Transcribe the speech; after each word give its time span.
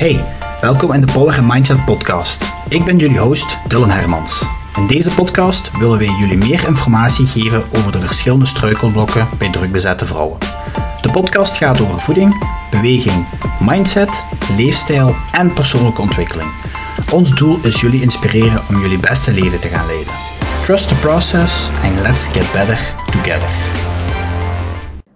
Hey, 0.00 0.24
welkom 0.60 0.92
in 0.92 1.00
de 1.00 1.12
Power 1.12 1.44
Mindset 1.44 1.84
podcast. 1.84 2.44
Ik 2.68 2.84
ben 2.84 2.98
jullie 2.98 3.18
host 3.18 3.56
Dylan 3.68 3.90
Hermans. 3.90 4.44
In 4.76 4.86
deze 4.86 5.14
podcast 5.14 5.78
willen 5.78 5.98
wij 5.98 6.14
jullie 6.18 6.36
meer 6.36 6.66
informatie 6.66 7.26
geven 7.26 7.64
over 7.76 7.92
de 7.92 8.00
verschillende 8.00 8.46
struikelblokken 8.46 9.28
bij 9.38 9.50
drukbezette 9.50 10.06
vrouwen. 10.06 10.38
De 11.00 11.10
podcast 11.12 11.56
gaat 11.56 11.80
over 11.80 12.00
voeding, 12.00 12.44
beweging, 12.70 13.26
mindset, 13.60 14.24
leefstijl 14.56 15.14
en 15.32 15.52
persoonlijke 15.52 16.00
ontwikkeling. 16.00 16.50
Ons 17.12 17.34
doel 17.34 17.58
is 17.62 17.80
jullie 17.80 18.02
inspireren 18.02 18.60
om 18.68 18.80
jullie 18.80 18.98
beste 18.98 19.32
leven 19.32 19.60
te 19.60 19.68
gaan 19.68 19.86
leiden. 19.86 20.12
Trust 20.62 20.88
the 20.88 20.94
process 20.94 21.68
and 21.84 22.00
let's 22.00 22.26
get 22.26 22.52
better 22.52 22.94
together. 23.10 23.79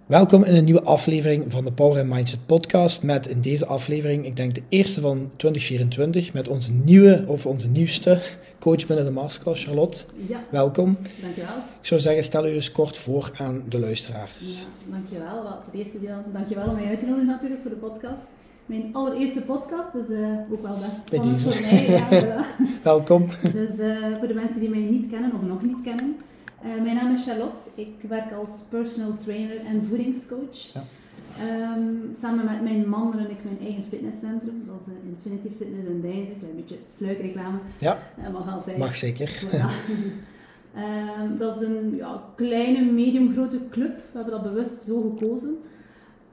Welkom 0.05 0.43
in 0.43 0.55
een 0.55 0.63
nieuwe 0.63 0.83
aflevering 0.83 1.51
van 1.51 1.65
de 1.65 1.71
Power 1.71 1.99
and 1.99 2.09
Mindset 2.09 2.45
podcast. 2.45 3.03
Met 3.03 3.27
in 3.27 3.41
deze 3.41 3.65
aflevering, 3.65 4.25
ik 4.25 4.35
denk 4.35 4.55
de 4.55 4.61
eerste 4.69 5.01
van 5.01 5.31
2024, 5.35 6.33
met 6.33 6.47
onze 6.47 6.73
nieuwe 6.73 7.23
of 7.27 7.45
onze 7.45 7.67
nieuwste 7.67 8.21
coach 8.59 8.85
binnen 8.85 9.05
de 9.05 9.11
masterclass, 9.11 9.63
Charlotte. 9.63 10.03
Ja. 10.27 10.43
Welkom. 10.51 10.97
Dankjewel. 11.21 11.57
Ik 11.57 11.87
zou 11.87 12.01
zeggen, 12.01 12.23
stel 12.23 12.47
u 12.47 12.49
eens 12.49 12.71
kort 12.71 12.97
voor 12.97 13.31
aan 13.37 13.63
de 13.69 13.79
luisteraars. 13.79 14.59
Ja, 14.59 14.91
dankjewel. 14.91 15.43
Wel, 15.43 15.57
ten 15.71 15.79
eerste, 15.79 15.99
Dylan, 15.99 16.23
dankjewel 16.33 16.67
om 16.67 16.73
mij 16.73 16.87
uit 16.87 16.99
te 16.99 17.05
nodigen 17.05 17.27
natuurlijk 17.27 17.61
voor 17.61 17.71
de 17.71 17.77
podcast. 17.77 18.23
Mijn 18.65 18.89
allereerste 18.91 19.41
podcast, 19.41 19.93
dus 19.93 20.09
uh, 20.09 20.27
ook 20.51 20.61
wel 20.61 20.77
best 20.77 21.05
spannend 21.05 21.41
voor 21.41 21.61
mij. 21.61 21.89
Ja, 21.89 22.09
voilà. 22.09 22.63
Welkom. 22.83 23.27
Dus 23.41 23.77
uh, 23.77 24.17
voor 24.17 24.27
de 24.27 24.33
mensen 24.33 24.59
die 24.59 24.69
mij 24.69 24.79
niet 24.79 25.09
kennen 25.09 25.33
of 25.33 25.41
nog 25.41 25.61
niet 25.61 25.81
kennen, 25.83 26.15
uh, 26.65 26.81
mijn 26.81 26.95
naam 26.95 27.15
is 27.15 27.23
Charlotte. 27.23 27.69
Ik 27.75 27.93
werk 28.07 28.31
als 28.31 28.61
personal 28.69 29.17
trainer 29.23 29.65
en 29.65 29.85
voedingscoach. 29.89 30.73
Ja. 30.73 30.83
Um, 31.41 32.15
samen 32.19 32.45
met 32.45 32.61
mijn 32.61 32.89
man 32.89 33.11
run 33.11 33.29
ik 33.29 33.43
mijn 33.43 33.59
eigen 33.61 33.83
fitnesscentrum. 33.89 34.63
Dat 34.67 34.81
is 34.81 34.87
uh, 34.87 35.09
Infinity 35.09 35.55
Fitness 35.57 35.87
in 35.87 36.01
Deinzen. 36.01 36.49
Een 36.49 36.55
beetje 36.55 36.77
sluikreclame. 36.87 37.57
Ja, 37.77 37.99
uh, 38.19 38.29
mag 38.29 38.53
altijd. 38.53 38.77
Mag 38.77 38.95
zeker. 38.95 39.43
Ja. 39.51 39.69
um, 41.21 41.37
dat 41.37 41.61
is 41.61 41.67
een 41.67 41.95
ja, 41.95 42.23
kleine, 42.35 42.91
medium 42.91 43.33
grote 43.33 43.59
club. 43.69 43.95
We 43.95 44.17
hebben 44.17 44.33
dat 44.33 44.53
bewust 44.53 44.81
zo 44.81 45.01
gekozen. 45.01 45.57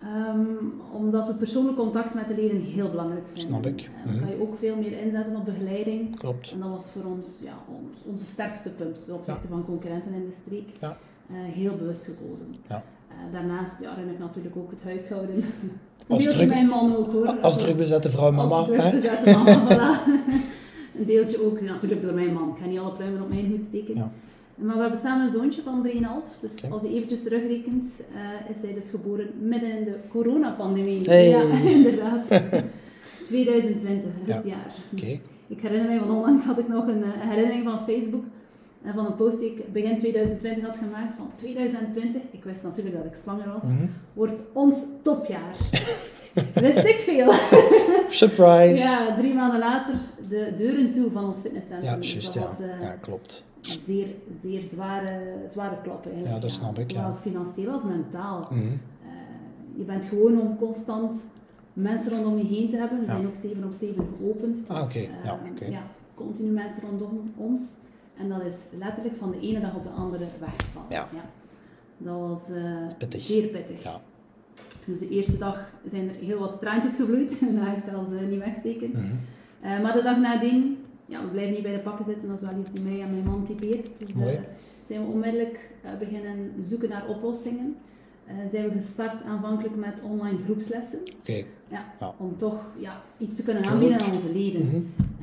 Um, 0.05 0.73
omdat 0.93 1.27
we 1.27 1.35
persoonlijk 1.35 1.77
contact 1.77 2.15
met 2.15 2.29
de 2.29 2.35
leden 2.35 2.61
heel 2.61 2.91
belangrijk 2.91 3.25
vinden. 3.33 3.43
Snap 3.43 3.67
ik. 3.67 3.91
En 4.05 4.13
dan 4.13 4.21
kan 4.21 4.31
je 4.31 4.41
ook 4.41 4.59
veel 4.59 4.77
meer 4.77 4.99
inzetten 4.99 5.37
op 5.37 5.45
begeleiding. 5.45 6.17
Klopt. 6.17 6.51
En 6.53 6.61
dat 6.61 6.69
was 6.69 6.87
voor 6.91 7.05
ons 7.05 7.39
ja, 7.43 7.53
ons, 7.69 7.99
onze 8.07 8.25
sterkste 8.25 8.71
punt 8.71 9.05
ten 9.05 9.15
opzichte 9.15 9.41
ja. 9.43 9.49
van 9.49 9.65
concurrenten 9.65 10.13
in 10.13 10.25
de 10.25 10.37
streek. 10.45 10.69
Ja. 10.81 10.97
Uh, 11.31 11.37
heel 11.39 11.77
bewust 11.77 12.05
gekozen. 12.05 12.55
Ja. 12.69 12.83
Uh, 13.09 13.33
daarnaast 13.33 13.81
ja, 13.81 13.95
run 13.95 14.09
ik 14.09 14.19
natuurlijk 14.19 14.57
ook 14.57 14.71
het 14.71 14.83
huishouden. 14.83 15.45
Als 16.07 16.23
deeltje 16.23 16.39
druk, 16.39 16.49
mijn 16.49 16.67
man 16.67 16.97
ook 16.97 17.13
hoor. 17.13 17.27
Als 17.41 17.59
drukbezette 17.59 18.11
vrouw 18.11 18.33
mama. 18.33 18.55
Als 18.55 18.67
drukbezette 18.67 19.31
mama, 19.31 19.67
voilà. 19.69 20.11
Een 20.99 21.07
deeltje 21.07 21.45
ook 21.45 21.61
natuurlijk 21.61 22.03
door 22.03 22.15
mijn 22.15 22.33
man. 22.33 22.49
Ik 22.49 22.63
ga 22.63 22.67
niet 22.67 22.79
alle 22.79 22.93
pluimen 22.93 23.23
op 23.23 23.29
mijn 23.29 23.51
hoed 23.51 23.65
steken. 23.69 23.95
Ja. 23.95 24.11
Maar 24.63 24.77
we 24.77 24.81
hebben 24.83 25.01
samen 25.01 25.25
een 25.27 25.33
zoontje 25.33 25.63
van 25.63 25.83
3,5. 25.83 26.41
Dus 26.41 26.51
Okay. 26.57 26.71
als 26.71 26.83
je 26.83 26.89
eventjes 26.95 27.23
terugrekent, 27.23 27.85
uh, 28.15 28.57
is 28.57 28.63
hij 28.63 28.75
dus 28.75 28.91
geboren 28.91 29.31
midden 29.41 29.79
in 29.79 29.85
de 29.85 29.95
coronapandemie. 30.09 31.01
Hey. 31.09 31.29
Ja, 31.29 31.43
inderdaad. 31.77 32.21
2020, 33.27 34.05
een 34.05 34.35
goed 34.35 34.45
Ja. 34.45 34.51
jaar. 34.51 34.75
Oké. 34.93 35.21
Ik 35.47 35.61
herinner 35.61 35.89
mij, 35.89 35.99
van 35.99 36.11
onlangs 36.11 36.45
had 36.45 36.59
ik 36.59 36.69
nog 36.69 36.87
een, 36.87 36.99
uh, 36.99 37.07
herinnering 37.31 37.65
van 37.65 37.79
Facebook. 37.87 38.25
En 38.85 38.95
van 38.95 39.07
een 39.07 39.15
post 39.17 39.39
die 39.41 39.51
ik 39.51 39.73
begin 39.73 39.99
2020 39.99 40.65
had 40.67 40.79
gemaakt. 40.79 41.15
Van 41.17 41.31
2020, 41.37 42.23
ik 42.31 42.45
wist 42.45 42.63
natuurlijk 42.63 42.97
dat 42.97 43.05
ik 43.05 43.15
zwanger 43.23 43.49
was, 43.53 43.71
Mhm. 43.71 43.87
wordt 44.13 44.45
ons 44.53 44.85
topjaar. 45.03 45.57
Wist 46.55 46.77
ik 46.87 46.97
veel. 46.99 47.33
Surprise. 48.23 48.83
ja, 48.83 49.15
drie 49.19 49.35
maanden 49.35 49.59
later 49.59 49.95
de 50.29 50.53
deuren 50.57 50.93
toe 50.93 51.11
van 51.11 51.25
ons 51.25 51.39
fitnesscentrum. 51.39 51.91
Ja, 51.93 51.99
juist 52.01 52.37
uh, 52.37 52.43
Ja, 52.81 52.91
klopt. 53.01 53.45
Zeer, 53.71 54.07
zeer 54.43 54.63
zware, 54.69 55.21
zware 55.49 55.77
klap 55.83 56.05
eigenlijk. 56.05 56.35
Ja, 56.35 56.41
dat 56.41 56.51
snap 56.51 56.79
ik, 56.79 56.91
Zowel 56.91 57.09
ja. 57.09 57.17
financieel 57.17 57.71
als 57.73 57.85
mentaal. 57.85 58.49
Mhm. 58.51 58.61
Uh, 58.63 58.69
je 59.77 59.85
bent 59.85 60.05
gewoon 60.05 60.41
om 60.41 60.59
constant 60.59 61.25
mensen 61.73 62.13
rondom 62.13 62.37
je 62.39 62.45
heen 62.45 62.69
te 62.69 62.77
hebben. 62.77 62.99
We 63.01 63.07
Ja. 63.07 63.13
zijn 63.13 63.27
ook 63.27 63.35
7 63.35 63.65
op 63.65 63.73
7 63.75 64.07
geopend. 64.19 64.55
Dus, 64.57 64.69
Ah, 64.77 64.83
oké. 64.83 64.99
uh, 64.99 65.71
Ja, 65.71 65.83
continu 66.15 66.51
mensen 66.51 66.83
rondom 66.83 67.33
ons. 67.37 67.75
En 68.19 68.29
dat 68.29 68.43
is 68.43 68.57
letterlijk 68.79 69.17
van 69.17 69.31
de 69.31 69.41
ene 69.41 69.61
dag 69.61 69.75
op 69.75 69.83
de 69.83 69.91
andere 69.91 70.25
weggevallen. 70.41 70.89
Ja. 70.91 71.07
Dat 71.99 72.19
was 72.19 72.41
uh, 72.51 72.89
pittig. 72.99 73.21
zeer 73.21 73.47
pittig. 73.47 73.83
Ja. 73.83 74.01
Dus 74.87 74.99
de 74.99 75.09
eerste 75.09 75.39
dag 75.39 75.71
zijn 75.91 76.09
er 76.09 76.15
heel 76.15 76.39
wat 76.39 76.61
traantjes 76.61 76.95
gevloeid. 76.95 77.31
Dat 77.41 77.65
ga 77.65 77.75
ik 77.77 77.83
zelfs 77.91 78.11
uh, 78.11 78.21
niet 78.29 78.39
wegsteken. 78.39 78.91
Mhm. 78.91 79.83
Maar 79.83 79.93
de 79.93 80.03
dag 80.03 80.19
nadien, 80.19 80.82
ja, 81.13 81.23
we 81.25 81.31
blijven 81.31 81.53
niet 81.55 81.63
bij 81.63 81.73
de 81.73 81.79
pakken 81.79 82.05
zitten, 82.05 82.29
dat 82.29 82.37
is 82.37 82.49
wel 82.49 82.61
iets 82.61 82.73
die 82.73 82.81
mij 82.81 83.01
en 83.01 83.11
mijn 83.11 83.25
man 83.25 83.47
typeert. 83.47 83.99
Dus 83.99 84.11
uh, 84.17 84.25
zijn 84.89 85.01
we 85.07 85.13
onmiddellijk 85.13 85.71
uh, 85.85 85.91
beginnen 85.99 86.53
zoeken 86.61 86.89
naar 86.89 87.09
oplossingen. 87.09 87.77
Uh, 88.27 88.35
zijn 88.51 88.69
we 88.69 88.77
gestart 88.77 89.23
aanvankelijk 89.23 89.77
met 89.77 89.95
online 90.03 90.39
groepslessen. 90.45 90.99
Oké. 91.21 91.45
Ja, 91.69 91.85
Ja. 92.01 92.15
Om 92.17 92.37
toch 92.37 92.65
ja, 92.79 93.03
iets 93.19 93.37
te 93.37 93.43
kunnen 93.43 93.65
aanbieden 93.65 94.01
aan 94.01 94.13
onze 94.13 94.33
leden. 94.33 94.67
Mhm. 94.67 94.81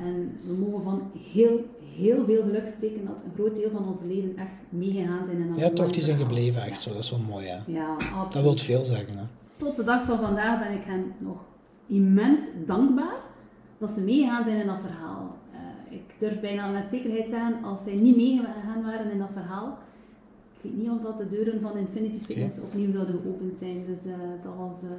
En 0.07 0.37
we 0.47 0.53
mogen 0.53 0.83
van 0.83 1.11
heel, 1.33 1.65
heel 1.97 2.25
veel 2.25 2.41
geluk 2.41 2.67
spreken 2.67 3.05
dat 3.05 3.15
een 3.25 3.31
groot 3.35 3.55
deel 3.55 3.69
van 3.69 3.87
onze 3.87 4.05
leden 4.05 4.37
echt 4.37 4.61
meegegaan 4.69 5.25
zijn 5.25 5.37
in 5.37 5.49
dat 5.49 5.59
Ja, 5.59 5.69
toch, 5.69 5.91
die 5.91 6.01
zijn 6.01 6.17
gebleven 6.17 6.61
echt 6.61 6.81
zo. 6.81 6.89
Dat 6.93 7.03
is 7.03 7.11
wel 7.11 7.19
mooi, 7.19 7.45
hè. 7.45 7.57
Ja, 7.65 7.93
absoluut. 7.93 8.31
Dat 8.31 8.43
wil 8.43 8.57
veel 8.57 8.85
zeggen, 8.85 9.17
hè. 9.17 9.23
Tot 9.57 9.75
de 9.75 9.83
dag 9.83 10.05
van 10.05 10.19
vandaag 10.19 10.59
ben 10.59 10.77
ik 10.77 10.83
hen 10.83 11.13
nog 11.17 11.37
immens 11.87 12.41
dankbaar 12.65 13.17
dat 13.77 13.91
ze 13.91 14.01
meegegaan 14.01 14.43
zijn 14.43 14.57
in 14.57 14.67
dat 14.67 14.79
verhaal. 14.81 15.37
Ik 15.89 16.01
durf 16.19 16.39
bijna 16.39 16.71
met 16.71 16.83
zekerheid 16.91 17.29
zeggen, 17.29 17.63
als 17.63 17.83
zij 17.83 17.95
niet 17.95 18.15
meegegaan 18.15 18.83
waren 18.83 19.11
in 19.11 19.17
dat 19.19 19.29
verhaal, 19.33 19.77
ik 20.61 20.69
weet 20.71 20.77
niet 20.77 20.89
of 20.89 21.01
dat 21.01 21.17
de 21.17 21.27
deuren 21.27 21.61
van 21.61 21.77
Infinity 21.77 22.25
Fitness 22.25 22.57
okay. 22.57 22.69
opnieuw 22.69 22.91
zouden 22.91 23.19
geopend 23.23 23.53
zijn. 23.59 23.85
Dus 23.85 24.05
uh, 24.05 24.13
dat 24.43 24.53
was 24.57 24.75
uh, 24.83 24.89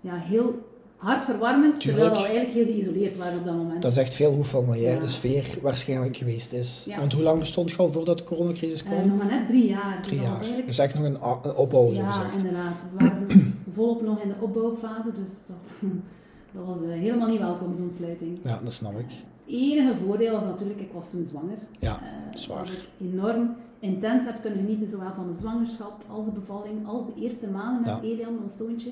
ja, 0.00 0.14
heel 0.14 0.66
hartverwarmend, 0.96 1.80
terwijl 1.80 2.10
we 2.10 2.16
al 2.16 2.24
eigenlijk 2.24 2.54
heel 2.54 2.64
geïsoleerd 2.64 3.16
waren 3.16 3.38
op 3.38 3.44
dat 3.44 3.54
moment. 3.56 3.82
Dat 3.82 3.90
is 3.90 3.96
echt 3.96 4.14
veel 4.14 4.32
hoe 4.32 4.44
familiair 4.44 4.94
Ja. 4.94 5.00
de 5.00 5.08
sfeer 5.08 5.58
waarschijnlijk 5.62 6.16
geweest 6.16 6.52
is. 6.52 6.84
Ja. 6.88 6.98
Want 6.98 7.12
hoe 7.12 7.22
lang 7.22 7.38
bestond 7.38 7.70
je 7.70 7.76
al 7.76 7.88
voordat 7.92 8.18
de 8.18 8.24
coronacrisis 8.24 8.82
kwam? 8.82 8.98
Uh, 8.98 9.04
nog 9.04 9.16
maar 9.16 9.26
net 9.26 9.46
drie 9.46 9.66
jaar. 9.66 10.02
Drie 10.02 10.18
dus 10.18 10.26
dat 10.26 10.28
was 10.28 10.28
jaar. 10.28 10.38
eigenlijk- 10.38 10.66
Dus 10.66 10.78
echt 10.78 10.94
nog 10.94 11.04
een, 11.04 11.56
opbouw, 11.56 11.92
Ja, 11.92 12.10
gezegd. 12.10 12.36
inderdaad. 12.36 12.74
We 12.96 13.04
waren 13.04 13.54
volop 13.74 14.02
nog 14.02 14.22
in 14.22 14.28
de 14.28 14.34
opbouwfase, 14.40 15.12
dus 15.12 15.30
dat, 15.46 15.90
dat 16.54 16.64
was 16.66 16.76
helemaal 16.88 17.28
niet 17.28 17.38
welkom, 17.38 17.76
zo'n 17.76 17.92
sluiting. 17.96 18.38
Ja, 18.44 18.60
dat 18.64 18.72
snap 18.72 18.98
ik. 18.98 19.06
Het 19.48 19.56
enige 19.56 19.94
voordeel 20.04 20.32
was 20.32 20.42
natuurlijk, 20.44 20.80
ik 20.80 20.92
was 20.92 21.10
toen 21.10 21.24
zwanger. 21.24 21.58
Ja, 21.78 22.00
Eh, 22.02 22.36
zwaar. 22.38 22.58
Dat 22.64 22.68
ik 22.72 23.12
enorm 23.12 23.54
intens 23.80 24.24
heb 24.24 24.40
kunnen 24.42 24.58
genieten, 24.58 24.88
zowel 24.88 25.12
van 25.14 25.32
de 25.32 25.38
zwangerschap 25.38 26.04
als 26.08 26.24
de 26.24 26.30
bevalling, 26.30 26.86
als 26.86 27.04
de 27.06 27.20
eerste 27.22 27.46
maanden 27.50 27.82
met 27.82 28.02
Ja. 28.02 28.08
Elian, 28.08 28.38
ons 28.44 28.56
zoontje. 28.56 28.90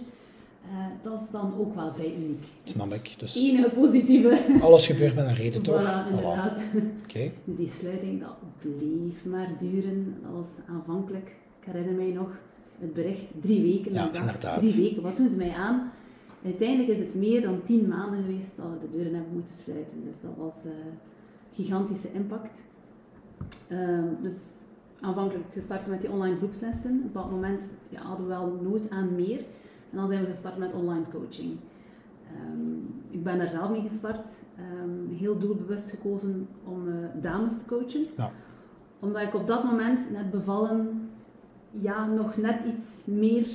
Eh, 0.70 0.72
dat 1.02 1.20
is 1.20 1.30
dan 1.30 1.52
ook 1.58 1.74
wel 1.74 1.92
vrij 1.94 2.14
uniek. 2.14 2.44
Snap 2.62 2.92
ik. 2.92 3.14
Dus 3.18 3.36
enige 3.36 3.68
positieve. 3.70 4.38
alles 4.62 4.86
gebeurt 4.86 5.14
met 5.14 5.26
een 5.26 5.34
reden, 5.34 5.62
toch? 5.68 5.82
Voilà, 5.82 6.08
inderdaad. 6.10 6.60
Oké. 7.04 7.30
Nu, 7.44 7.56
Die 7.58 7.68
sluiting, 7.68 8.20
dat 8.20 8.36
bleef 8.60 9.24
maar 9.24 9.48
duren. 9.58 10.16
Dat 10.22 10.32
was 10.32 10.48
aanvankelijk, 10.76 11.28
ik 11.60 11.66
herinner 11.72 11.94
mij 11.94 12.10
nog, 12.10 12.28
het 12.78 12.94
bericht 12.94 13.24
drie 13.40 13.62
weken. 13.62 13.92
Ja, 13.92 14.10
inderdaad. 14.12 14.58
Drie 14.58 14.82
weken, 14.82 15.02
wat 15.02 15.16
doen 15.16 15.28
ze 15.28 15.36
mij 15.36 15.52
aan? 15.52 15.90
Uiteindelijk 16.44 16.98
is 16.98 16.98
het 16.98 17.14
meer 17.14 17.42
dan 17.42 17.62
tien 17.64 17.88
maanden 17.88 18.22
geweest 18.22 18.56
dat 18.56 18.66
we 18.66 18.86
de 18.86 18.96
deuren 18.96 19.14
hebben 19.14 19.32
moeten 19.32 19.54
sluiten. 19.54 20.04
Dus 20.04 20.20
dat 20.20 20.36
was 20.36 20.54
eh 20.64 20.70
gigantische 21.56 22.12
impact. 22.12 22.60
Ehm, 23.68 24.08
dus 24.22 24.62
aanvankelijk 25.00 25.46
gestart 25.52 25.86
met 25.86 26.00
die 26.00 26.10
online 26.10 26.36
groepslessen. 26.36 27.02
Op 27.04 27.14
dat 27.14 27.30
moment 27.30 27.72
ja, 27.88 28.02
hadden 28.02 28.26
we 28.26 28.32
wel 28.32 28.58
nood 28.62 28.90
aan 28.90 29.14
meer. 29.14 29.38
En 29.90 29.96
dan 29.96 30.08
zijn 30.08 30.24
we 30.24 30.30
gestart 30.30 30.56
met 30.56 30.72
online 30.72 31.04
coaching. 31.12 31.56
Ehm, 32.34 32.76
ik 33.10 33.24
ben 33.24 33.38
daar 33.38 33.48
zelf 33.48 33.70
mee 33.70 33.88
gestart. 33.88 34.26
Ehm, 34.56 35.16
heel 35.18 35.38
doelbewust 35.38 35.90
gekozen 35.90 36.48
om 36.64 36.88
eh, 36.88 36.94
dames 37.22 37.58
te 37.58 37.64
coachen. 37.66 38.06
Ja. 38.16 38.32
Omdat 39.00 39.22
ik 39.22 39.34
op 39.34 39.46
dat 39.46 39.64
moment, 39.64 40.10
net 40.10 40.30
bevallen, 40.30 41.10
ja, 41.70 42.06
nog 42.06 42.36
net 42.36 42.64
iets 42.64 43.04
meer 43.06 43.46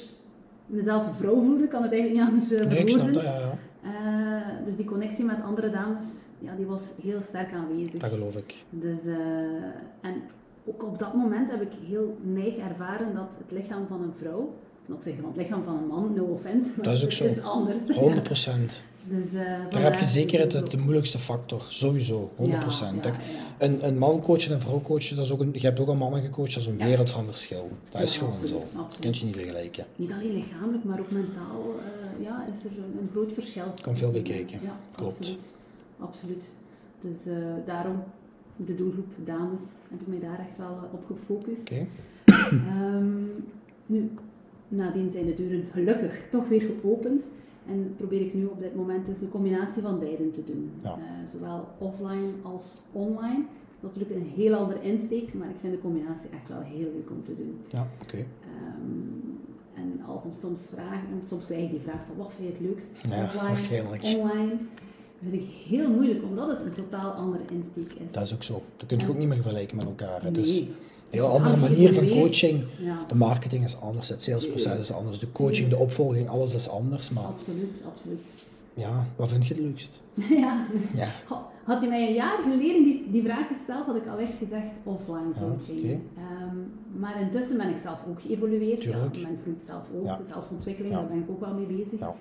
mezelf 0.71 1.07
een 1.07 1.13
vrouw 1.13 1.35
voelde. 1.35 1.67
Kan 1.67 1.83
het 1.83 1.91
eigenlijk 1.91 2.21
niet 2.21 2.33
anders 2.33 2.61
uh, 2.61 2.67
Nee, 2.67 2.79
ik 2.79 2.89
snap 2.89 3.13
dat, 3.13 3.23
ja, 3.23 3.39
ja. 3.39 3.57
Uh, 3.85 4.65
dus 4.65 4.75
die 4.75 4.85
connectie 4.85 5.25
met 5.25 5.43
andere 5.43 5.69
dames, 5.69 6.05
ja, 6.39 6.55
die 6.55 6.65
was 6.65 6.81
heel 7.01 7.21
sterk 7.21 7.53
aanwezig. 7.53 8.01
Dat 8.01 8.11
geloof 8.11 8.35
ik. 8.35 8.55
Dus, 8.69 9.05
uh, 9.05 9.15
en 10.01 10.13
ook 10.65 10.83
op 10.83 10.99
dat 10.99 11.13
moment 11.13 11.51
heb 11.51 11.61
ik 11.61 11.71
heel 11.87 12.17
neig 12.21 12.57
ervaren 12.57 13.13
dat 13.13 13.35
het 13.37 13.51
lichaam 13.59 13.87
van 13.87 14.01
een 14.01 14.13
vrouw, 14.17 14.53
ten 14.85 14.93
opzichte 14.93 15.21
van 15.21 15.29
het 15.29 15.41
lichaam 15.41 15.63
van 15.63 15.77
een 15.77 15.87
man, 15.87 16.13
no 16.15 16.23
offense, 16.23 16.71
maar 16.75 16.85
Dat 16.85 16.93
is 16.93 17.03
ook 17.03 17.11
zo. 17.11 17.25
is 17.25 17.41
anders. 17.41 17.89
100 17.89 18.23
procent. 18.23 18.83
Dus, 19.03 19.25
uh, 19.33 19.41
Daar 19.69 19.83
heb 19.83 19.99
je 19.99 20.05
zeker 20.05 20.39
het, 20.39 20.71
de 20.71 20.77
moeilijkste 20.77 21.19
factor, 21.19 21.65
sowieso, 21.67 22.31
100%. 22.37 22.41
Ja, 22.41 22.99
ja, 23.03 23.13
een, 23.57 23.87
een 23.87 23.97
man 23.97 24.21
coachen 24.21 24.49
en 24.49 24.55
een 24.55 24.61
vrouw 24.61 24.81
coachen, 24.81 25.15
dat 25.15 25.25
is 25.25 25.31
ook 25.31 25.39
een, 25.39 25.49
je 25.53 25.59
hebt 25.59 25.79
ook 25.79 25.87
een 25.87 25.97
mannen 25.97 26.21
gecoacht, 26.21 26.53
dat 26.53 26.63
is 26.63 26.69
een 26.69 26.77
wereld 26.77 27.09
van 27.09 27.25
verschil. 27.25 27.69
Dat 27.89 28.01
is 28.01 28.17
gewoon 28.17 28.35
zo. 28.35 28.63
Dat 28.75 28.97
kun 28.99 29.13
je 29.13 29.25
niet 29.25 29.35
vergelijken. 29.35 29.85
Niet 29.95 30.11
alleen 30.11 30.33
lichamelijk, 30.33 30.83
maar 30.83 30.99
ook 30.99 31.11
mentaal 31.11 31.75
uh, 31.77 32.25
ja, 32.25 32.45
is 32.53 32.63
er 32.63 32.71
een, 32.77 32.97
een 33.01 33.09
groot 33.11 33.33
verschil. 33.33 33.73
Kan 33.81 33.97
veel 33.97 34.11
bekijken. 34.11 34.59
Ja, 34.63 34.79
klopt. 34.95 35.17
Absoluut. 35.17 35.45
absoluut. 35.99 36.43
Dus 37.01 37.27
uh, 37.27 37.35
daarom 37.65 38.03
de 38.55 38.75
doelgroep 38.75 39.13
dames 39.25 39.61
heb 39.89 40.01
ik 40.01 40.07
mij 40.07 40.19
daar 40.19 40.39
echt 40.39 40.57
wel 40.57 40.77
op 40.91 41.05
gefocust. 41.05 41.61
Okay. 41.61 41.87
um, 42.95 43.45
nu, 43.85 44.11
nadien 44.67 45.11
zijn 45.11 45.25
de 45.25 45.35
deuren 45.35 45.67
gelukkig 45.71 46.21
toch 46.31 46.47
weer 46.47 46.61
geopend. 46.61 47.25
En 47.67 47.93
probeer 47.97 48.21
ik 48.21 48.33
nu 48.33 48.45
op 48.45 48.59
dit 48.59 48.75
moment 48.75 49.05
dus 49.05 49.19
de 49.19 49.29
combinatie 49.29 49.81
van 49.81 49.99
beiden 49.99 50.31
te 50.31 50.43
doen. 50.43 50.71
Ja. 50.83 50.97
Uh, 50.97 51.29
zowel 51.31 51.67
offline 51.77 52.31
als 52.41 52.77
online. 52.91 53.43
Dat 53.79 53.91
is 53.91 53.97
natuurlijk 53.97 54.25
een 54.25 54.43
heel 54.43 54.55
andere 54.55 54.81
insteek, 54.81 55.33
maar 55.33 55.49
ik 55.49 55.55
vind 55.59 55.73
de 55.73 55.81
combinatie 55.81 56.29
echt 56.29 56.47
wel 56.47 56.61
heel 56.61 56.91
leuk 56.93 57.09
om 57.09 57.23
te 57.23 57.35
doen. 57.35 57.61
Ja, 57.67 57.87
oké. 58.01 58.03
Okay. 58.03 58.19
Um, 58.19 59.39
en 59.73 60.01
als 60.05 60.25
ik 60.25 60.33
soms 60.39 60.61
vraag, 60.73 61.01
en 61.11 61.21
soms 61.27 61.45
krijg 61.45 61.63
ik 61.63 61.69
die 61.69 61.79
vraag 61.79 62.05
van 62.07 62.17
wat 62.17 62.33
vind 62.33 62.47
je 62.47 62.53
het 62.53 62.61
leukst? 62.61 62.91
Ja, 63.09 63.23
offline, 63.23 63.47
waarschijnlijk. 63.47 64.03
online 64.03 64.57
vind 65.21 65.33
ik 65.33 65.49
heel 65.67 65.89
moeilijk, 65.89 66.23
omdat 66.23 66.47
het 66.47 66.65
een 66.65 66.73
totaal 66.73 67.11
andere 67.11 67.43
insteek 67.51 67.93
is. 67.93 68.11
Dat 68.11 68.23
is 68.23 68.33
ook 68.33 68.43
zo. 68.43 68.61
Dat 68.75 68.87
kun 68.87 68.97
je 68.97 69.03
en, 69.03 69.09
ook 69.09 69.17
niet 69.17 69.27
meer 69.27 69.41
vergelijken 69.41 69.77
met 69.77 69.85
elkaar. 69.85 70.23
Het 70.23 70.35
nee. 70.35 70.45
is 70.45 70.63
heel 71.11 71.27
andere 71.27 71.57
manier 71.57 71.93
van 71.93 72.09
coaching. 72.09 72.63
Ja. 72.77 73.05
De 73.07 73.15
marketing 73.15 73.63
is 73.63 73.81
anders, 73.81 74.09
het 74.09 74.23
salesproces 74.23 74.79
is 74.79 74.91
anders, 74.91 75.19
de 75.19 75.31
coaching, 75.31 75.69
de 75.69 75.77
opvolging, 75.77 76.29
alles 76.29 76.53
is 76.53 76.69
anders. 76.69 77.09
Maar 77.09 77.23
absoluut, 77.23 77.81
absoluut. 77.95 78.23
Ja, 78.73 79.07
wat 79.15 79.29
vind 79.29 79.47
je 79.47 79.53
het 79.53 79.63
leukst? 79.63 80.01
ja. 80.43 80.65
ja. 80.95 81.09
Had 81.63 81.79
hij 81.79 81.89
mij 81.89 82.07
een 82.07 82.13
jaar 82.13 82.37
geleden 82.41 82.83
die, 82.83 83.07
die 83.11 83.23
vraag 83.23 83.47
gesteld, 83.47 83.85
had 83.85 83.95
ik 83.95 84.07
al 84.07 84.17
echt 84.17 84.33
gezegd 84.39 84.71
offline 84.83 85.31
coaching. 85.39 85.81
Ja, 85.81 85.89
okay. 85.89 86.47
um, 86.47 86.71
maar 86.99 87.21
intussen 87.21 87.57
ben 87.57 87.69
ik 87.69 87.79
zelf 87.79 87.97
ook 88.09 88.21
geëvolueerd. 88.21 88.83
Ja, 88.83 88.97
men 88.97 89.39
groeit 89.41 89.63
zelf 89.65 89.83
ook, 89.95 90.05
Ja. 90.05 90.19
zelfontwikkeling, 90.27 90.93
daar 90.93 91.07
ben 91.07 91.17
ik 91.17 91.29
ook 91.29 91.39
wel 91.39 91.53
mee 91.53 91.65
bezig. 91.65 91.99
Ja. 91.99 92.15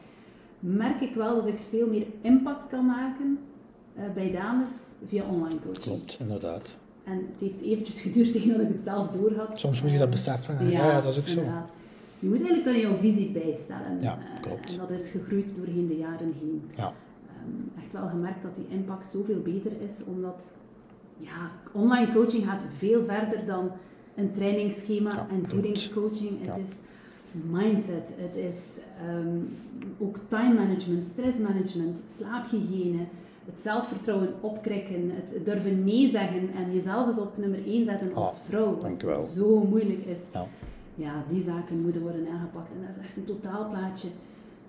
Merk 0.60 1.00
ik 1.00 1.14
wel 1.14 1.34
dat 1.34 1.46
ik 1.46 1.58
veel 1.70 1.86
meer 1.86 2.06
impact 2.20 2.68
kan 2.70 2.86
maken 2.86 3.38
eh, 3.94 4.04
bij 4.14 4.32
dames 4.32 4.70
via 5.06 5.24
online 5.24 5.60
coaching. 5.64 5.84
Klopt, 5.84 6.16
inderdaad. 6.20 6.78
En 7.04 7.12
het 7.32 7.40
heeft 7.40 7.60
eventjes 7.60 8.00
geduurd 8.00 8.32
tegen 8.32 8.52
dat 8.52 8.60
ik 8.60 8.68
het 8.72 8.82
zelf 8.82 9.08
door 9.10 9.32
had. 9.36 9.58
Soms 9.58 9.82
moet 9.82 9.90
je 9.90 9.98
dat 9.98 10.10
beseffen. 10.10 10.70
Ja, 10.70 10.86
ja, 10.86 11.00
dat 11.00 11.12
is 11.12 11.18
ook 11.18 11.28
zo. 11.28 11.40
Je 12.18 12.28
moet 12.28 12.38
eigenlijk 12.38 12.66
aan 12.66 12.78
jouw 12.80 12.96
visie 12.96 13.30
bijstellen. 13.30 14.00
Ja, 14.00 14.18
Eh, 14.18 14.40
klopt. 14.40 14.72
en 14.72 14.78
dat 14.88 14.90
is 15.00 15.10
gegroeid 15.10 15.56
doorheen 15.56 15.88
de 15.88 15.96
jaren 15.96 16.34
heen. 16.40 16.62
Ja. 16.76 16.92
Ehm, 17.26 17.82
echt 17.84 17.92
wel 17.92 18.08
gemerkt 18.08 18.42
dat 18.42 18.54
die 18.54 18.66
impact 18.68 19.10
zoveel 19.10 19.40
beter 19.42 19.72
is, 19.86 20.04
omdat 20.04 20.54
ja, 21.16 21.50
online 21.72 22.12
coaching 22.12 22.44
gaat 22.44 22.64
veel 22.76 23.04
verder 23.04 23.46
dan 23.46 23.70
een 24.14 24.32
trainingsschema 24.32 25.10
Ja, 25.14 25.26
en 25.30 25.48
voedingscoaching. 25.48 26.30
Het 26.46 26.56
Ja. 26.56 26.62
is 26.62 26.72
mindset, 27.50 28.12
het 28.16 28.36
is 28.36 28.56
ehm, 29.06 29.38
ook 29.98 30.18
time 30.28 30.54
management, 30.54 31.06
stressmanagement, 31.06 32.00
slaaphygiëne, 32.18 32.98
het 33.46 33.60
zelfvertrouwen 33.62 34.34
opkrikken, 34.40 35.10
het 35.14 35.44
durven 35.44 35.84
nee 35.84 36.10
zeggen 36.10 36.50
en 36.56 36.72
jezelf 36.74 37.06
eens 37.06 37.18
op 37.18 37.36
nummer 37.36 37.66
1 37.66 37.84
zetten 37.84 38.14
als 38.14 38.30
Ah, 38.30 38.36
vrouw, 38.48 38.78
wat 39.04 39.26
zo 39.36 39.64
moeilijk 39.64 40.04
is. 40.06 40.18
Ja. 40.32 40.46
Ja, 40.94 41.24
die 41.28 41.42
zaken 41.42 41.80
moeten 41.82 42.02
worden 42.02 42.26
aangepakt 42.32 42.68
en 42.74 42.86
dat 42.86 42.96
is 42.96 43.02
echt 43.02 43.16
een 43.16 43.24
totaalplaatje. 43.24 44.08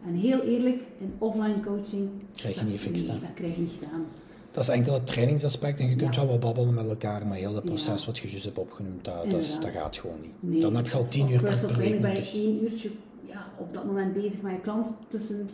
En 0.06 0.14
heel 0.14 0.42
eerlijk, 0.42 0.82
in 1.00 1.14
offline 1.18 1.60
coaching 1.66 2.10
Krijg 2.34 2.60
je 2.60 2.66
niet 2.66 2.80
gefixt, 2.82 3.08
nee, 3.08 3.20
dat 3.20 3.30
krijg 3.34 3.56
je 3.56 3.62
niet 3.62 3.72
gedaan. 3.80 4.06
Dat 4.52 4.64
is 4.64 4.70
enkel 4.70 4.94
het 4.94 5.06
trainingsaspect 5.08 5.80
en 5.80 5.90
je 5.90 5.96
kunt 5.96 6.16
Ja. 6.16 6.22
wel 6.22 6.30
wat 6.30 6.40
babbelen 6.40 6.74
met 6.74 6.90
elkaar, 6.90 7.28
maar 7.28 7.38
heel 7.38 7.56
het 7.56 7.66
proces 7.66 8.00
Ja. 8.02 8.06
wat 8.06 8.18
je 8.18 8.28
juist 8.28 8.44
hebt 8.46 8.58
opgenoemd, 8.58 9.06
dat, 9.06 9.30
dat, 9.32 9.70
gaat 9.74 9.98
gewoon 9.98 10.22
niet. 10.22 10.32
Nee, 10.40 10.60
Dan 10.62 10.76
heb 10.76 10.88
je 10.88 10.98
al 10.98 11.08
tien 11.08 11.32
uur 11.32 11.42
per, 11.42 11.58
per 11.58 11.68
week 11.68 11.76
trainer 11.78 12.00
ben 12.02 12.16
je 12.16 12.32
één 12.34 12.64
uurtje 12.64 12.90
ja, 13.28 13.48
op 13.58 13.74
dat 13.74 13.86
moment 13.86 14.14
bezig 14.14 14.42
met 14.42 14.52
je 14.52 14.60
klant. 14.62 14.88
Tussen 15.08 15.50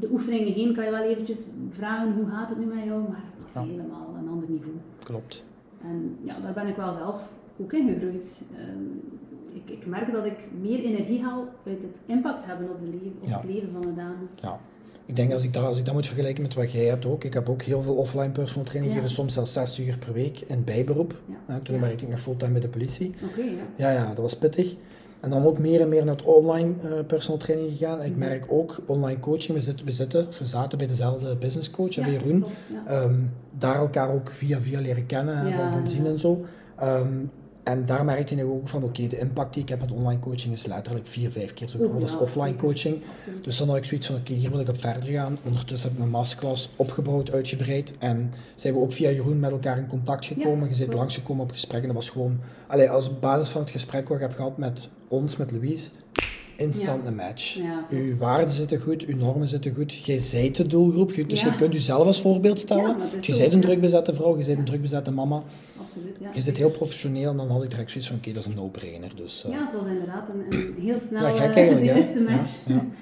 de 0.00 0.08
oefeningen 0.10 0.52
heen 0.52 0.74
kan 0.74 0.84
je 0.84 0.90
wel 0.90 1.02
eventjes 1.02 1.46
vragen 1.70 2.12
hoe 2.12 2.26
gaat 2.30 2.48
het 2.48 2.58
nu 2.58 2.64
met 2.66 2.84
jou, 2.84 3.00
maar 3.08 3.24
dat 3.38 3.46
is 3.48 3.54
Ja. 3.54 3.62
helemaal 3.62 4.14
een 4.22 4.28
ander 4.28 4.48
niveau. 4.50 4.74
Klopt. 5.02 5.44
En 5.82 6.16
ja, 6.22 6.40
daar 6.40 6.52
ben 6.52 6.66
ik 6.66 6.76
wel 6.76 6.94
zelf 6.94 7.32
ook 7.60 7.72
in 7.72 7.88
gegroeid. 7.88 8.28
Ehm, 8.56 8.84
ik, 9.52 9.70
ik 9.70 9.86
merk 9.86 10.12
dat 10.12 10.24
ik 10.24 10.38
meer 10.60 10.78
energie 10.84 11.22
haal 11.22 11.48
uit 11.66 11.82
het 11.82 11.98
impact 12.06 12.44
hebben 12.44 12.70
op, 12.70 12.80
de 12.80 12.86
leven, 12.86 13.16
op 13.20 13.28
Ja. 13.28 13.36
het 13.40 13.50
leven 13.50 13.68
van 13.72 13.80
de 13.80 13.94
dames. 13.94 14.30
Ja. 14.42 14.60
Ik 15.06 15.16
denk 15.16 15.32
als 15.32 15.44
ik, 15.44 15.52
dat, 15.52 15.64
als 15.64 15.78
ik 15.78 15.84
dat 15.84 15.94
moet 15.94 16.06
vergelijken 16.06 16.42
met 16.42 16.54
wat 16.54 16.72
jij 16.72 16.84
hebt 16.84 17.04
ook, 17.06 17.24
ik 17.24 17.34
heb 17.34 17.48
ook 17.48 17.62
heel 17.62 17.82
veel 17.82 17.94
offline 17.94 18.30
personal 18.30 18.64
training 18.64 18.94
Ja. 18.94 18.98
gegeven, 19.00 19.16
soms 19.22 19.34
zelfs 19.34 19.52
zes 19.52 19.78
uur 19.80 19.98
per 19.98 20.12
week 20.12 20.40
in 20.40 20.64
bijberoep. 20.64 21.14
Ja. 21.48 21.58
Toen 21.60 21.80
werkte 21.80 22.04
ik 22.04 22.10
nog 22.10 22.20
fulltime 22.20 22.52
bij 22.52 22.60
de 22.60 22.68
politie. 22.68 23.14
Oké, 23.30 23.40
ja. 23.42 23.50
Ja, 23.76 23.90
ja, 23.90 24.06
dat 24.06 24.18
was 24.18 24.36
pittig. 24.38 24.76
En 25.26 25.32
dan 25.32 25.44
ook 25.44 25.58
meer 25.58 25.80
en 25.80 25.88
meer 25.88 26.04
naar 26.04 26.16
het 26.16 26.24
online 26.24 26.72
eh, 26.82 26.90
personal 27.06 27.38
training 27.38 27.70
gegaan. 27.76 27.98
En 28.00 28.04
ik 28.06 28.10
Mhm. 28.10 28.18
merk 28.18 28.44
ook 28.48 28.76
online 28.86 29.20
coaching, 29.20 29.52
we 29.58 29.60
zitten, 29.64 29.84
we 29.86 29.92
zitten, 29.92 30.26
of 30.26 30.38
we 30.38 30.46
zaten 30.46 30.78
bij 30.78 30.86
dezelfde 30.86 31.36
business 31.36 31.70
coach, 31.70 31.94
Ja, 31.94 32.02
bij 32.02 32.12
Jeroen. 32.12 32.38
klopt, 32.40 32.54
ja. 32.72 33.02
Ehm, 33.02 33.14
daar 33.58 33.76
elkaar 33.76 34.12
ook 34.14 34.30
via 34.30 34.60
via 34.60 34.80
leren 34.80 35.06
kennen, 35.06 35.46
Ja, 35.48 35.56
van, 35.56 35.72
van 35.72 35.86
zien 35.86 36.06
en 36.06 36.18
zo. 36.18 36.44
Ehm, 36.78 37.08
en 37.66 37.86
daar 37.86 38.04
merkte 38.04 38.36
je 38.36 38.44
ook 38.44 38.68
van, 38.68 38.82
oké, 38.82 39.06
de 39.06 39.18
impact 39.18 39.54
die 39.54 39.62
ik 39.62 39.68
heb 39.68 39.80
met 39.80 39.90
online 39.90 40.20
coaching 40.20 40.52
is 40.52 40.66
letterlijk 40.66 41.06
vier, 41.06 41.30
vijf 41.30 41.54
keer 41.54 41.68
zo 41.68 41.78
groot 41.78 42.02
als 42.02 42.16
offline 42.18 42.56
coaching. 42.56 43.02
Absoluut. 43.16 43.44
Dus 43.44 43.56
dan 43.56 43.68
had 43.68 43.76
ik 43.76 43.84
zoiets 43.84 44.06
van, 44.06 44.16
oké, 44.16 44.32
hier 44.32 44.50
wil 44.50 44.60
ik 44.60 44.68
op 44.68 44.80
verder 44.80 45.10
gaan. 45.10 45.38
Ondertussen 45.42 45.88
heb 45.88 45.98
ik 45.98 46.04
mijn 46.04 46.10
masterclass 46.16 46.70
opgebouwd, 46.76 47.32
uitgebreid. 47.32 47.92
En 47.98 48.32
zijn 48.54 48.74
we 48.74 48.80
ook 48.80 48.92
via 48.92 49.10
Jeroen 49.10 49.40
met 49.40 49.50
elkaar 49.50 49.78
in 49.78 49.86
contact 49.86 50.26
gekomen. 50.26 50.68
Ja, 50.68 50.74
je 50.74 50.76
klopt. 50.76 50.94
langsgekomen 50.94 51.44
op 51.44 51.50
gesprek. 51.50 51.80
En 51.80 51.86
dat 51.86 51.96
was 51.96 52.08
gewoon, 52.08 52.40
allee, 52.66 52.90
als 52.90 53.18
basis 53.18 53.48
van 53.48 53.60
het 53.60 53.70
gesprek 53.70 54.08
wat 54.08 54.16
ik 54.16 54.22
heb 54.22 54.34
gehad 54.34 54.56
met 54.58 54.88
ons, 55.08 55.36
met 55.36 55.50
Louise, 55.50 55.88
instant 56.56 57.02
Ja. 57.02 57.08
een 57.08 57.14
match. 57.14 57.58
Uw 57.90 58.16
waarden 58.16 58.50
zitten 58.50 58.80
goed, 58.80 59.04
uw 59.04 59.16
normen 59.16 59.48
zitten 59.48 59.74
goed. 59.74 59.94
Jij 60.04 60.18
zijt 60.18 60.56
de 60.56 60.66
doelgroep, 60.66 61.28
dus 61.28 61.42
je 61.42 61.56
kunt 61.56 61.72
jezelf 61.72 62.06
als 62.06 62.20
voorbeeld 62.20 62.58
stellen. 62.58 62.96
Je 63.20 63.36
bent 63.36 63.52
een 63.52 63.60
ja. 63.60 63.66
druk 63.66 63.80
bezette 63.80 64.14
vrouw, 64.14 64.38
je 64.38 64.44
bent 64.44 64.58
een 64.58 64.64
druk 64.64 64.80
bezette 64.82 65.10
mama. 65.10 65.42
Absoluut, 65.96 66.18
ja. 66.20 66.28
Je 66.32 66.40
zit 66.40 66.56
heel 66.56 66.70
professioneel 66.70 67.30
en 67.30 67.36
dan 67.36 67.48
had 67.48 67.62
ik 67.62 67.70
direct 67.70 67.90
zoiets 67.90 68.08
van, 68.08 68.18
oké, 68.18 68.32
dat 68.32 68.46
is 68.46 68.48
een 68.48 68.56
no-brainer. 68.56 69.10
Dus, 69.16 69.44
eh, 69.44 69.50
Ja, 69.50 69.64
het 69.64 69.74
was 69.74 69.90
inderdaad 69.90 70.28
een, 70.28 70.58
een 70.58 70.74
heel 70.86 70.98
snel 71.08 71.26
Ja, 71.26 71.54
eh, 71.54 71.76
de 71.76 71.94
eerste 71.94 72.20
match. 72.20 72.66
Ja. 72.66 72.84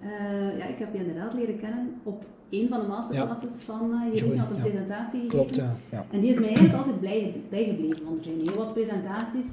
Eh, 0.00 0.58
ja, 0.58 0.66
ik 0.66 0.78
heb 0.78 0.92
je 0.92 0.98
inderdaad 0.98 1.34
leren 1.34 1.58
kennen 1.60 1.94
op 2.02 2.24
een 2.50 2.68
van 2.68 2.80
de 2.80 2.86
masterclasses 2.86 3.50
van 3.64 3.90
uh, 3.90 4.00
Jeroen. 4.00 4.14
Jeroen, 4.14 4.32
Je 4.32 4.38
had 4.38 4.50
een 4.50 4.60
presentatie 4.60 5.20
gegeven. 5.20 5.28
klopt, 5.28 5.54
ja. 5.54 6.06
En 6.10 6.20
die 6.20 6.30
is 6.30 6.38
mij 6.38 6.48
eigenlijk 6.48 6.76
altijd 6.76 7.00
blij, 7.00 7.34
bijgebleven, 7.48 8.04
want 8.04 8.18
er 8.18 8.24
zijn 8.24 8.40
heel 8.44 8.56
wat 8.56 8.72
presentaties. 8.72 9.46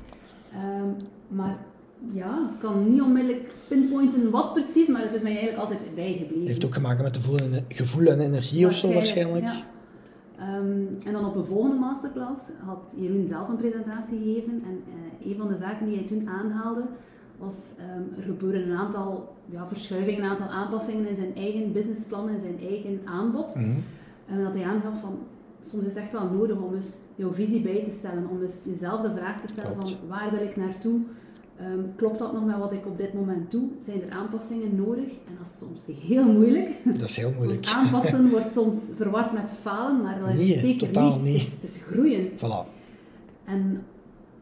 Ehm, 0.53 0.89
maar 1.27 1.57
ja, 2.13 2.49
ik 2.53 2.59
kan 2.59 2.91
niet 2.91 3.01
onmiddellijk 3.01 3.53
pinpointen 3.67 4.29
wat 4.29 4.53
precies, 4.53 4.87
maar 4.87 5.01
het 5.01 5.13
is 5.13 5.21
mij 5.21 5.31
eigenlijk 5.37 5.61
altijd 5.61 5.95
bijgebleven. 5.95 6.47
Heeft 6.47 6.65
ook 6.65 6.73
gemaakt 6.73 7.01
met 7.01 7.13
de 7.13 7.19
gevoel 7.19 7.37
en, 7.37 7.65
gevoel 7.67 8.07
en 8.07 8.19
energie 8.19 8.65
of 8.65 8.73
zo 8.73 8.93
waarschijnlijk. 8.93 9.45
ja. 9.45 9.65
Ehm, 10.47 11.07
en 11.07 11.13
dan 11.13 11.25
op 11.25 11.35
een 11.35 11.45
volgende 11.45 11.75
masterclass 11.75 12.44
had 12.66 12.94
Jeroen 12.97 13.27
zelf 13.27 13.49
een 13.49 13.56
presentatie 13.56 14.18
gegeven. 14.18 14.63
En 14.66 14.83
eh, 14.87 15.31
een 15.31 15.37
van 15.37 15.47
de 15.47 15.57
zaken 15.57 15.85
die 15.85 15.95
hij 15.95 16.07
toen 16.07 16.30
aanhaalde 16.30 16.83
was 17.37 17.73
ehm, 17.77 18.19
er 18.19 18.23
gebeuren 18.23 18.69
een 18.69 18.77
aantal 18.77 19.35
ja, 19.45 19.68
verschuivingen, 19.68 20.23
een 20.23 20.30
aantal 20.30 20.47
aanpassingen 20.47 21.07
in 21.07 21.16
zijn 21.16 21.35
eigen 21.35 21.71
businessplan 21.71 22.30
en 22.30 22.39
zijn 22.39 22.59
eigen 22.59 23.01
aanbod. 23.06 23.56
Mhm. 23.56 23.80
En 24.25 24.44
dat 24.44 24.54
hij 24.54 24.63
aangaf 24.63 24.99
van 24.99 25.19
soms 25.61 25.83
is 25.83 25.89
het 25.89 25.97
echt 25.97 26.11
wel 26.11 26.30
nodig 26.30 26.57
om 26.57 26.75
eens 26.75 26.95
jouw 27.16 27.33
visie 27.33 27.61
bij 27.61 27.83
te 27.83 27.92
stellen, 27.92 28.30
om 28.30 28.42
eens 28.42 28.63
jezelf 28.63 29.01
de 29.01 29.16
vraag 29.16 29.42
te 29.42 29.47
stellen 29.47 29.73
Klopt. 29.73 29.89
van 29.89 30.07
waar 30.07 30.31
wil 30.31 30.42
ik 30.42 30.56
naartoe? 30.56 30.99
Ehm, 31.59 31.80
klopt 31.95 32.19
dat 32.19 32.33
nog 32.33 32.45
met 32.45 32.57
wat 32.57 32.71
ik 32.71 32.85
op 32.85 32.97
dit 32.97 33.14
moment 33.14 33.52
doe? 33.52 33.64
Zijn 33.85 34.02
er 34.02 34.09
aanpassingen 34.11 34.76
nodig? 34.76 35.09
En 35.09 35.33
dat 35.37 35.47
is 35.47 35.57
soms 35.59 35.99
heel 36.07 36.31
moeilijk. 36.31 36.69
Dat 36.99 37.09
is 37.09 37.18
heel 37.18 37.33
moeilijk. 37.37 37.66
Want 37.66 37.78
aanpassen 37.78 38.30
wordt 38.35 38.54
soms 38.54 38.78
verward 38.95 39.31
met 39.33 39.49
falen, 39.61 40.02
maar 40.02 40.19
dat 40.19 40.30
is 40.30 40.37
Nee, 40.37 40.52
het 40.52 40.59
zeker 40.59 40.87
totaal 40.92 41.16
niet. 41.16 41.23
niet. 41.23 41.42
Het, 41.42 41.47
is, 41.47 41.54
het 41.54 41.64
is 41.76 41.81
groeien. 41.81 42.30
Voilà. 42.31 42.76
En 43.45 43.83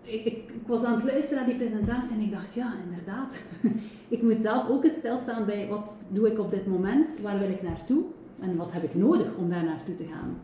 ik, 0.01 0.25
ik, 0.25 0.33
ik 0.37 0.67
was 0.67 0.83
aan 0.83 0.93
het 0.95 1.03
luisteren 1.03 1.35
naar 1.37 1.45
die 1.57 1.67
presentatie 1.67 2.15
en 2.15 2.21
ik 2.21 2.31
dacht, 2.31 2.53
ja, 2.53 2.73
inderdaad. 2.89 3.35
ik 4.15 4.21
moet 4.21 4.41
zelf 4.41 4.69
ook 4.69 4.83
eens 4.83 4.95
stilstaan 4.95 5.45
bij 5.45 5.67
wat 5.67 5.95
doe 6.09 6.31
ik 6.31 6.39
op 6.39 6.51
dit 6.51 6.67
moment, 6.67 7.09
waar 7.21 7.39
wil 7.39 7.49
ik 7.49 7.61
naartoe 7.63 8.03
en 8.41 8.55
wat 8.55 8.71
heb 8.71 8.83
ik 8.83 8.95
nodig 8.95 9.35
om 9.37 9.49
daar 9.49 9.63
naartoe 9.63 9.95
te 9.95 10.05
gaan. 10.05 10.37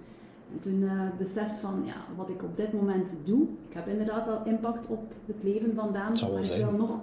En 0.53 0.60
toen 0.60 0.84
eh 0.84 1.01
beseft 1.17 1.58
van, 1.58 1.81
ja, 1.86 1.96
wat 2.15 2.29
ik 2.29 2.43
op 2.43 2.58
dit 2.58 2.74
moment 2.74 3.08
doe, 3.24 3.41
ik 3.70 3.74
heb 3.75 3.88
inderdaad 3.88 4.25
wel 4.25 4.41
impact 4.46 4.88
op 4.88 5.13
het 5.25 5.36
leven 5.43 5.74
van 5.75 5.93
dames, 5.93 6.22
maar 6.22 6.43
ik 6.58 6.63
wil 6.65 6.72
nog, 6.77 7.00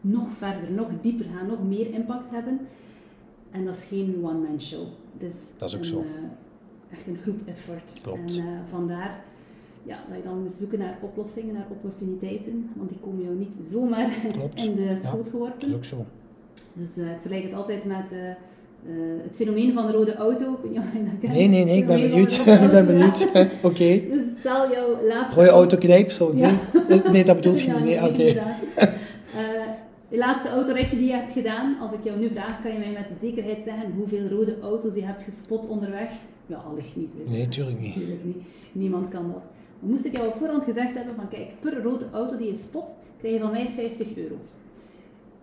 nog 0.00 0.28
verder, 0.36 0.72
nog 0.72 0.88
dieper 1.00 1.26
gaan, 1.36 1.46
nog 1.46 1.62
meer 1.62 1.90
impact 1.94 2.30
hebben. 2.30 2.60
En 3.50 3.64
dat 3.64 3.76
is 3.76 3.84
geen 3.84 4.20
one-man 4.22 4.60
show. 4.60 4.82
Is 5.18 5.46
Dat 5.56 5.68
is 5.68 5.74
ook 5.74 5.80
een, 5.80 5.86
zo. 5.86 5.98
eh, 5.98 6.96
echt 6.98 7.06
een 7.08 7.16
groep 7.22 7.40
effort. 7.46 7.98
Klopt. 8.02 8.36
En 8.38 8.46
eh, 8.46 8.52
vandaar 8.70 9.24
ja, 9.82 9.98
dat 10.08 10.16
je 10.16 10.22
dan 10.22 10.42
moet 10.42 10.52
zoeken 10.52 10.78
naar 10.78 10.98
oplossingen, 11.00 11.54
naar 11.54 11.66
opportuniteiten, 11.70 12.70
want 12.76 12.88
die 12.88 12.98
komen 12.98 13.22
jou 13.22 13.34
niet 13.36 13.54
zomaar 13.70 14.10
Klopt. 14.32 14.64
in 14.64 14.74
de 14.74 14.82
Ja, 14.82 14.96
schoot 14.96 15.18
Dat 15.24 15.28
geworpen. 15.30 15.68
is 15.68 15.74
ook 15.74 15.84
zo. 15.84 16.04
Dus 16.72 16.96
ik 16.96 17.04
vergelijk 17.20 17.44
het 17.44 17.54
altijd 17.54 17.84
met, 17.84 18.10
eh, 18.86 18.92
het 19.22 19.36
fenomeen 19.36 19.72
van 19.72 19.86
de 19.86 19.92
rode 19.92 20.14
auto. 20.14 20.58
Nee, 21.20 21.48
nee, 21.48 21.64
nee, 21.64 21.76
ik 21.76 21.86
ben 21.86 22.00
benieuwd. 22.00 22.32
ik 22.66 22.70
ben 22.70 22.86
benieuwd. 22.86 23.28
Oké. 23.70 24.00
Dus 24.10 24.24
stel 24.38 24.70
jouw 24.70 25.06
laatste... 25.06 25.40
Rode 25.40 25.50
auto 25.50 25.76
knijp, 25.76 26.10
zo. 26.10 26.32
Nee, 26.32 26.52
nee 27.10 27.24
dat 27.24 27.36
bedoelt 27.36 27.60
je 27.60 27.72
niet. 27.72 27.84
Nee, 27.84 28.04
oké. 28.04 28.22
je 30.08 30.18
laatste 30.18 30.48
autoritje 30.48 30.96
die 30.96 31.06
je 31.06 31.14
hebt 31.14 31.32
gedaan, 31.32 31.78
als 31.80 31.92
ik 31.92 31.98
jou 32.02 32.18
nu 32.18 32.28
vraag, 32.28 32.62
kan 32.62 32.72
je 32.72 32.78
mij 32.78 32.92
met 32.92 33.08
de 33.08 33.26
zekerheid 33.26 33.58
zeggen 33.64 33.92
hoeveel 33.96 34.28
rode 34.28 34.56
auto's 34.62 34.94
je 34.94 35.04
hebt 35.04 35.22
gespot 35.22 35.68
onderweg? 35.68 36.10
Ja, 36.46 36.56
allicht 36.56 36.96
niet. 36.96 37.12
Hè. 37.14 37.30
Nee, 37.32 37.48
tuurlijk 37.48 37.80
niet. 37.80 37.94
Tuurlijk 37.94 38.24
niet. 38.24 38.42
Niemand 38.72 39.08
kan 39.08 39.32
dat. 39.32 39.42
moest 39.78 40.04
ik 40.04 40.12
jou 40.12 40.26
op 40.28 40.36
voorhand 40.38 40.64
gezegd 40.64 40.94
hebben 40.94 41.14
van 41.14 41.28
kijk, 41.28 41.48
per 41.60 41.82
rode 41.82 42.06
auto 42.12 42.36
die 42.36 42.46
je 42.46 42.58
spot, 42.58 42.96
krijg 43.18 43.34
je 43.34 43.40
van 43.40 43.50
mij 43.50 43.70
50 43.76 44.16
euro. 44.16 44.36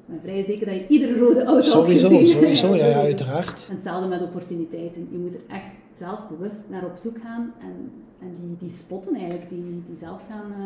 Ik 0.10 0.22
ben 0.22 0.32
vrij 0.32 0.44
zeker 0.46 0.66
dat 0.66 0.76
je 0.76 0.88
iedere 0.88 1.20
rode 1.20 1.44
auto 1.44 1.66
Sowieso, 1.66 2.08
gezien. 2.08 2.28
sowieso, 2.28 2.76
ja, 2.76 2.86
ja, 2.86 3.00
uiteraard. 3.00 3.66
En 3.70 3.76
hetzelfde 3.80 4.08
met 4.08 4.22
opportuniteiten. 4.22 5.08
Je 5.12 5.18
moet 5.18 5.34
er 5.34 5.56
echt 5.56 5.74
zelf 5.98 6.28
bewust 6.28 6.64
naar 6.70 6.86
op 6.86 6.98
zoek 6.98 7.18
gaan 7.22 7.54
en, 7.60 7.92
en 8.20 8.36
die, 8.36 8.56
die 8.60 8.78
spotten 8.78 9.16
eigenlijk, 9.16 9.50
die, 9.50 9.84
die 9.88 9.98
zelf 10.00 10.22
gaan... 10.30 10.52
Uh, 10.60 10.66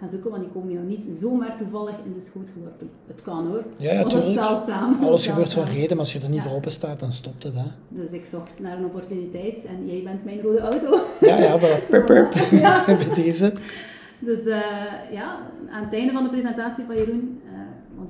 gaan 0.00 0.10
zoeken, 0.10 0.30
want 0.30 0.42
die 0.42 0.52
komen 0.52 0.72
jou 0.72 0.84
niet 0.84 1.06
zomaar 1.20 1.56
toevallig 1.58 1.94
in 2.04 2.14
de 2.18 2.24
schoot 2.24 2.48
geworpen. 2.52 2.90
Het 3.06 3.22
kan 3.22 3.46
hoor. 3.46 3.64
Ja, 3.76 3.92
ja 3.92 4.08
zeldzaam. 4.08 4.98
Alles 5.02 5.26
gebeurt 5.26 5.52
van 5.52 5.64
reden, 5.64 5.88
maar 5.88 5.98
als 5.98 6.12
je 6.12 6.20
er 6.20 6.28
niet 6.28 6.42
voor 6.42 6.52
open 6.52 6.70
staat, 6.70 7.00
dan 7.00 7.12
stopt 7.12 7.42
het. 7.42 7.54
Hè. 7.54 7.66
Dus 7.88 8.10
ik 8.10 8.24
zocht 8.24 8.60
naar 8.60 8.78
een 8.78 8.84
opportuniteit 8.84 9.64
en 9.64 9.86
jij 9.86 10.02
bent 10.02 10.24
mijn 10.24 10.40
rode 10.40 10.60
auto. 10.60 11.00
Ja, 11.28 11.36
ja, 11.38 11.56
maar 11.56 11.80
purp, 11.88 12.06
purp. 12.06 12.32
Ja. 12.50 12.84
Bij 13.04 13.14
deze. 13.14 13.52
Dus 14.18 14.44
uh, 14.44 14.56
ja, 15.12 15.38
aan 15.70 15.84
het 15.84 15.92
einde 15.92 16.12
van 16.12 16.24
de 16.24 16.30
presentatie 16.30 16.84
van 16.84 16.96
Jeroen, 16.96 17.40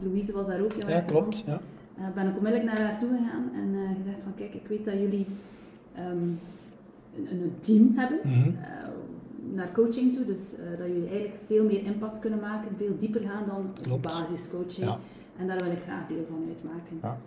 Louise 0.02 0.32
was 0.32 0.46
daar 0.46 0.60
ook. 0.60 0.72
Ja, 0.88 1.00
klopt. 1.00 1.42
Ja. 1.46 1.60
Uh, 1.98 2.04
ben 2.14 2.28
ik 2.28 2.36
onmiddellijk 2.36 2.70
naar 2.70 2.80
haar 2.80 2.98
toe 2.98 3.08
gegaan 3.08 3.50
en 3.54 3.96
gezegd 3.96 4.22
van 4.22 4.34
kijk, 4.34 4.54
ik 4.54 4.66
weet 4.66 4.84
dat 4.84 4.94
jullie 4.94 5.26
um, 5.98 6.38
een, 7.16 7.42
een, 7.42 7.54
team 7.60 7.92
hebben. 7.96 8.18
Mm 8.22 8.32
-hmm 8.32 8.54
naar 9.54 9.72
coaching 9.72 10.14
toe. 10.14 10.24
Dus 10.24 10.54
uh, 10.58 10.78
dat 10.78 10.86
jullie 10.86 11.08
eigenlijk 11.08 11.40
veel 11.46 11.64
meer 11.64 11.84
impact 11.84 12.18
kunnen 12.18 12.40
maken, 12.40 12.76
veel 12.76 12.96
dieper 12.98 13.20
gaan 13.20 13.44
dan 13.46 13.72
Klopt. 13.82 14.02
basiscoaching. 14.02 14.86
Ja. 14.86 14.98
En 15.36 15.46
daar 15.46 15.58
wil 15.58 15.72
ik 15.72 15.82
graag 15.82 16.06
deel 16.06 16.26
van 16.28 16.44
uitmaken. 16.48 16.98
Ja. 17.02 17.18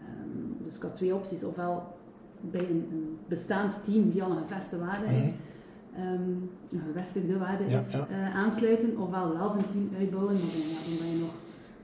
Um, 0.00 0.56
dus 0.64 0.76
ik 0.76 0.82
had 0.82 0.96
twee 0.96 1.14
opties. 1.14 1.44
Ofwel 1.44 1.94
bij 2.40 2.60
een, 2.60 2.88
een 2.90 3.18
bestaand 3.28 3.84
team 3.84 4.10
die 4.10 4.22
al 4.22 4.30
een 4.30 4.42
gevestigde 4.48 4.78
waarde 4.84 5.06
is, 5.06 5.30
um, 5.98 6.50
een 6.70 6.82
gevestigde 6.92 7.38
waarde 7.38 7.64
is, 7.64 7.94
uh, 7.94 8.36
aansluiten. 8.36 8.98
Ofwel 8.98 9.32
zelf 9.32 9.54
een 9.54 9.70
team 9.72 9.90
uitbouwen, 9.98 10.34
maar 10.34 10.42
dan, 10.42 10.60
dan 10.88 10.98
ben 10.98 11.16
je 11.16 11.20
nog 11.20 11.34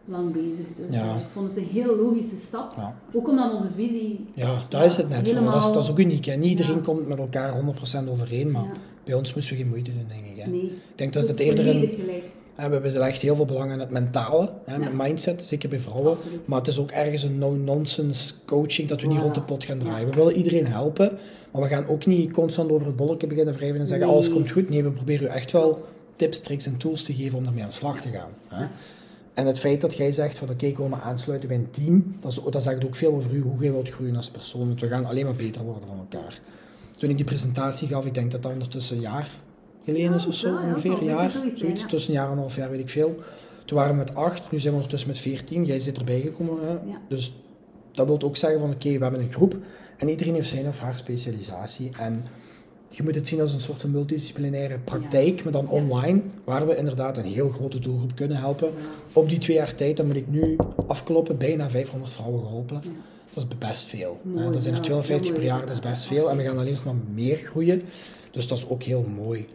lang 0.09 0.33
bezig. 0.33 0.67
Dus 0.77 0.95
ja. 0.95 1.17
ik 1.17 1.27
vond 1.33 1.49
het 1.49 1.57
een 1.57 1.69
heel 1.73 1.97
logische 1.97 2.37
stap. 2.47 2.73
Ja. 2.77 2.95
Ook 3.13 3.29
omdat 3.29 3.53
onze 3.53 3.69
visie. 3.77 4.27
Ja, 4.35 4.63
daar 4.69 4.85
is 4.85 4.97
het 4.97 5.09
net 5.09 5.27
helemaal... 5.27 5.53
dat, 5.53 5.65
is, 5.65 5.73
dat 5.73 5.83
is 5.83 5.91
ook 5.91 5.99
uniek. 5.99 6.25
Hè. 6.25 6.35
Niet 6.35 6.51
iedereen 6.51 6.83
komt 6.83 7.09
met 7.09 7.19
elkaar 7.19 7.53
100% 8.05 8.09
overeen, 8.09 8.51
maar 8.51 8.67
bij 9.05 9.15
ons 9.15 9.35
moesten 9.35 9.53
we 9.57 9.61
geen 9.61 9.69
moeite 9.69 9.93
doen, 9.93 10.05
denk 10.09 10.25
ik. 10.37 10.45
Hè. 10.45 10.51
Nee. 10.51 10.65
Ik 10.65 10.73
denk 10.95 11.13
dat 11.13 11.29
het 11.29 11.41
eerder 11.41 11.69
een. 11.69 11.91
We 12.55 12.63
hebben 12.63 13.03
echt 13.03 13.23
heel 13.23 13.37
veel 13.37 13.45
belang 13.45 13.73
in 13.73 13.79
het 13.79 13.91
mentale, 13.91 14.53
hè, 14.65 14.79
met 14.79 14.93
mindset, 14.93 15.43
zeker 15.43 15.69
bij 15.69 15.81
vrouwen. 15.81 16.17
Maar 16.45 16.59
het 16.59 16.69
is 16.69 16.79
ook 16.79 16.91
ergens 16.91 17.23
een 17.23 17.39
no-nonsense 17.39 18.35
coaching 18.47 18.89
dat 18.89 19.01
we 19.01 19.07
niet 19.07 19.21
rond 19.21 19.35
de 19.35 19.43
pot 19.43 19.65
gaan 19.65 19.79
draaien. 19.79 20.09
We 20.09 20.15
willen 20.15 20.37
iedereen 20.37 20.67
helpen, 20.67 21.19
maar 21.51 21.63
we 21.63 21.69
gaan 21.69 21.87
ook 21.87 22.07
niet 22.07 22.31
constant 22.31 22.71
over 22.71 22.87
het 22.87 22.97
bolletje 22.97 23.27
beginnen 23.27 23.55
wrijven 23.55 23.81
en 23.81 23.87
zeggen 23.87 24.07
alles 24.09 24.31
komt 24.31 24.51
goed. 24.51 24.69
Nee, 24.69 24.83
we 24.83 24.91
proberen 24.91 25.27
u 25.27 25.31
echt 25.31 25.53
wel 25.53 25.85
tips, 26.17 26.41
tricks 26.41 26.67
en 26.67 26.77
tools 26.77 27.03
te 27.03 27.15
geven 27.15 27.39
om 27.39 27.45
daarmee 27.45 27.63
aan 27.63 27.69
de 27.69 27.75
slag 27.75 28.01
te 28.01 28.09
gaan. 28.09 28.31
Hè. 28.49 28.67
En 29.39 29.47
het 29.47 29.59
feit 29.59 29.81
dat 29.81 29.97
jij 29.97 30.13
zegt 30.13 30.39
van 30.39 30.51
oké, 30.51 30.67
ik 30.67 30.77
wil 30.77 30.89
me 30.89 31.01
aansluiten 31.01 31.49
bij 31.49 31.57
een 31.57 31.71
team, 31.71 32.17
dat, 32.21 32.33
is, 32.33 32.41
dat 32.51 32.63
zegt 32.63 32.85
ook 32.85 32.95
veel 32.95 33.15
over 33.15 33.33
u, 33.33 33.41
hoe 33.41 33.61
jij 33.61 33.73
wilt 33.73 33.89
groeien 33.89 34.17
als 34.17 34.31
persoon. 34.31 34.67
Want 34.67 34.81
we 34.81 34.89
gaan 34.89 35.05
alleen 35.05 35.25
maar 35.25 35.35
beter 35.35 35.63
worden 35.63 35.89
van 35.89 35.99
elkaar. 35.99 36.41
Toen 36.99 37.11
ik 37.11 37.17
die 37.17 37.25
presentatie 37.25 37.89
gaf, 37.89 38.07
ik 38.07 38.15
denk 38.15 38.31
dat 38.31 38.43
dat 38.43 38.53
ondertussen 38.53 38.97
een 38.97 39.03
jaar 39.03 39.29
geleden 39.85 40.15
is 40.15 40.27
of 40.27 40.35
zo, 40.35 40.57
ongeveer 40.57 40.99
een 40.99 41.05
jaar. 41.05 41.31
Zoiets, 41.55 41.87
tussen 41.87 42.11
een 42.11 42.21
jaar 42.21 42.27
en 42.27 42.33
een 42.33 42.39
half 42.39 42.57
jaar, 42.57 42.71
weet 42.71 42.81
ik 42.81 42.91
veel. 42.91 43.19
Toen 43.65 43.77
waren 43.77 43.93
we 43.93 43.99
met 43.99 44.15
acht, 44.15 44.51
nu 44.51 44.59
zijn 44.59 44.73
we 44.73 44.77
ondertussen 44.79 45.09
met 45.09 45.19
veertien. 45.19 45.65
Jij 45.65 45.79
zit 45.79 45.99
erbij 45.99 46.21
gekomen. 46.21 46.69
Hè? 46.69 46.77
Dus 47.09 47.35
dat 47.93 48.07
wil 48.07 48.23
ook 48.23 48.37
zeggen 48.37 48.61
van 48.61 48.71
oké, 48.71 48.93
we 48.99 49.03
hebben 49.03 49.21
een 49.21 49.33
groep 49.33 49.57
en 49.97 50.09
iedereen 50.09 50.35
heeft 50.35 50.49
zijn 50.49 50.67
of 50.67 50.81
haar 50.81 50.99
specialisatie. 50.99 51.91
En 51.99 52.25
je 52.91 53.03
moet 53.03 53.15
het 53.15 53.29
zien 53.29 53.41
als 53.41 53.53
een 53.53 53.61
soort 53.61 53.81
van 53.81 53.91
multidisciplinaire 53.91 54.79
praktijk, 54.79 55.45
maar 55.45 55.53
dan 55.53 55.69
online, 55.69 56.21
waar 56.45 56.67
we 56.67 56.77
inderdaad 56.77 57.17
een 57.17 57.25
heel 57.25 57.49
grote 57.49 57.79
doelgroep 57.79 58.15
kunnen 58.15 58.37
helpen. 58.37 58.73
Op 59.13 59.29
die 59.29 59.39
twee 59.39 59.57
jaar 59.57 59.75
tijd, 59.75 59.97
dan 59.97 60.07
moet 60.07 60.17
ik 60.17 60.29
nu 60.29 60.57
afkloppen, 60.87 61.39
bijna 61.39 61.71
500 61.71 62.13
vrouwen 62.13 62.43
geholpen. 62.43 62.83
Dat 63.35 63.45
is 63.51 63.59
best 63.59 63.87
veel. 63.87 64.21
Mooi, 64.23 64.51
dat 64.51 64.63
zijn 64.63 64.75
er 64.75 64.81
250 64.81 65.33
per 65.33 65.43
jaar, 65.43 65.61
dat 65.61 65.71
is 65.71 65.91
best 65.91 66.05
veel. 66.05 66.31
En 66.31 66.37
we 66.37 66.43
gaan 66.43 66.59
alleen 66.59 66.73
nog 66.73 66.85
maar 66.85 66.95
meer 67.15 67.37
groeien. 67.37 67.83
Dus 68.31 68.49
dat 68.49 68.59
is 68.59 68.69
ook 68.69 68.83
heel 68.83 69.07
mooi. 69.17 69.49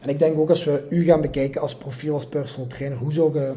En 0.00 0.08
ik 0.08 0.18
denk 0.18 0.38
ook 0.38 0.50
als 0.50 0.64
we 0.64 0.84
u 0.90 1.04
gaan 1.04 1.20
bekijken 1.20 1.60
als 1.60 1.74
profiel, 1.74 2.14
als 2.14 2.26
personal 2.26 2.68
trainer, 2.68 2.98
hoe 2.98 3.12
zou 3.12 3.40
je, 3.40 3.54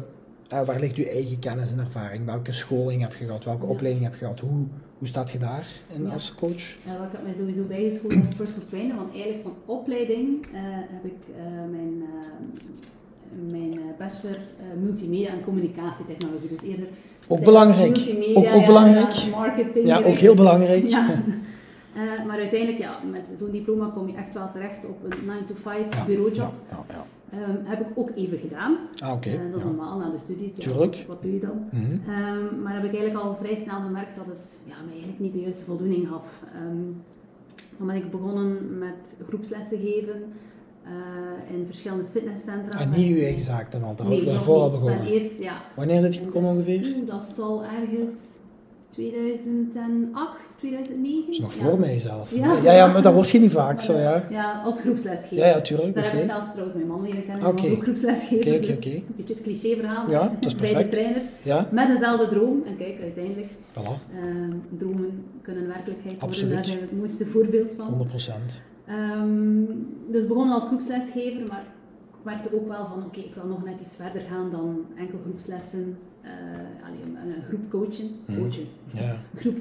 uh, 0.52 0.64
waar 0.64 0.80
ligt 0.80 0.96
uw 0.96 1.04
eigen 1.04 1.38
kennis 1.38 1.72
en 1.72 1.78
ervaring? 1.78 2.24
Welke 2.24 2.52
scholing 2.52 3.02
heb 3.02 3.14
je 3.14 3.24
gehad? 3.24 3.44
Welke 3.44 3.66
opleiding 3.66 4.04
heb 4.04 4.12
je 4.12 4.18
gehad? 4.18 4.40
Hoe, 4.40 4.64
hoe 4.98 5.06
staat 5.06 5.30
je 5.30 5.38
daar 5.38 5.66
in, 5.92 6.10
als 6.10 6.34
coach? 6.34 6.76
Ja, 6.84 6.92
ik 6.92 7.12
heb 7.12 7.22
mij 7.22 7.34
sowieso 7.34 7.62
bijgeschoold 7.62 8.14
als 8.26 8.34
personal 8.34 8.68
trainer, 8.68 8.96
want 8.96 9.12
eigenlijk 9.12 9.42
van 9.42 9.54
opleiding 9.66 10.46
uh, 10.46 10.60
heb 10.64 11.04
ik 11.04 11.18
uh, 11.28 11.44
mijn, 11.70 12.02
mijn 13.50 13.80
bachelor 13.98 14.38
multimedia 14.80 15.30
en 15.30 15.44
communicatietechnologie. 15.44 16.48
Dus 16.48 16.62
eerder 16.62 16.86
ook 17.28 17.44
belangrijk. 17.44 18.14
Ook, 18.34 18.46
ook 18.46 18.66
belangrijk. 18.66 19.12
Ja, 19.12 19.30
marketing. 19.30 19.86
Ja, 19.86 20.02
ook 20.02 20.14
heel 20.14 20.34
belangrijk. 20.34 20.90
Maar 22.26 22.38
uiteindelijk, 22.38 22.78
ja, 22.78 23.00
met 23.10 23.28
zo'n 23.38 23.50
diploma 23.50 23.90
kom 23.94 24.08
je 24.08 24.14
echt 24.14 24.32
wel 24.32 24.50
terecht 24.52 24.86
op 24.86 25.04
een 25.04 25.12
9-to-5 25.12 26.06
bureaujob. 26.06 26.52
Um, 27.34 27.58
heb 27.64 27.80
ik 27.80 27.86
ook 27.94 28.10
even 28.14 28.38
gedaan. 28.38 28.76
Ah, 28.96 29.12
oké. 29.12 29.28
Okay. 29.28 29.46
Uh, 29.46 29.52
dat 29.52 29.60
is 29.60 29.64
normaal 29.66 29.98
na 29.98 30.10
de 30.10 30.18
studies. 30.18 30.54
Tuurlijk. 30.54 31.04
Wat 31.08 31.22
doe 31.22 31.32
je 31.32 31.40
dan? 31.40 31.68
Mm 31.70 31.80
-hmm. 31.80 32.14
um, 32.14 32.62
maar 32.62 32.74
heb 32.74 32.84
ik 32.84 32.94
eigenlijk 32.94 33.24
al 33.24 33.36
vrij 33.40 33.58
snel 33.62 33.80
gemerkt 33.80 34.16
dat 34.16 34.26
het 34.26 34.58
ja, 34.64 34.74
mij 34.84 34.92
eigenlijk 34.92 35.20
niet 35.20 35.32
de 35.32 35.40
juiste 35.40 35.64
voldoening 35.64 36.08
gaf. 36.08 36.26
Um, 36.56 37.02
dan 37.78 37.86
ben 37.86 37.96
ik 37.96 38.10
begonnen 38.10 38.78
met 38.78 39.16
groepslessen 39.28 39.78
geven. 39.78 40.22
Uh, 40.84 41.56
in 41.56 41.66
verschillende 41.66 42.04
fitnesscentra. 42.10 42.78
En 42.78 42.90
niet 42.90 43.16
uw 43.16 43.22
eigen 43.22 43.42
zaak 43.42 43.72
dan 43.72 43.82
al? 43.82 43.94
Nee, 44.08 44.24
daarvoor 44.24 44.60
al 44.60 44.70
begonnen? 44.70 45.06
Eerst, 45.06 45.38
ja. 45.38 45.62
Wanneer 45.76 46.00
zit 46.00 46.14
je 46.14 46.20
begonnen 46.20 46.50
ongeveer? 46.50 46.94
Dat 47.06 47.32
zal 47.36 47.64
ergens 47.64 48.14
2008, 49.00 50.58
2009. 50.58 51.24
Dat 51.26 51.34
is 51.34 51.38
nog 51.38 51.54
voor 51.54 51.78
mij 51.78 51.98
zelf. 51.98 52.34
Ja. 52.34 52.52
ja, 52.62 52.72
ja, 52.72 52.86
maar 52.86 53.02
dat 53.02 53.12
wordt 53.12 53.30
je 53.30 53.38
niet 53.38 53.50
vaak 53.50 53.80
zo, 53.80 53.98
ja. 53.98 54.26
Ja, 54.30 54.60
als 54.64 54.80
groepslesgever. 54.80 55.36
Ja, 55.36 55.46
ja, 55.46 55.60
tuurlijk. 55.60 55.94
Daar 55.94 56.04
okay. 56.04 56.16
heb 56.16 56.24
ik 56.24 56.30
zelfs 56.30 56.48
trouwens 56.50 56.76
mijn 56.76 56.88
man 56.88 57.02
leren 57.02 57.24
kennen. 57.24 57.46
Okay. 57.46 57.70
Ook 57.70 57.82
groepslesgever. 57.82 58.54
Oké, 58.54 58.72
oké, 58.72 58.88
Een 58.88 59.04
beetje 59.16 59.34
het 59.34 59.42
cliché 59.42 59.76
verhaal. 59.76 60.10
Ja, 60.10 60.32
dat 60.40 60.46
is 60.46 60.54
perfect. 60.64 60.92
Trainers. 60.92 61.24
Ja. 61.42 61.68
Met 61.70 61.88
dezelfde 61.88 62.28
droom. 62.28 62.62
En 62.66 62.76
kijk, 62.76 63.00
uiteindelijk. 63.02 63.48
Voilà. 63.48 64.14
Uh, 64.14 64.54
dromen 64.78 65.24
kunnen 65.42 65.66
werkelijkheid 65.66 66.20
Absoluut. 66.20 66.40
worden. 66.40 66.54
Daar 66.54 66.64
zijn 66.64 66.78
we 66.78 66.84
het 66.84 66.98
mooiste 66.98 67.26
voorbeeld 67.26 67.70
van. 67.76 67.86
100 67.86 68.08
procent. 68.08 68.62
Um, 68.88 69.86
dus 70.10 70.26
begonnen 70.26 70.54
als 70.54 70.64
groepslesgever, 70.64 71.46
maar 71.48 71.64
merkte 72.24 72.54
ook 72.54 72.68
wel 72.68 72.86
van 72.86 72.96
oké, 72.96 73.06
okay, 73.06 73.22
ik 73.22 73.34
wil 73.34 73.46
nog 73.46 73.64
net 73.64 73.80
iets 73.80 73.96
verder 73.96 74.22
gaan 74.22 74.50
dan 74.50 74.86
enkel 74.96 75.18
groepslessen, 75.24 75.98
uh, 76.24 76.30
allee, 76.86 77.34
een 77.36 77.42
groep 77.42 77.70
coachen, 77.70 78.10
hmm. 78.26 78.36
coachen, 78.36 78.66
ja. 78.92 79.16
groep 79.34 79.58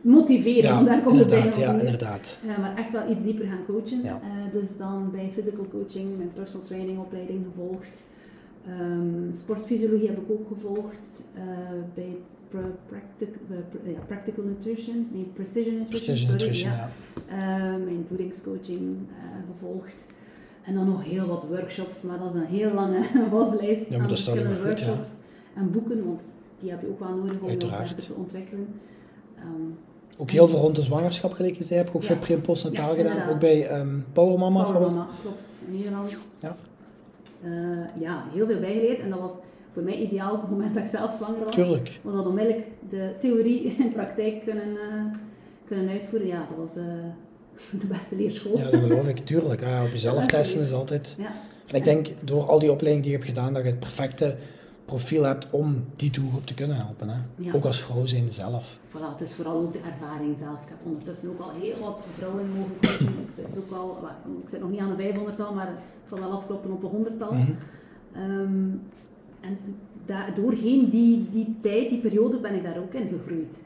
motiveren, 0.00 0.62
ja, 0.62 0.74
want 0.74 0.86
daar 0.86 1.02
komt 1.02 1.18
het 1.18 1.28
bij 1.28 1.52
Ja, 1.58 1.72
inderdaad. 1.72 2.38
Uh, 2.44 2.58
maar 2.58 2.76
echt 2.76 2.92
wel 2.92 3.10
iets 3.10 3.22
dieper 3.22 3.46
gaan 3.46 3.64
coachen. 3.66 4.02
Ja. 4.02 4.20
Uh, 4.22 4.52
dus 4.52 4.76
dan 4.76 5.10
bij 5.10 5.30
physical 5.34 5.66
coaching, 5.70 6.16
mijn 6.16 6.32
personal 6.32 6.66
training 6.66 6.98
opleiding 6.98 7.44
gevolgd. 7.44 8.04
Um, 8.68 9.30
sportfysiologie 9.34 10.08
heb 10.08 10.18
ik 10.18 10.30
ook 10.30 10.48
gevolgd. 10.48 11.22
bij 11.94 12.16
practic, 12.86 13.28
ja, 13.84 14.00
practical 14.06 14.44
nutrition, 14.44 15.08
nee, 15.12 15.30
precision 15.34 15.78
nutrition, 15.78 15.88
precision 15.88 16.16
sorry, 16.16 16.42
nutrition 16.42 16.72
ja. 16.72 16.88
ja. 17.28 17.76
mijn 17.76 18.04
voedingscoaching 18.08 18.96
gevolgd. 19.52 20.06
En 20.66 20.74
dan 20.74 20.88
nog 20.88 21.04
heel 21.04 21.26
wat 21.26 21.46
workshops, 21.48 22.02
maar 22.02 22.18
dat 22.18 22.34
is 22.34 22.40
een 22.40 22.46
heel 22.46 22.72
lange 22.72 23.00
waslijst 23.30 23.90
ja, 23.90 23.98
aan 23.98 24.08
verschillende 24.08 24.62
workshops 24.62 25.10
en 25.54 25.70
boeken, 25.70 26.04
want 26.04 26.22
die 26.58 26.70
heb 26.70 26.80
je 26.80 26.88
ook 26.88 26.98
wel 26.98 27.14
nodig 27.14 27.40
om 27.40 27.48
je 27.50 27.56
te 27.56 28.14
ontwikkelen. 28.14 28.80
Um, 29.38 29.78
ook 30.18 30.30
heel 30.30 30.48
veel 30.48 30.58
rond 30.58 30.74
de 30.74 30.82
zwangerschap, 30.82 31.32
gelijk 31.32 31.56
je 31.56 31.64
zei, 31.64 31.78
heb 31.78 31.88
ik 31.88 31.94
ook 31.94 32.02
veel 32.02 32.16
pre- 32.16 32.34
en 32.34 32.40
postnataal 32.40 32.96
ja, 32.96 33.02
gedaan. 33.02 33.28
Ook 33.28 33.38
bij 33.38 33.80
um, 33.80 34.04
Power 34.12 34.38
Mama. 34.38 34.62
Power 34.62 34.80
Mama, 34.80 35.06
klopt. 35.22 35.50
In 35.66 35.76
Nederland. 35.76 36.16
Ja. 36.38 36.56
Uh, 37.44 38.00
ja, 38.00 38.24
heel 38.32 38.46
veel 38.46 38.60
bijgeleerd. 38.60 39.00
En 39.00 39.10
dat 39.10 39.18
was 39.18 39.32
voor 39.72 39.82
mij 39.82 39.96
ideaal 39.96 40.34
op 40.34 40.40
het 40.40 40.50
moment 40.50 40.74
dat 40.74 40.82
ik 40.82 40.90
zelf 40.90 41.14
zwanger 41.14 41.44
was. 41.44 41.54
Tuurlijk. 41.54 42.00
Was 42.02 42.14
dat 42.14 42.26
onmiddellijk 42.26 42.66
de 42.90 43.12
theorie 43.20 43.62
in 43.84 43.92
praktijk 43.92 44.44
kunnen, 44.44 44.68
uh, 44.68 45.04
kunnen 45.64 45.88
uitvoeren. 45.88 46.28
Ja, 46.28 46.46
dat 46.48 46.66
was... 46.66 46.76
Uh, 46.76 46.84
de 47.80 47.86
beste 47.86 48.16
leerschool. 48.16 48.58
Ja, 48.58 48.70
dat 48.70 48.80
geloof 48.80 49.08
ik. 49.08 49.18
Tuurlijk. 49.18 49.60
Ja, 49.60 49.84
op 49.84 49.90
jezelf 49.90 50.26
testen 50.26 50.60
is 50.60 50.72
altijd... 50.72 51.14
Ja. 51.18 51.32
En 51.66 51.76
ik 51.76 51.84
denk, 51.84 52.08
door 52.24 52.42
al 52.42 52.58
die 52.58 52.70
opleidingen 52.70 53.02
die 53.02 53.10
je 53.10 53.16
hebt 53.16 53.28
gedaan, 53.28 53.52
dat 53.52 53.62
je 53.62 53.68
het 53.68 53.78
perfecte 53.78 54.36
profiel 54.84 55.22
hebt 55.22 55.46
om 55.50 55.84
die 55.96 56.10
doelgroep 56.10 56.46
te 56.46 56.54
kunnen 56.54 56.76
helpen. 56.76 57.08
Hè? 57.08 57.52
Ook 57.52 57.64
als 57.64 57.82
vrouw 57.82 58.06
zijn 58.06 58.30
zelf. 58.30 58.78
Voilà, 58.88 59.18
het 59.18 59.28
is 59.28 59.34
vooral 59.34 59.56
ook 59.56 59.72
de 59.72 59.80
ervaring 59.92 60.36
zelf. 60.38 60.62
Ik 60.62 60.68
heb 60.68 60.78
ondertussen 60.84 61.28
ook 61.28 61.40
al 61.40 61.50
heel 61.60 61.78
wat 61.80 62.06
vrouwen 62.16 62.48
mogen 62.48 62.76
coachen. 62.80 63.06
ik, 63.06 63.44
zit 63.52 63.58
ook 63.58 63.72
al, 63.72 63.98
ik 64.44 64.50
zit 64.50 64.60
nog 64.60 64.70
niet 64.70 64.80
aan 64.80 65.00
een 65.00 65.14
500-tal, 65.14 65.54
maar 65.54 65.68
ik 65.68 66.08
zal 66.08 66.18
wel 66.18 66.30
afkloppen 66.30 66.70
op 66.72 66.82
een 66.82 67.06
100-tal. 67.06 67.32
Mhm. 67.32 67.52
Ehm, 68.12 68.70
en 69.40 69.58
da 70.06 70.30
doorheen 70.30 70.90
die, 70.90 71.28
die 71.32 71.56
tijd, 71.62 71.88
die 71.90 72.00
periode, 72.00 72.38
ben 72.38 72.54
ik 72.54 72.62
daar 72.62 72.78
ook 72.78 72.94
in 72.94 73.08
gegroeid. 73.08 73.58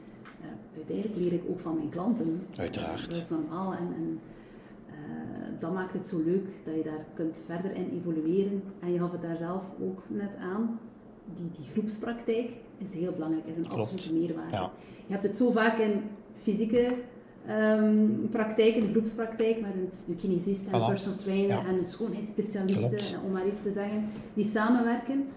Uiteindelijk 0.80 1.16
leer 1.16 1.32
ik 1.32 1.42
ook 1.48 1.60
van 1.60 1.74
mijn 1.74 1.88
klanten. 1.88 2.46
Uiteraard. 2.58 3.06
Dat 3.06 3.14
is 3.14 3.28
normaal. 3.28 3.72
En, 3.72 3.88
en 3.96 4.20
uh, 4.86 5.60
dat 5.60 5.72
maakt 5.74 5.92
het 5.92 6.06
zo 6.06 6.22
leuk 6.24 6.46
dat 6.64 6.74
je 6.74 6.82
daar 6.82 7.04
kunt 7.14 7.42
verder 7.46 7.74
in 7.74 8.00
evolueren. 8.00 8.62
En 8.80 8.92
je 8.92 8.98
gaf 8.98 9.12
het 9.12 9.22
daar 9.22 9.36
zelf 9.36 9.62
ook 9.82 10.02
net 10.06 10.30
aan 10.40 10.78
die, 11.34 11.50
die 11.56 11.70
groepspraktijk 11.72 12.50
is 12.78 12.92
heel 12.92 13.12
belangrijk, 13.12 13.46
is 13.46 13.56
een 13.56 13.70
absolute 13.70 14.12
meerwaarde. 14.12 14.56
Ja. 14.56 14.70
Je 15.06 15.12
hebt 15.12 15.22
het 15.22 15.36
zo 15.36 15.50
vaak 15.50 15.78
in 15.78 15.92
fysieke 16.42 16.94
um, 17.48 18.28
praktijk, 18.30 18.74
in 18.74 18.84
de 18.84 18.90
groepspraktijk, 18.90 19.60
met 19.60 19.70
een, 19.74 19.88
een 20.08 20.16
kinesist 20.16 20.66
en 20.66 20.80
een 20.80 20.86
personal 20.86 21.18
trainer 21.18 21.58
en 21.66 21.78
een 21.78 21.86
schoonheidsspecialist, 21.86 23.16
om 23.24 23.32
maar 23.32 23.46
iets 23.46 23.62
te 23.62 23.72
zeggen, 23.72 24.08
die 24.34 24.44
samenwerken. 24.44 25.28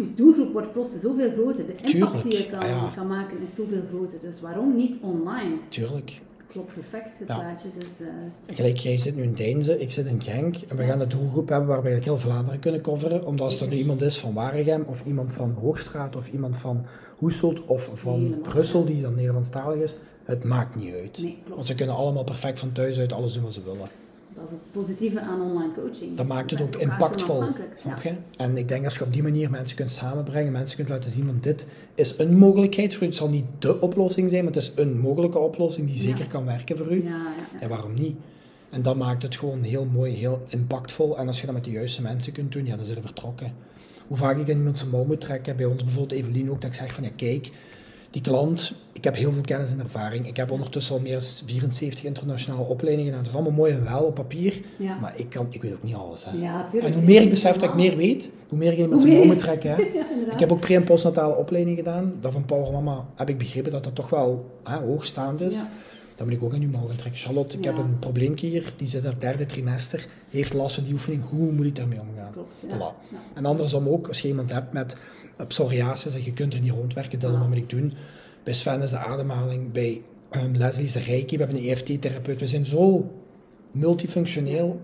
Je 0.00 0.14
doelgroep 0.14 0.52
wordt 0.52 0.72
plots 0.72 1.00
zoveel 1.00 1.30
groter. 1.30 1.66
De 1.66 1.92
impact 1.92 2.22
die 2.22 2.32
je 2.32 2.46
kan, 2.50 2.60
ah, 2.60 2.94
kan 2.94 3.06
maken 3.06 3.42
is 3.46 3.54
zoveel 3.54 3.82
groter. 3.88 4.18
Dus 4.22 4.40
waarom 4.40 4.76
niet 4.76 4.98
online? 5.02 5.56
Tuurlijk 5.68 6.20
klopt 6.50 6.74
perfect, 6.74 7.18
het 7.18 7.26
plaatje. 7.26 7.68
Dus, 7.78 8.00
uh... 8.00 8.08
Gelijk, 8.56 8.76
jij 8.76 8.96
zit 8.96 9.16
nu 9.16 9.22
in 9.22 9.34
Deinze, 9.34 9.80
ik 9.80 9.90
zit 9.90 10.06
in 10.06 10.22
Genk. 10.22 10.56
En 10.56 10.76
we 10.76 10.84
gaan 10.84 11.00
een 11.00 11.08
doelgroep 11.08 11.48
hebben 11.48 11.68
waarbij 11.68 11.94
we 11.94 12.02
heel 12.02 12.18
Vlaanderen 12.18 12.60
kunnen 12.60 12.80
coveren. 12.80 13.26
Omdat 13.26 13.46
als 13.46 13.60
er 13.60 13.68
nu 13.68 13.76
iemand 13.76 14.02
is 14.02 14.18
van 14.18 14.34
Waregem, 14.34 14.84
of 14.86 15.02
iemand 15.06 15.32
van 15.32 15.56
Hoogstraat, 15.60 16.16
of 16.16 16.32
iemand 16.32 16.56
van 16.56 16.86
Hoeselt, 17.16 17.66
of 17.66 17.90
van 17.94 18.34
Brussel, 18.42 18.84
die 18.84 19.02
dan 19.02 19.14
Nederlandstalig 19.14 19.82
is, 19.82 19.94
het 20.24 20.44
maakt 20.44 20.76
niet 20.76 20.94
uit. 20.94 21.18
Nee, 21.22 21.38
Want 21.48 21.66
ze 21.66 21.74
kunnen 21.74 21.96
allemaal 21.96 22.24
perfect 22.24 22.58
van 22.58 22.72
thuis 22.72 22.98
uit 22.98 23.12
alles 23.12 23.32
doen 23.32 23.42
wat 23.42 23.52
ze 23.52 23.62
willen. 23.62 23.88
Dat 24.40 24.48
is 24.48 24.54
het 24.54 24.72
positieve 24.72 25.20
aan 25.20 25.40
online 25.40 25.72
coaching. 25.74 26.16
Dat 26.16 26.26
maakt 26.26 26.50
het 26.50 26.60
ook 26.60 26.76
impactvol. 26.76 27.44
Snap 27.74 28.02
je? 28.02 28.12
En 28.36 28.56
ik 28.56 28.68
denk 28.68 28.84
als 28.84 28.94
je 28.94 29.04
op 29.04 29.12
die 29.12 29.22
manier 29.22 29.50
mensen 29.50 29.76
kunt 29.76 29.90
samenbrengen, 29.90 30.52
mensen 30.52 30.76
kunt 30.76 30.88
laten 30.88 31.10
zien, 31.10 31.26
van 31.26 31.36
dit 31.40 31.66
is 31.94 32.18
een 32.18 32.36
mogelijkheid 32.36 32.94
voor 32.94 33.02
u. 33.02 33.06
Het 33.06 33.16
zal 33.16 33.28
niet 33.28 33.44
de 33.58 33.80
oplossing 33.80 34.30
zijn, 34.30 34.44
maar 34.44 34.52
het 34.52 34.62
is 34.62 34.72
een 34.76 34.98
mogelijke 34.98 35.38
oplossing 35.38 35.86
die 35.86 35.98
zeker 35.98 36.26
kan 36.26 36.44
werken 36.44 36.76
voor 36.76 36.92
u. 36.92 37.04
Ja, 37.04 37.26
ja, 37.60 37.68
waarom 37.68 37.94
niet? 37.94 38.16
En 38.70 38.82
dat 38.82 38.96
maakt 38.96 39.22
het 39.22 39.36
gewoon 39.36 39.62
heel 39.62 39.84
mooi, 39.84 40.14
heel 40.14 40.40
impactvol. 40.48 41.18
En 41.18 41.26
als 41.26 41.40
je 41.40 41.46
dat 41.46 41.54
met 41.54 41.64
de 41.64 41.70
juiste 41.70 42.02
mensen 42.02 42.32
kunt 42.32 42.52
doen, 42.52 42.66
ja, 42.66 42.76
dan 42.76 42.84
zijn 42.84 43.00
we 43.00 43.06
vertrokken. 43.06 43.52
Hoe 44.06 44.16
vaak 44.16 44.36
ik 44.38 44.50
aan 44.50 44.56
iemand 44.56 44.78
zijn 44.78 44.90
mouw 44.90 45.04
moet 45.04 45.20
trekken, 45.20 45.56
bij 45.56 45.66
ons 45.66 45.84
bijvoorbeeld 45.84 46.20
Evelien 46.20 46.50
ook, 46.50 46.60
dat 46.60 46.70
ik 46.70 46.76
zeg 46.76 46.92
van 46.92 47.04
ja, 47.04 47.10
kijk, 47.16 47.50
die 48.10 48.22
klant, 48.22 48.72
ik 48.92 49.04
heb 49.04 49.16
heel 49.16 49.32
veel 49.32 49.42
kennis 49.42 49.72
en 49.72 49.80
ervaring. 49.80 50.26
Ik 50.26 50.36
heb 50.36 50.50
ondertussen 50.50 50.94
al 50.94 51.00
meer 51.00 51.12
dan 51.12 51.22
74 51.46 52.04
internationale 52.04 52.62
opleidingen 52.62 53.04
gedaan. 53.04 53.18
Het 53.24 53.28
is 53.28 53.34
allemaal 53.34 53.58
mooi 53.58 53.72
en 53.72 53.84
wel 53.84 54.02
op 54.02 54.14
papier, 54.14 54.60
maar 55.00 55.12
ik, 55.16 55.30
kan, 55.30 55.46
ik 55.50 55.62
weet 55.62 55.72
ook 55.72 55.82
niet 55.82 55.94
alles. 55.94 56.24
Hè. 56.24 56.38
Ja, 56.38 56.68
en 56.72 56.92
hoe 56.92 57.02
meer 57.02 57.22
ik 57.22 57.30
besef 57.30 57.56
dat 57.56 57.68
ik 57.68 57.74
meer 57.74 57.96
weet, 57.96 58.30
hoe 58.48 58.58
meer 58.58 58.72
ik 58.78 59.00
zijn 59.00 59.26
moet 59.26 59.38
trekken. 59.38 59.70
Hè. 59.70 59.82
ik 60.34 60.38
heb 60.38 60.52
ook 60.52 60.60
pre- 60.60 60.74
en 60.74 60.84
postnatale 60.84 61.36
opleiding 61.36 61.76
gedaan. 61.76 62.14
Dat 62.20 62.32
van 62.32 62.44
Power 62.44 62.72
Mama 62.72 63.06
heb 63.16 63.28
ik 63.28 63.38
begrepen 63.38 63.70
dat 63.72 63.84
dat 63.84 63.94
toch 63.94 64.10
wel 64.10 64.50
hè, 64.64 64.76
hoogstaand 64.76 65.40
is. 65.40 65.62
Dan 66.20 66.28
moet 66.28 66.38
ik 66.38 66.44
ook 66.44 66.54
aan 66.54 66.62
uw 66.62 66.70
mouw 66.70 66.86
trekken. 66.86 67.20
Charlotte, 67.20 67.56
ik 67.56 67.64
heb 67.64 67.76
een 67.76 67.98
probleempje 67.98 68.46
hier, 68.46 68.72
die 68.76 68.88
zit 68.88 69.02
in 69.02 69.10
het 69.10 69.20
derde 69.20 69.46
trimester, 69.46 70.06
heeft 70.30 70.52
last 70.52 70.74
van 70.74 70.84
die 70.84 70.92
oefening. 70.92 71.22
Hoe 71.28 71.52
moet 71.52 71.66
ik 71.66 71.76
daarmee 71.76 72.00
omgaan? 72.00 72.32
Klopt, 72.32 72.52
voilà. 72.66 73.14
En 73.34 73.44
andersom 73.44 73.88
ook, 73.88 74.08
als 74.08 74.20
je 74.20 74.28
iemand 74.28 74.52
hebt 74.52 74.72
met 74.72 74.96
psoriasis 75.48 76.14
en 76.14 76.24
je 76.24 76.32
kunt 76.32 76.54
er 76.54 76.60
niet 76.60 76.72
rondwerken, 76.72 77.18
dan 77.18 77.38
wat 77.38 77.48
moet 77.48 77.56
ik 77.56 77.70
doen? 77.70 77.92
Bij 78.42 78.54
Sven 78.54 78.82
is 78.82 78.90
de 78.90 78.96
ademhaling, 78.96 79.72
bij 79.72 80.02
um, 80.30 80.56
Leslie 80.56 80.84
is 80.84 80.92
de 80.92 80.98
reiki, 80.98 81.36
we 81.36 81.42
hebben 81.44 81.62
een 81.62 81.68
EFT-therapeut. 81.68 82.40
We 82.40 82.46
zijn 82.46 82.66
zo 82.66 83.10
multifunctioneel 83.70 84.80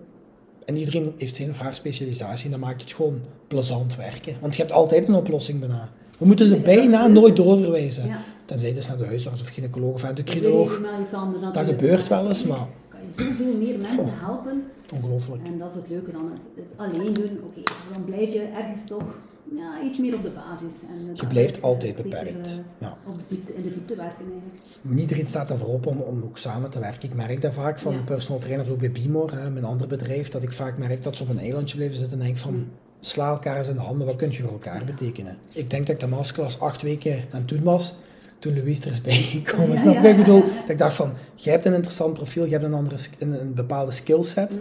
en 0.64 0.76
iedereen 0.76 1.12
heeft 1.16 1.36
zijn 1.36 1.50
of 1.50 1.58
haar 1.58 1.74
specialisatie 1.74 2.44
en 2.44 2.50
dan 2.50 2.60
maakt 2.60 2.82
het 2.82 2.92
gewoon 2.92 3.20
plezant 3.48 3.96
werken. 3.96 4.36
Want 4.40 4.54
je 4.54 4.62
hebt 4.62 4.74
altijd 4.74 5.08
een 5.08 5.14
oplossing 5.14 5.60
bijna. 5.60 5.90
We 6.18 6.26
moeten 6.26 6.46
ze 6.46 6.56
bijna 6.56 7.06
nooit 7.06 7.36
doorverwijzen. 7.36 8.16
Tenzij 8.46 8.68
het 8.68 8.78
is 8.78 8.88
naar 8.88 8.96
de 8.96 9.06
huisarts 9.06 9.40
of 9.40 9.48
gynaecoloog 9.48 9.94
of 9.94 10.04
endocrinoloog. 10.04 10.80
Dat 11.52 11.66
gebeurt 11.66 12.08
wel 12.08 12.26
eens, 12.26 12.44
maar... 12.44 12.68
Kan 12.88 13.00
je 13.06 13.24
zoveel 13.24 13.56
meer 13.56 13.78
mensen 13.78 14.18
helpen. 14.18 14.64
Ongelooflijk. 14.94 15.44
En 15.44 15.58
dat 15.58 15.70
is 15.70 15.76
het 15.76 15.88
leuke 15.88 16.12
dan. 16.12 16.30
Het, 16.32 16.64
het 16.68 16.78
alleen 16.94 17.12
doen, 17.12 17.40
oké, 17.44 17.60
dan 17.92 18.04
blijf 18.04 18.32
je 18.32 18.40
ergens 18.40 18.86
toch 18.86 19.04
ja, 19.54 19.82
iets 19.84 19.98
meer 19.98 20.14
op 20.14 20.22
de 20.22 20.30
basis. 20.30 20.72
En 20.88 21.14
je 21.14 21.26
blijft 21.26 21.62
altijd 21.62 21.96
beperkt. 21.96 22.50
Uh, 22.50 22.56
ja. 22.78 22.96
op 23.06 23.14
de 23.28 23.54
in 23.54 23.62
de 23.62 23.72
diepte 23.72 23.96
werken 23.96 24.24
eigenlijk. 24.24 24.62
Niet 24.82 25.00
iedereen 25.00 25.26
staat 25.26 25.50
ervoor 25.50 25.68
op 25.68 25.86
om, 25.86 26.00
om 26.00 26.22
ook 26.22 26.38
samen 26.38 26.70
te 26.70 26.78
werken. 26.78 27.08
Ik 27.08 27.14
merk 27.14 27.42
dat 27.42 27.54
vaak 27.54 27.78
van 27.78 28.04
personal 28.04 28.40
trainers, 28.40 28.68
ook 28.68 28.78
bij 28.78 28.92
Bimor, 28.92 29.32
hè, 29.32 29.50
mijn 29.50 29.64
ander 29.64 29.86
bedrijf, 29.86 30.28
dat 30.28 30.42
ik 30.42 30.52
vaak 30.52 30.78
merk 30.78 31.02
dat 31.02 31.16
ze 31.16 31.22
op 31.22 31.28
een 31.28 31.38
eilandje 31.38 31.76
blijven 31.76 31.96
zitten 31.96 32.18
en 32.18 32.24
denk 32.24 32.38
van... 32.38 32.54
Mm. 32.54 32.68
Sla 33.00 33.28
elkaar 33.28 33.56
eens 33.56 33.68
in 33.68 33.74
de 33.74 33.80
handen, 33.80 34.06
wat 34.06 34.16
kun 34.16 34.30
je 34.30 34.42
voor 34.42 34.52
elkaar 34.52 34.84
betekenen? 34.84 35.36
Ik 35.52 35.70
denk 35.70 35.86
dat 35.86 35.94
ik 35.94 36.00
de 36.00 36.06
masterclass 36.08 36.60
acht 36.60 36.82
weken 36.82 37.12
aan 37.12 37.40
het 37.40 37.48
doen 37.48 37.62
was, 37.62 37.94
toen 38.38 38.54
Louise 38.54 38.82
er 38.82 38.90
is 38.90 39.00
bijgekomen. 39.00 39.72
Ja, 39.72 39.78
Snap 39.78 40.02
je? 40.02 40.08
Ik 40.08 40.16
bedoel, 40.16 40.40
dat 40.40 40.68
ik 40.68 40.78
dacht 40.78 40.94
van, 40.94 41.12
jij 41.34 41.52
hebt 41.52 41.64
een 41.64 41.74
interessant 41.74 42.14
profiel, 42.14 42.44
je 42.44 42.50
hebt 42.50 42.64
een, 42.64 42.74
andere, 42.74 42.96
een, 43.18 43.40
een 43.40 43.54
bepaalde 43.54 43.92
skillset. 43.92 44.58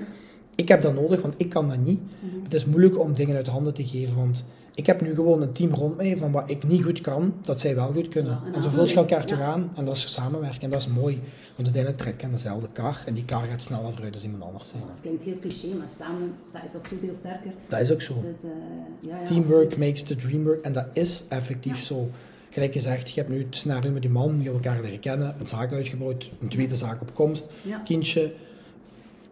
Ik 0.56 0.68
heb 0.68 0.82
dat 0.82 0.94
nodig, 0.94 1.22
want 1.22 1.34
ik 1.38 1.50
kan 1.50 1.70
dat 1.70 1.78
niet. 1.78 2.00
Mm-hmm. 2.00 2.44
Het 2.44 2.54
is 2.54 2.66
moeilijk 2.66 3.00
om 3.00 3.14
dingen 3.14 3.36
uit 3.36 3.48
handen 3.48 3.74
te 3.74 3.88
geven, 3.88 4.16
want 4.16 4.44
ik 4.76 4.86
heb 4.86 5.02
nu 5.02 5.16
gewoon 5.16 5.42
een 5.42 5.52
team 5.52 5.74
rond 5.74 5.98
mij 5.98 6.18
van 6.18 6.32
wat 6.32 6.50
ik 6.50 6.68
niet 6.68 6.84
goed 6.84 7.02
kan, 7.02 7.34
dat 7.42 7.60
zij 7.60 7.76
wel 7.76 7.94
goed 7.94 8.10
kunnen. 8.10 8.40
en, 8.54 8.64
zo 8.64 8.70
vult 8.70 8.90
je 8.90 8.96
elkaar 8.96 9.26
toch 9.26 9.40
aan 9.40 9.72
en 9.76 9.86
dat 9.86 9.96
is 9.96 10.14
samenwerken 10.14 10.62
en 10.62 10.70
dat 10.70 10.80
is 10.80 10.88
mooi. 10.88 11.16
Want 11.56 11.68
uiteindelijk 11.68 11.98
trek 11.98 12.20
je 12.20 12.26
aan 12.26 12.32
dezelfde 12.32 12.68
kar 12.74 13.04
en 13.06 13.14
die 13.14 13.26
kar 13.26 13.44
gaat 13.44 13.62
sneller 13.62 13.94
vooruit 13.94 14.14
dan 14.14 14.24
iemand 14.24 14.44
anders 14.44 14.68
zijn. 14.68 14.82
Dat 14.88 14.96
klinkt 15.02 15.24
heel 15.24 15.40
cliché, 15.40 15.68
maar 15.78 15.88
samen 16.00 16.34
sta 16.50 16.62
je 16.64 16.70
toch 16.80 16.88
zoveel 16.88 17.16
sterker. 17.20 17.52
Dat 17.68 17.80
is 17.80 17.92
ook 17.92 18.02
zo. 18.02 18.14
Dus, 18.22 18.52
uh, 18.52 19.10
ja, 19.10 19.24
Teamwork 19.24 19.78
makes 19.78 20.04
the 20.04 20.16
dream 20.16 20.44
work 20.44 20.66
en 20.66 20.74
dat 20.74 20.86
is 20.94 21.24
effectief 21.30 21.78
zo. 21.78 22.10
Gelijk 22.56 22.74
gezegd, 22.74 23.10
je 23.10 23.20
hebt 23.20 23.32
nu 23.32 23.40
het 23.40 23.56
scenario 23.56 23.92
met 23.92 24.02
die 24.02 24.12
man, 24.12 24.38
je 24.38 24.50
hebt 24.50 24.66
elkaar 24.66 24.82
leren 24.82 25.00
kennen, 25.00 25.36
een 25.40 25.48
zaak 25.48 25.74
uitgebouwd, 25.74 26.32
een 26.40 26.50
tweede 26.50 26.76
zaak 26.76 27.02
op 27.02 27.14
komst, 27.14 27.50
kindje. 27.84 28.34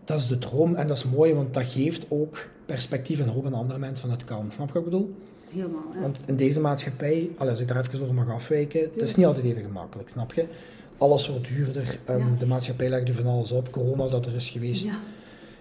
Dat 0.04 0.20
is 0.20 0.28
de 0.28 0.38
droom 0.38 0.76
en 0.76 0.88
dat 0.88 0.98
is 0.98 1.04
mooi, 1.04 1.34
want 1.34 1.54
dat 1.54 1.64
geeft 1.64 2.06
ook 2.10 2.50
perspectief 2.66 3.20
en 3.20 3.28
hoop 3.28 3.46
aan 3.46 3.54
andere 3.54 3.80
mensen 3.80 4.08
van 4.08 4.12
het 4.12 4.24
kan. 4.24 4.52
Snap 4.52 4.68
je 4.68 4.74
wat 4.74 4.84
ik 4.84 4.90
bedoel? 4.90 5.16
Helemaal, 5.52 5.84
Want 6.02 6.20
in 6.26 6.36
deze 6.36 6.60
maatschappij, 6.60 7.30
als 7.38 7.60
ik 7.60 7.68
daar 7.68 7.78
even 7.78 8.02
over 8.02 8.14
mag 8.14 8.30
afwijken, 8.30 8.82
het 8.82 9.02
is 9.02 9.16
niet 9.16 9.26
altijd 9.26 9.46
even 9.46 9.64
gemakkelijk, 9.64 10.10
snap 10.10 10.34
je? 10.34 10.48
Alles 10.98 11.28
wordt 11.28 11.48
duurder, 11.48 12.00
um, 12.10 12.38
de 12.38 12.46
maatschappij 12.46 12.90
legt 12.90 13.08
er 13.08 13.14
van 13.14 13.26
alles 13.26 13.52
op, 13.52 13.72
corona 13.72 14.08
dat 14.08 14.26
er 14.26 14.36
is 14.36 14.50
geweest. 14.50 14.90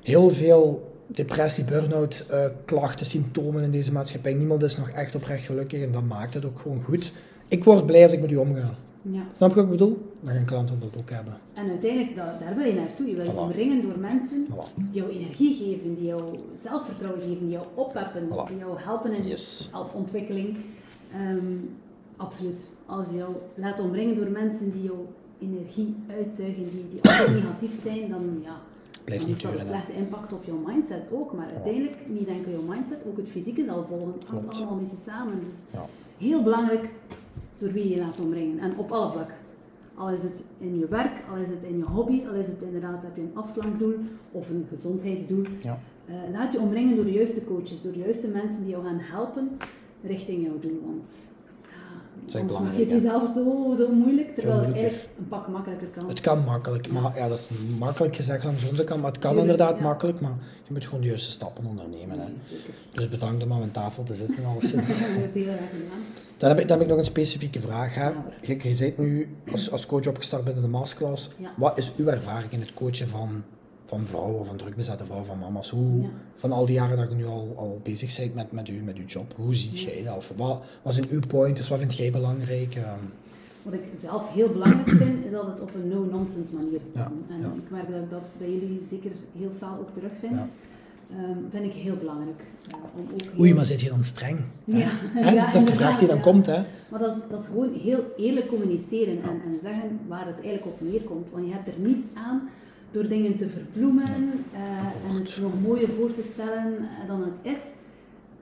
Heel 0.02 0.28
veel 0.28 0.92
depressie, 1.06 1.64
burn-out, 1.64 2.24
uh, 2.30 2.44
klachten, 2.64 3.06
symptomen 3.06 3.62
in 3.62 3.70
deze 3.70 3.92
maatschappij. 3.92 4.34
Niemand 4.34 4.62
is 4.62 4.76
nog 4.76 4.88
echt 4.88 5.14
oprecht 5.14 5.44
gelukkig 5.44 5.82
en 5.82 5.92
dat 5.92 6.04
maakt 6.04 6.34
het 6.34 6.44
ook 6.44 6.58
gewoon 6.58 6.82
goed. 6.82 7.12
Ik 7.52 7.64
word 7.64 7.86
blij 7.86 8.02
als 8.02 8.12
ik 8.12 8.20
met 8.20 8.30
u 8.30 8.36
omga. 8.36 8.74
Ja. 9.02 9.22
Snap 9.32 9.48
je 9.48 9.54
wat 9.54 9.64
ik 9.64 9.70
bedoel? 9.70 10.12
Dan 10.20 10.34
gaan 10.34 10.44
klanten 10.44 10.80
dat 10.80 11.00
ook 11.00 11.10
hebben. 11.10 11.34
En 11.54 11.68
uiteindelijk, 11.68 12.16
dat, 12.16 12.40
daar 12.40 12.54
wil 12.56 12.66
je 12.66 12.74
naartoe. 12.74 13.08
Je 13.08 13.14
wil 13.14 13.24
je 13.24 13.36
omringen 13.36 13.82
door 13.82 13.98
mensen 13.98 14.46
die 14.76 15.02
jou 15.02 15.10
energie 15.10 15.54
geven, 15.54 15.94
die 15.94 16.06
jou 16.06 16.38
zelfvertrouwen 16.56 17.22
geven, 17.22 17.38
die 17.38 17.48
jou 17.48 17.66
oppeppen, 17.74 18.28
die 18.48 18.58
jou 18.58 18.78
helpen 18.78 19.12
in 19.12 19.26
yes. 19.26 19.68
zelfontwikkeling. 19.70 20.56
Um, 21.20 21.70
absoluut. 22.16 22.68
Als 22.86 23.08
je 23.10 23.16
jou 23.16 23.32
laat 23.54 23.80
omringen 23.80 24.16
door 24.16 24.30
mensen 24.30 24.72
die 24.72 24.82
jouw 24.82 25.06
energie 25.40 25.94
uitzuigen, 26.10 26.70
die, 26.70 26.84
die 26.90 27.10
altijd 27.10 27.34
negatief 27.42 27.82
zijn, 27.82 28.10
dan 28.10 28.40
ja, 28.42 28.56
Blijft 29.04 29.26
niet 29.26 29.40
duren. 29.40 29.60
een 29.60 29.66
slechte 29.66 29.92
impact 29.92 30.32
op 30.32 30.44
jouw 30.44 30.60
mindset 30.66 31.08
ook. 31.12 31.32
Maar 31.32 31.48
uiteindelijk, 31.54 31.96
niet 32.06 32.28
enkel 32.28 32.52
jouw 32.52 32.74
mindset, 32.74 32.98
ook 33.08 33.16
het 33.16 33.28
fysieke 33.28 33.64
zal 33.64 33.86
volgen. 33.88 34.12
Het 34.12 34.28
hangt 34.28 34.54
allemaal 34.54 34.72
een 34.72 34.80
beetje 34.84 35.10
samen. 35.10 35.40
Dus 35.50 35.80
heel 36.18 36.42
belangrijk 36.42 36.88
door 37.62 37.72
wie 37.72 37.88
je 37.88 37.98
laat 37.98 38.20
omringen. 38.20 38.58
En 38.58 38.76
op 38.76 38.92
alle 38.92 39.12
vlakken. 39.12 39.36
Al 39.94 40.10
is 40.10 40.22
het 40.22 40.44
in 40.58 40.78
je 40.78 40.88
werk, 40.88 41.22
al 41.30 41.36
is 41.36 41.48
het 41.48 41.62
in 41.62 41.76
je 41.76 41.84
hobby, 41.84 42.22
al 42.28 42.34
is 42.34 42.46
het 42.46 42.62
inderdaad, 42.62 43.02
heb 43.02 43.16
je 43.16 43.22
een 43.22 43.36
afslankdoel 43.36 43.94
of 44.30 44.50
een 44.50 44.66
gezondheidsdoel. 44.68 45.44
Ja. 45.62 45.78
Uh, 46.08 46.14
laat 46.32 46.52
je 46.52 46.60
omringen 46.60 46.96
door 46.96 47.04
de 47.04 47.12
juiste 47.12 47.44
coaches, 47.44 47.82
door 47.82 47.92
de 47.92 47.98
juiste 47.98 48.28
mensen 48.28 48.60
die 48.60 48.70
jou 48.70 48.84
gaan 48.84 48.98
helpen 48.98 49.50
richting 50.02 50.42
jouw 50.44 50.58
doel. 50.58 50.80
Want 50.84 51.08
dat 52.30 52.60
is 52.72 52.78
het 52.78 52.90
jezelf 52.90 53.32
zo, 53.34 53.74
zo 53.78 53.92
moeilijk, 53.92 54.34
terwijl 54.34 54.60
het 54.60 54.74
eigenlijk 54.74 55.08
een 55.18 55.28
pak 55.28 55.48
makkelijker 55.48 55.88
kan. 55.88 56.08
Het 56.08 56.20
kan 56.20 56.44
makkelijk, 56.44 56.92
maar 56.92 57.16
ja, 57.16 57.28
dat 57.28 57.38
is 57.38 57.48
makkelijk 57.78 58.16
gezegd 58.16 58.44
langs 58.44 58.68
onze 58.68 58.84
kant, 58.84 59.00
maar 59.00 59.10
het 59.10 59.20
kan 59.20 59.38
inderdaad 59.38 59.80
makkelijk, 59.80 60.20
maar 60.20 60.34
je 60.64 60.72
moet 60.72 60.84
gewoon 60.84 61.00
de 61.00 61.06
juiste 61.06 61.30
stappen 61.30 61.64
ondernemen. 61.64 62.18
Hè. 62.18 62.26
dus 62.92 63.08
bedankt 63.08 63.44
om 63.44 63.52
aan 63.52 63.58
mijn 63.58 63.70
tafel 63.70 64.02
te 64.02 64.14
zitten 64.14 64.44
alleszins. 64.44 64.98
dan, 66.36 66.48
heb 66.48 66.58
ik, 66.58 66.68
dan 66.68 66.78
heb 66.78 66.80
ik 66.80 66.86
nog 66.86 66.98
een 66.98 67.04
specifieke 67.04 67.60
vraag. 67.60 67.94
Hè. 67.94 68.08
Je, 68.42 68.68
je 68.68 68.76
bent 68.78 68.98
nu 68.98 69.36
als, 69.52 69.70
als 69.70 69.86
coach 69.86 70.06
opgestart 70.06 70.44
binnen 70.44 70.62
de 70.62 70.68
masterclass. 70.68 71.30
Wat 71.56 71.78
is 71.78 71.92
uw 71.96 72.06
ervaring 72.06 72.52
in 72.52 72.60
het 72.60 72.74
coachen 72.74 73.08
van 73.08 73.42
van 73.92 74.06
vrouwen, 74.06 74.46
van 74.46 74.56
drukbezette 74.56 75.04
vrouwen, 75.04 75.28
van 75.28 75.38
mama's. 75.38 75.70
Hoe, 75.70 76.08
Van 76.36 76.52
al 76.52 76.66
die 76.66 76.74
jaren 76.74 76.96
dat 76.96 77.08
je 77.08 77.14
nu 77.14 77.26
al, 77.26 77.54
al 77.56 77.80
bezig 77.82 78.16
bent 78.16 78.34
met, 78.34 78.52
met, 78.52 78.68
u, 78.68 78.72
met 78.72 78.96
uw 78.96 79.04
job, 79.06 79.34
hoe 79.36 79.54
ziet 79.54 79.80
jij 79.80 80.02
dat? 80.04 80.16
Of 80.16 80.32
wat, 80.36 80.62
wat 80.82 80.94
zijn 80.94 81.06
uw 81.10 81.20
pointers, 81.28 81.68
wat 81.68 81.78
vind 81.78 81.96
jij 81.96 82.10
belangrijk? 82.10 82.74
Ehm, 82.74 83.04
wat 83.62 83.74
ik 83.74 83.80
zelf 84.00 84.32
heel 84.32 84.48
belangrijk 84.48 84.88
vind, 84.88 85.24
is 85.24 85.30
dat 85.30 85.46
het 85.46 85.60
op 85.60 85.74
een 85.74 85.88
no-nonsense 85.88 86.54
manier 86.54 86.80
kan. 86.94 87.12
en 87.30 87.62
ik 87.64 87.70
merk 87.70 87.90
dat 87.90 88.02
ik 88.02 88.10
dat 88.10 88.22
bij 88.38 88.50
jullie 88.50 88.82
zeker 88.90 89.10
heel 89.38 89.52
veel 89.58 89.76
ook 89.80 89.94
terugvind. 89.94 90.40
Um, 91.16 91.46
vind 91.50 91.64
ik 91.64 91.72
heel 91.72 91.96
belangrijk. 91.96 92.40
Uh, 92.68 92.74
om 92.96 93.06
ook 93.12 93.40
Oei, 93.40 93.54
maar 93.54 93.64
zit 93.64 93.80
je 93.80 93.88
dan 93.88 94.04
streng? 94.04 94.38
Ja. 94.64 94.90
dat 95.52 95.54
is 95.54 95.64
de 95.64 95.74
vraag 95.74 95.98
die 95.98 96.08
dan 96.08 96.20
komt, 96.20 96.46
hè? 96.46 96.62
Maar 96.88 97.00
dat 97.00 97.16
is, 97.16 97.22
dat 97.30 97.40
is 97.40 97.46
gewoon 97.46 97.72
heel 97.72 98.04
eerlijk 98.16 98.48
communiceren 98.48 99.22
en, 99.22 99.40
en 99.46 99.58
zeggen 99.62 99.98
waar 100.08 100.26
het 100.26 100.34
eigenlijk 100.34 100.66
op 100.66 100.80
neerkomt. 100.80 101.30
Want 101.30 101.46
je 101.46 101.52
hebt 101.52 101.68
er 101.68 101.78
niets 101.78 102.06
aan 102.14 102.48
door 102.92 103.08
dingen 103.08 103.36
te 103.36 103.48
verbloemen 103.48 104.44
uh, 104.52 105.08
en 105.08 105.14
het 105.14 105.38
nog 105.40 105.60
mooier 105.60 105.88
voor 105.88 106.14
te 106.14 106.22
stellen 106.22 106.72
uh, 106.72 107.06
dan 107.06 107.22
het 107.22 107.38
is. 107.42 107.60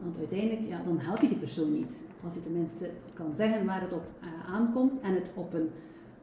Want 0.03 0.19
uiteindelijk, 0.19 0.69
ja, 0.69 0.81
dan 0.85 0.99
help 0.99 1.21
je 1.21 1.29
die 1.29 1.39
persoon 1.39 1.73
niet. 1.73 2.03
Als 2.25 2.35
je 2.35 2.43
tenminste 2.43 2.91
kan 3.15 3.35
zeggen 3.35 3.67
waar 3.67 3.81
het 3.81 3.93
op 3.93 4.05
uh, 4.23 4.55
aankomt 4.55 5.01
en 5.03 5.15
het 5.15 5.33
op 5.35 5.55
een 5.55 5.71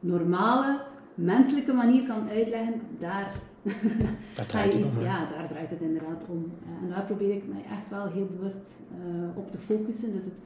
normale, 0.00 0.80
menselijke 1.14 1.72
manier 1.72 2.06
kan 2.06 2.28
uitleggen, 2.28 2.80
daar, 2.98 3.32
daar 4.34 4.46
draait 4.46 4.72
het 4.72 4.84
om. 4.84 5.02
Ja, 5.02 5.28
daar 5.30 5.48
draait 5.48 5.70
het 5.70 5.80
inderdaad 5.80 6.26
om. 6.28 6.52
En 6.82 6.88
daar 6.88 7.04
probeer 7.04 7.34
ik 7.34 7.48
mij 7.48 7.62
echt 7.70 7.90
wel 7.90 8.06
heel 8.06 8.26
bewust 8.26 8.76
op 9.34 9.52
te 9.52 9.58
focussen. 9.58 10.12
Dus 10.12 10.24
het, 10.24 10.40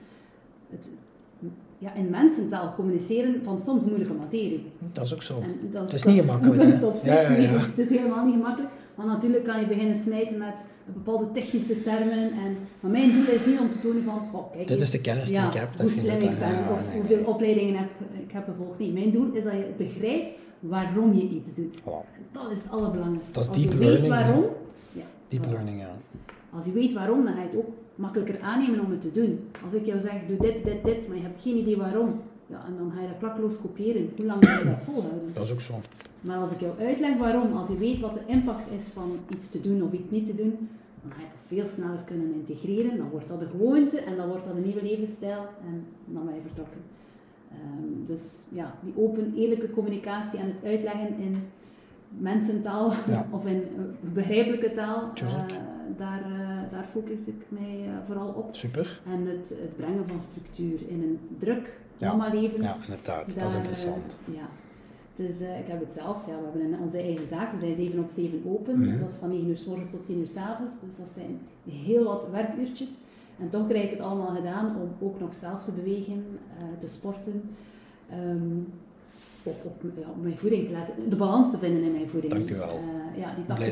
het 0.69 0.91
ja, 1.79 1.95
in 1.95 2.11
mensentaal 2.11 2.75
communiceren 2.75 3.41
van 3.45 3.61
soms 3.61 3.85
moeilijke 3.85 4.15
materie. 4.15 4.67
Dat 4.93 5.05
is 5.05 5.15
ook 5.15 5.23
zo. 5.23 5.43
Dat, 5.73 5.83
het 5.83 5.93
is 5.93 6.05
niet 6.05 6.21
gemakkelijk. 6.21 6.63
Ja, 7.05 7.21
ja, 7.21 7.35
ja. 7.37 7.51
het 7.51 7.79
is 7.79 7.89
helemaal 7.89 8.25
niet 8.25 8.35
gemakkelijk. 8.35 8.73
Want 8.95 9.09
natuurlijk 9.09 9.45
kan 9.45 9.61
je 9.61 9.67
beginnen 9.67 9.97
smijten 9.97 10.39
met 10.39 10.65
bepaalde 10.85 11.33
technische 11.33 11.83
termen. 11.83 12.33
En, 12.33 12.57
maar 12.81 12.91
mijn 12.91 13.13
doel 13.13 13.35
is 13.35 13.47
niet 13.47 13.59
om 13.61 13.71
te 13.71 13.81
tonen 13.81 14.03
van, 14.03 14.23
oh, 14.33 14.53
kijk, 14.53 14.69
dit 14.69 14.81
is 14.81 14.91
de 14.91 15.01
kennis 15.01 15.29
die 15.29 15.39
ik 15.39 15.55
heb. 15.55 15.81
Hoe 15.81 15.91
slim 15.91 16.15
ik 16.15 16.39
ben, 16.39 16.59
of 16.71 16.93
hoeveel 16.93 17.25
opleidingen 17.25 17.77
heb, 17.77 17.89
ik 18.27 18.33
heb 18.33 18.45
gevolgd. 18.45 18.79
Nee, 18.79 18.93
mijn 18.93 19.11
doel 19.11 19.33
is 19.33 19.45
dat 19.45 19.53
je 19.53 19.73
begrijpt 19.77 20.33
waarom 20.61 21.15
je 21.15 21.29
iets 21.29 21.55
doet. 21.55 21.79
Dat 22.33 22.51
is 22.51 22.57
het 22.63 22.71
allerbelangrijkste. 22.71 23.33
Dat 23.33 23.57
is 23.57 23.63
deep 23.63 23.79
learning. 23.79 24.01
Weet 24.01 24.11
waarom, 24.11 24.45
ja. 24.93 25.05
Deep 25.29 25.47
learning, 25.47 25.81
ja. 25.81 25.97
Als 26.51 26.65
je 26.65 26.73
weet 26.73 26.93
waarom, 26.93 27.25
dan 27.25 27.35
ga 27.35 27.41
je 27.41 27.47
het 27.47 27.57
ook 27.57 27.69
makkelijker 28.03 28.41
aannemen 28.41 28.81
om 28.85 28.91
het 28.91 29.03
te 29.03 29.13
doen. 29.13 29.33
Als 29.65 29.73
ik 29.73 29.87
jou 29.87 30.01
zeg, 30.01 30.13
doe 30.29 30.37
dit, 30.37 30.65
dit, 30.65 30.85
dit, 30.85 31.09
maar 31.09 31.17
je 31.17 31.23
hebt 31.23 31.43
geen 31.43 31.57
idee 31.57 31.77
waarom, 31.77 32.21
ja, 32.47 32.65
en 32.67 32.77
dan 32.79 32.93
ga 32.95 33.01
je 33.01 33.09
dat 33.09 33.19
klakloos 33.19 33.61
kopiëren. 33.61 34.11
Hoe 34.17 34.27
lang 34.27 34.49
ga 34.49 34.59
je 34.59 34.65
dat 34.65 34.85
volhouden? 34.85 35.31
Dat 35.33 35.45
is 35.45 35.53
ook 35.53 35.61
zo. 35.61 35.75
Maar 36.21 36.39
als 36.39 36.51
ik 36.51 36.61
jou 36.61 36.73
uitleg 36.79 37.17
waarom, 37.17 37.57
als 37.57 37.69
je 37.69 37.77
weet 37.77 38.01
wat 38.01 38.15
de 38.15 38.33
impact 38.33 38.71
is 38.79 38.85
van 38.89 39.19
iets 39.29 39.51
te 39.51 39.61
doen 39.61 39.83
of 39.83 39.93
iets 39.93 40.11
niet 40.11 40.27
te 40.27 40.35
doen, 40.35 40.69
dan 41.03 41.13
ga 41.13 41.21
je 41.21 41.27
dat 41.27 41.47
veel 41.47 41.67
sneller 41.67 42.03
kunnen 42.05 42.35
integreren. 42.35 42.97
Dan 42.97 43.11
wordt 43.11 43.29
dat 43.29 43.41
een 43.41 43.51
gewoonte 43.51 44.01
en 44.01 44.17
dan 44.17 44.29
wordt 44.29 44.47
dat 44.47 44.57
een 44.57 44.65
nieuwe 44.65 44.83
levensstijl 44.83 45.47
en 45.69 45.85
dan 46.05 46.25
ben 46.25 46.35
je 46.35 46.41
vertrokken. 46.41 46.81
Um, 47.53 48.05
dus 48.07 48.41
ja, 48.49 48.75
die 48.81 48.93
open, 48.97 49.33
eerlijke 49.37 49.71
communicatie 49.71 50.39
en 50.39 50.47
het 50.47 50.65
uitleggen 50.65 51.19
in 51.19 51.37
mensentaal 52.19 52.87
of 53.37 53.47
in 53.47 53.63
begrijpelijke 54.01 54.73
taal, 54.73 55.13
uh, 55.23 55.33
daar, 55.97 56.23
uh, 56.31 56.52
daar 56.73 56.87
focus 56.93 57.27
ik 57.27 57.43
mij 57.49 57.81
uh, 57.87 57.93
vooral 58.07 58.29
op. 58.29 58.55
Super. 58.55 59.01
En 59.07 59.27
het, 59.27 59.49
het 59.49 59.77
brengen 59.77 60.09
van 60.09 60.21
structuur 60.21 60.89
in 60.89 61.03
een 61.03 61.19
druk 61.39 61.79
ja. 61.97 62.31
leven. 62.33 62.63
Ja, 62.63 62.77
inderdaad, 62.85 63.39
dat 63.39 63.49
is 63.49 63.55
interessant. 63.55 64.19
ja. 64.25 64.49
Dus 65.17 65.41
ik 65.41 65.67
heb 65.67 65.81
het 65.81 65.95
zelf, 65.95 66.27
ja, 66.27 66.37
we 66.53 66.61
hebben 66.61 66.79
onze 66.81 66.99
eigen 66.99 67.29
zaak, 67.29 67.53
we 67.53 67.59
zijn 67.59 67.77
7 67.77 67.99
op 67.99 68.11
7 68.11 68.43
open. 68.47 68.77
Mm 68.77 68.83
-hmm. 68.83 69.01
Dat 69.01 69.11
is 69.11 69.17
van 69.17 69.29
9 69.29 69.49
uur 69.49 69.57
s 69.57 69.65
morgens 69.65 69.91
tot 69.91 70.07
10 70.07 70.19
uur 70.19 70.29
s 70.29 70.37
avonds, 70.37 70.75
dus 70.81 70.97
dat 70.97 71.11
zijn 71.15 71.41
heel 71.71 72.05
wat 72.05 72.29
werkuurtjes. 72.31 72.91
En 73.39 73.51
toch 73.51 73.69
krijg 73.69 73.85
ik 73.85 73.91
het 73.91 74.01
allemaal 74.01 74.35
gedaan 74.35 74.77
om 74.81 75.07
ook 75.07 75.21
nog 75.21 75.35
zelf 75.35 75.65
te 75.65 75.73
bewegen, 75.73 76.25
te 76.79 76.89
sporten. 76.89 77.43
Um, 78.13 78.67
op, 79.43 79.65
op, 79.65 79.83
ja, 80.01 80.09
op, 80.09 80.23
mijn 80.23 80.39
voeding 80.39 80.67
te 80.67 80.73
laten, 80.73 81.11
de 81.11 81.17
balans 81.17 81.51
te 81.51 81.59
vinden 81.59 81.83
in 81.83 81.93
mijn 81.93 82.09
voeding. 82.09 82.33
Dank 82.33 82.51
u 82.51 82.57
wel. 82.57 82.81
Uh, 83.15 83.21
ja, 83.23 83.35
die 83.35 83.71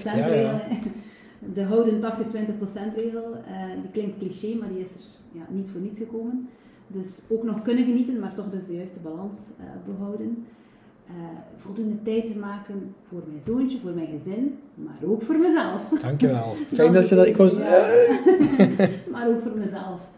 80-20% 0.00 0.02
ja, 0.02 0.26
ja. 0.26 0.60
De 1.54 1.62
houden 1.62 2.00
80-20% 2.00 2.94
regel, 2.94 3.34
uh, 3.34 3.82
die 3.82 3.90
klinkt 3.92 4.18
cliché, 4.18 4.56
maar 4.58 4.68
die 4.68 4.78
is 4.78 4.90
er 4.90 5.00
ja, 5.32 5.46
niet 5.50 5.68
voor 5.68 5.80
niets 5.80 5.98
gekomen. 5.98 6.48
Dus 6.86 7.26
ook 7.30 7.42
nog 7.42 7.62
kunnen 7.62 7.84
genieten, 7.84 8.18
maar 8.18 8.34
toch 8.34 8.50
dus 8.50 8.66
de 8.66 8.74
juiste 8.74 9.00
balans 9.00 9.36
uh, 9.60 9.64
behouden. 9.94 10.46
voldoende 11.56 12.02
tijd 12.02 12.26
te 12.26 12.38
maken 12.38 12.94
voor 13.08 13.22
mijn 13.26 13.42
zoontje, 13.42 13.78
voor 13.80 13.92
mijn 13.92 14.18
gezin, 14.18 14.58
maar 14.74 14.98
ook 15.04 15.22
voor 15.22 15.38
mezelf. 15.38 15.88
Dankjewel. 16.02 16.56
Fijn 16.72 16.92
dat 16.92 17.08
je 17.08 17.14
dat... 17.14 17.26
Ik 17.26 17.36
was... 17.36 17.58
maar 19.12 19.28
ook 19.28 19.42
voor 19.42 19.58
mezelf 19.58 20.10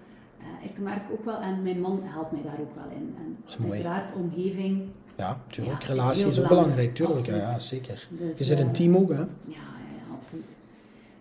ik 0.62 0.78
merk 0.78 1.02
ook 1.12 1.24
wel, 1.24 1.40
en 1.40 1.62
mijn 1.62 1.80
man 1.80 2.00
helpt 2.02 2.32
mij 2.32 2.42
daar 2.42 2.60
ook 2.60 2.74
wel 2.74 2.96
in. 2.96 3.14
En 3.18 3.70
uiteraard 3.70 4.12
omgeving. 4.14 4.82
Ja, 5.16 5.38
natuurlijk. 5.46 5.82
Ja, 5.82 5.88
Relatie 5.88 6.28
is, 6.28 6.40
ook 6.40 6.48
belangrijk, 6.48 6.94
tuurlijk. 6.94 7.26
Ja, 7.26 7.36
ja, 7.36 7.58
zeker. 7.58 8.08
Dus, 8.10 8.38
je 8.38 8.44
zit 8.44 8.60
een 8.60 8.72
team 8.72 8.96
ook, 8.96 9.08
hè? 9.08 9.16
Ja, 9.16 9.26
ja 9.46 10.16
absoluut. 10.20 10.58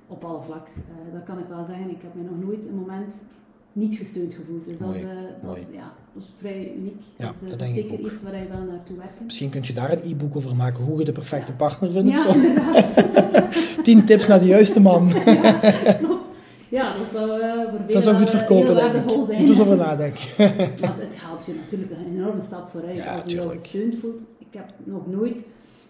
Op 0.10 0.24
alle 0.24 0.42
vlak. 0.42 0.68
Uh, 0.68 1.14
dat 1.14 1.24
kan 1.24 1.38
ik 1.40 1.46
wel 1.50 1.66
zeggen. 1.68 1.90
Ik 1.90 2.02
heb 2.02 2.14
mij 2.14 2.24
nog 2.24 2.40
nooit 2.46 2.66
een 2.66 2.76
moment 2.76 3.14
niet 3.74 3.98
gesteund 3.98 4.34
gevoeld. 4.34 4.66
Dus 4.66 4.78
dat, 4.78 4.96
is, 4.96 5.02
uh, 5.02 5.10
dat, 5.44 5.58
is, 5.58 5.64
ja, 5.72 5.94
dat 6.14 6.24
is 6.24 6.30
vrij 6.38 6.74
uniek. 6.78 7.02
Ja, 7.16 7.26
dat 7.26 7.36
is, 7.44 7.50
dat 7.50 7.60
denk 7.60 7.76
zeker 7.76 8.00
iets 8.00 8.22
waar 8.24 8.38
je 8.38 8.48
wel 8.48 8.64
naartoe 8.64 8.98
werkt. 8.98 9.22
Misschien 9.24 9.50
kun 9.50 9.62
je 9.64 9.74
daar 9.74 9.92
een 9.92 10.12
e-book 10.12 10.36
over 10.36 10.56
maken, 10.56 10.84
hoe 10.84 11.00
je 11.00 11.06
de 11.06 11.12
perfecte 11.12 11.54
partner 11.54 11.92
vindt. 11.92 12.10
Ja. 12.12 12.26
Tien 13.84 14.06
tips 14.06 14.28
naar 14.28 14.40
de 14.40 14.46
juiste 14.46 14.82
man. 14.82 15.10
Ja, 16.70 16.94
dat 16.94 17.06
zou 17.14 17.42
uh, 17.42 17.54
voor 17.70 17.94
Dat 17.94 18.04
zou 18.04 18.16
goed 18.18 18.30
verkopen, 18.30 18.76
denk 18.76 18.94
ik. 18.94 19.10
Zijn. 19.10 19.40
Moet 19.40 19.50
eens 19.50 19.60
over 19.60 19.78
nadenken. 19.78 20.20
Want 20.86 21.00
het 21.00 21.22
helpt 21.22 21.46
je 21.46 21.54
natuurlijk 21.54 21.92
een 21.92 22.16
enorme 22.16 22.42
stap 22.42 22.70
vooruit 22.70 22.96
ja, 22.96 23.16
als 23.16 23.32
je 23.32 23.42
je 23.42 23.50
gesteund 23.60 23.96
voelt. 24.02 24.22
Ik 24.38 24.48
heb 24.52 24.74
nog 24.84 25.08
nooit 25.08 25.38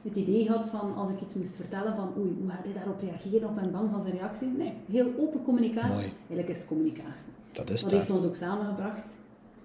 het 0.01 0.15
idee 0.15 0.45
gehad 0.45 0.65
van 0.65 0.95
als 0.95 1.11
ik 1.11 1.21
iets 1.21 1.33
moest 1.33 1.55
vertellen 1.55 1.95
van 1.95 2.13
oei, 2.17 2.35
hoe 2.39 2.49
gaat 2.49 2.63
hij 2.63 2.73
daarop 2.73 3.01
reageren 3.01 3.49
of 3.49 3.55
ben 3.55 3.71
bang 3.71 3.89
van 3.91 4.01
zijn 4.01 4.15
reactie? 4.15 4.47
Nee, 4.47 4.73
heel 4.91 5.11
open 5.17 5.43
communicatie. 5.43 5.93
Mooi. 5.93 6.11
Eigenlijk 6.27 6.49
is 6.49 6.57
het 6.57 6.67
communicatie. 6.67 7.31
Dat 7.51 7.69
is 7.69 7.81
Dat 7.81 7.91
heeft 7.91 8.11
ons 8.11 8.25
ook 8.25 8.35
samengebracht 8.35 9.17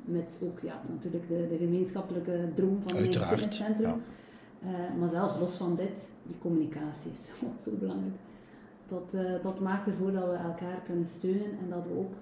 met 0.04 0.40
ook 0.42 0.58
ja, 0.62 0.80
natuurlijk 0.88 1.28
de, 1.28 1.46
de 1.50 1.56
gemeenschappelijke 1.56 2.48
droom 2.54 2.82
van 2.86 2.96
een 2.96 3.12
fitnesscentrum. 3.12 3.88
Ja. 3.88 3.96
Uh, 4.64 5.00
maar 5.00 5.08
zelfs 5.08 5.38
los 5.38 5.56
van 5.56 5.76
dit, 5.76 6.08
die 6.22 6.36
communicatie 6.38 7.10
is 7.10 7.30
zo 7.64 7.70
belangrijk 7.78 8.14
dat, 8.88 9.22
uh, 9.22 9.30
dat 9.42 9.60
maakt 9.60 9.86
ervoor 9.86 10.12
dat 10.12 10.24
we 10.24 10.36
elkaar 10.36 10.82
kunnen 10.86 11.08
steunen 11.08 11.50
en 11.62 11.68
dat 11.70 11.82
we 11.88 11.98
ook, 11.98 12.12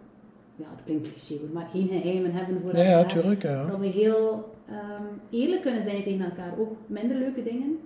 ja, 0.56 0.66
het 0.70 0.84
klinkt 0.84 1.08
cliché, 1.08 1.34
maar 1.52 1.68
geen 1.72 1.88
geheimen 1.88 2.32
hebben 2.32 2.60
voor 2.60 2.70
elkaar. 2.70 2.90
Ja, 2.90 3.04
tuurlijk, 3.04 3.42
ja. 3.42 3.66
Dat 3.66 3.78
we 3.78 3.86
heel 3.86 4.52
um, 4.70 5.20
eerlijk 5.30 5.62
kunnen 5.62 5.82
zijn 5.82 6.02
tegen 6.02 6.24
elkaar, 6.24 6.58
ook 6.58 6.76
minder 6.86 7.16
leuke 7.16 7.42
dingen. 7.42 7.78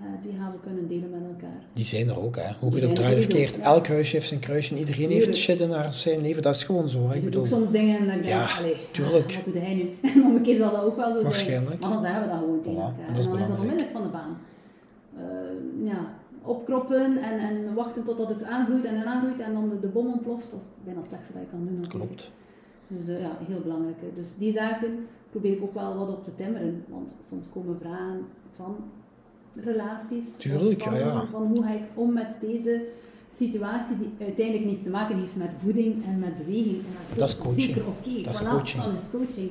Uh, 0.00 0.22
die 0.22 0.32
gaan 0.38 0.52
we 0.52 0.58
kunnen 0.62 0.88
delen 0.88 1.10
met 1.10 1.20
elkaar. 1.28 1.60
Die 1.72 1.84
zijn 1.84 2.08
er 2.08 2.20
ook, 2.20 2.36
hè. 2.36 2.52
Hoe 2.60 2.70
je 2.70 2.80
het 2.80 2.88
ook 2.88 2.94
draait 2.94 3.18
of 3.18 3.26
keert. 3.26 3.58
Elk 3.58 3.86
huisje 3.86 4.16
heeft 4.16 4.28
zijn 4.28 4.40
kruisje 4.40 4.72
en 4.74 4.78
iedereen 4.78 5.08
Tuurlijk. 5.08 5.24
heeft 5.24 5.38
shit 5.38 5.60
in 5.60 5.70
haar 5.70 5.92
zijn 5.92 6.20
leven. 6.20 6.42
Dat 6.42 6.54
is 6.54 6.64
gewoon 6.64 6.88
zo. 6.88 7.10
Ik 7.10 7.24
bedoel, 7.24 7.46
soms 7.46 7.70
dingen 7.70 7.98
en 7.98 8.06
dan 8.06 8.14
denk 8.14 8.24
ja, 8.24 8.48
tuurlijk. 8.90 9.34
wat 9.34 9.44
doet 9.44 9.62
hij 9.62 9.74
nu? 9.74 9.90
En 10.14 10.24
een 10.24 10.42
keer 10.42 10.56
zal 10.56 10.72
dat 10.72 10.84
ook 10.84 10.96
wel 10.96 11.14
zo 11.16 11.22
Waarschijnlijk. 11.22 11.68
zijn. 11.68 11.80
Maar 11.80 11.90
dan 11.90 12.00
zeggen 12.00 12.22
we 12.22 12.28
dat 12.28 12.38
gewoon 12.38 12.62
tegen 12.62 12.80
elkaar. 12.80 13.06
En, 13.06 13.12
dan 13.12 13.16
is 13.16 13.48
dat 13.48 13.58
onmiddellijk 13.58 13.92
van 13.92 14.02
de 14.02 14.08
baan. 14.08 14.38
Uh, 15.16 15.86
ja, 15.86 16.14
opkroppen 16.42 17.22
en, 17.22 17.38
en 17.38 17.74
wachten 17.74 18.04
totdat 18.04 18.28
het 18.28 18.44
aangroeit 18.44 18.84
en 18.84 18.94
dan 18.94 19.04
aangroeit 19.04 19.40
en 19.40 19.52
dan 19.52 19.68
de, 19.68 19.80
de 19.80 19.88
bom 19.88 20.06
ontploft, 20.06 20.50
dat 20.50 20.62
is 20.62 20.84
bijna 20.84 21.00
het 21.00 21.08
slechtste 21.08 21.32
dat 21.32 21.42
je 21.42 21.48
kan 21.48 21.64
doen. 21.66 21.80
Natuurlijk. 21.80 22.10
Klopt. 22.10 22.32
Dus 22.88 23.08
uh, 23.08 23.20
ja, 23.20 23.38
heel 23.46 23.60
belangrijk. 23.60 23.96
Dus 24.14 24.36
die 24.36 24.52
zaken 24.52 25.06
probeer 25.30 25.52
ik 25.52 25.62
ook 25.62 25.74
wel 25.74 25.96
wat 25.96 26.08
op 26.08 26.24
te 26.24 26.34
timmeren, 26.34 26.84
want 26.88 27.16
soms 27.28 27.46
komen 27.52 27.78
vragen 27.80 28.26
van 28.56 28.76
relaties. 29.64 30.36
Tuurlijk, 30.36 30.82
van, 30.82 30.94
ja, 30.94 31.06
ja. 31.06 31.26
Van 31.30 31.46
hoe 31.46 31.62
ga 31.62 31.70
ik 31.70 31.82
om 31.94 32.12
met 32.12 32.36
deze 32.40 32.84
situatie 33.34 33.98
die 33.98 34.26
uiteindelijk 34.26 34.66
niets 34.66 34.82
te 34.82 34.90
maken 34.90 35.18
heeft 35.18 35.36
met 35.36 35.54
voeding 35.62 36.04
en 36.04 36.18
met 36.18 36.38
beweging. 36.38 36.76
En 36.76 36.92
dat 37.00 37.10
is, 37.12 37.18
dat 37.18 37.28
is 37.28 37.38
coaching. 37.38 37.62
Zeker 37.62 37.86
oké. 37.86 38.08
Okay. 38.08 38.22
Dat 38.22 38.34
is 38.34 38.40
voilà, 38.40 38.50
coaching. 38.50 38.82
Dat 38.82 39.02
is 39.02 39.10
coaching. 39.10 39.50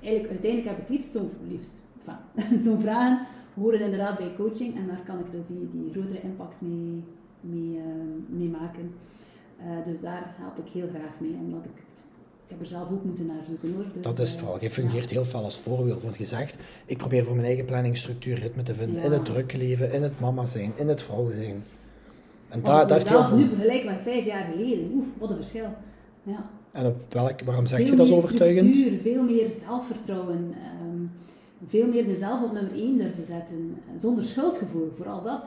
Eigenlijk, 0.00 0.30
uiteindelijk 0.30 0.76
heb 0.76 0.78
ik 0.78 0.88
liefst 0.88 1.12
zo'n 1.12 1.30
liefst, 1.48 1.82
zo'n 2.64 2.80
vragen 2.80 3.26
horen 3.56 3.80
inderdaad 3.80 4.18
bij 4.18 4.34
coaching 4.36 4.76
en 4.76 4.86
daar 4.86 5.02
kan 5.04 5.18
ik 5.18 5.30
dus 5.30 5.46
die, 5.46 5.68
die 5.72 5.90
grotere 5.92 6.20
impact 6.22 6.60
mee, 6.60 7.02
mee, 7.40 7.76
uh, 7.76 7.82
mee 8.26 8.48
maken. 8.48 8.94
Uh, 9.60 9.84
dus 9.84 10.00
daar 10.00 10.34
help 10.38 10.58
ik 10.58 10.72
heel 10.72 10.88
graag 10.88 11.20
mee, 11.20 11.34
omdat 11.40 11.64
ik 11.64 11.82
het 11.88 12.04
ik 12.46 12.52
heb 12.52 12.60
er 12.60 12.66
zelf 12.66 12.90
ook 12.90 13.04
moeten 13.04 13.26
naar 13.26 13.44
zoeken 13.46 13.74
hoor. 13.74 13.84
Dus, 13.92 14.02
dat 14.02 14.18
is 14.18 14.34
uh, 14.34 14.38
vooral. 14.38 14.60
Je 14.60 14.70
fungeert 14.70 15.08
ja. 15.08 15.14
heel 15.14 15.24
veel 15.24 15.42
als 15.42 15.58
voorbeeld. 15.58 16.02
Want 16.02 16.16
je 16.16 16.24
zegt, 16.24 16.56
ik 16.86 16.96
probeer 16.96 17.24
voor 17.24 17.34
mijn 17.34 17.46
eigen 17.46 17.64
planningsstructuur 17.64 18.38
ritme 18.38 18.62
te 18.62 18.74
vinden. 18.74 18.96
Ja. 18.96 19.02
In 19.02 19.12
het 19.12 19.24
drukke 19.24 19.56
leven, 19.56 19.92
in 19.92 20.02
het 20.02 20.20
mama 20.20 20.46
zijn, 20.46 20.72
in 20.76 20.88
het 20.88 21.02
vrouw 21.02 21.30
zijn. 21.32 21.64
En 22.48 22.62
dat, 22.62 22.88
dat 22.88 22.90
heeft 22.90 23.08
heel 23.08 23.24
veel... 23.24 23.36
nu 23.36 23.48
vergelijken 23.48 23.86
met 23.86 23.98
vijf 24.02 24.24
jaar 24.24 24.46
geleden. 24.52 24.90
Oeh, 24.94 25.06
wat 25.18 25.30
een 25.30 25.36
verschil. 25.36 25.68
Ja. 26.22 26.50
En 26.72 26.86
op 26.86 26.96
welk, 27.08 27.40
waarom 27.40 27.66
zeg 27.66 27.78
veel 27.78 27.90
je 27.90 27.96
dat 27.96 28.06
zo 28.06 28.14
overtuigend? 28.14 28.76
Structuur, 28.76 29.00
veel 29.00 29.22
meer 29.22 29.50
zelfvertrouwen. 29.66 30.54
Um, 30.82 31.10
veel 31.68 31.86
meer 31.86 32.06
mezelf 32.06 32.42
op 32.42 32.52
nummer 32.52 32.72
1 32.72 32.98
durven 32.98 33.26
zetten. 33.26 33.76
Zonder 33.96 34.24
schuldgevoel, 34.24 34.92
vooral 34.96 35.22
dat. 35.22 35.42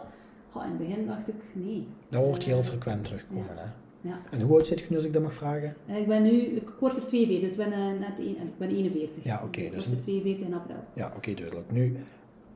in 0.53 0.61
het 0.61 0.77
begin 0.77 1.05
dacht 1.05 1.27
ik, 1.27 1.35
nee. 1.53 1.87
Dat 2.09 2.23
hoort 2.23 2.43
heel 2.43 2.63
frequent 2.63 3.05
terugkomen, 3.05 3.57
hè? 3.57 3.65
Ja. 4.01 4.21
En 4.31 4.41
hoe 4.41 4.55
oud 4.55 4.67
zit 4.67 4.79
je 4.79 4.85
nu, 4.89 4.95
als 4.95 5.05
ik 5.05 5.13
dat 5.13 5.21
mag 5.21 5.33
vragen? 5.33 5.75
Ik 5.85 6.07
ben 6.07 6.23
nu, 6.23 6.61
word 6.79 6.95
er 6.95 7.05
42, 7.05 7.39
dus 7.39 7.51
ik 7.51 7.69
ben, 7.69 7.99
net 7.99 8.19
een, 8.19 8.25
ik 8.25 8.57
ben 8.57 8.69
41. 8.69 9.23
Ja, 9.23 9.41
oké. 9.43 9.69
dus 9.69 9.83
ik 9.83 9.89
word 9.89 9.97
er 9.97 10.01
42 10.01 10.45
in 10.45 10.53
april. 10.53 10.83
Ja, 10.93 11.13
oké, 11.15 11.33
duidelijk. 11.33 11.71
Nu, 11.71 11.97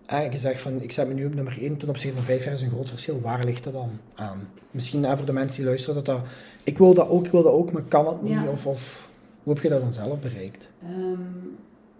je 0.08 0.40
zegt 0.40 0.62
van, 0.62 0.82
ik 0.82 0.92
zet 0.92 1.08
me 1.08 1.14
nu 1.14 1.26
op 1.26 1.34
nummer 1.34 1.58
1 1.62 1.78
ten 1.78 1.90
opzichte 1.90 2.16
van 2.16 2.26
5 2.26 2.44
jaar 2.44 2.54
is 2.54 2.62
een 2.62 2.70
groot 2.70 2.90
verschil. 2.90 3.22
Waar 3.22 3.44
ligt 3.44 3.64
dat 3.64 3.74
dan 3.74 3.90
aan? 4.16 4.48
Misschien 4.72 5.18
voor 5.18 5.26
de 5.26 5.34
mensen 5.34 5.58
die 5.58 5.66
luisteren, 5.66 6.04
dat 6.04 6.06
dat... 6.06 6.30
Ik 6.64 6.78
wil 6.78 6.94
dat 6.94 7.08
ook, 7.08 7.26
ik 7.26 7.32
wil 7.32 7.44
dat 7.44 7.54
ook, 7.54 7.72
maar 7.72 7.84
kan 7.84 8.08
het 8.08 8.22
niet? 8.22 8.48
Of, 8.48 8.68
of 8.68 9.10
hoe 9.44 9.54
heb 9.54 9.64
je 9.64 9.70
dat 9.70 9.82
dan 9.82 9.94
zelf 9.94 10.20
bereikt? 10.20 10.72
Um, 10.90 11.58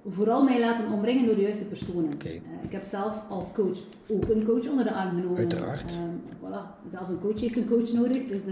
vooral 0.10 0.44
mij 0.44 0.60
laten 0.60 0.92
omringen 0.92 1.26
door 1.26 1.36
de 1.36 1.42
juiste 1.42 1.66
personen. 1.66 2.14
Okay. 2.14 2.32
Uh, 2.32 2.64
ik 2.64 2.72
heb 2.72 2.86
zelf 2.86 3.22
als 3.30 3.52
coach 3.54 3.80
ook 4.08 4.30
een 4.30 4.46
coach 4.46 4.68
onder 4.68 4.84
de 4.84 4.94
arm 4.94 5.10
genomen. 5.10 5.38
Uiteraard. 5.38 6.00
Um, 6.04 6.22
voilà. 6.38 6.90
Zelfs 6.92 7.10
een 7.10 7.20
coach 7.20 7.42
heeft 7.42 7.58
een 7.58 7.68
coach 7.68 7.94
nodig. 7.94 8.28
Dus 8.28 8.44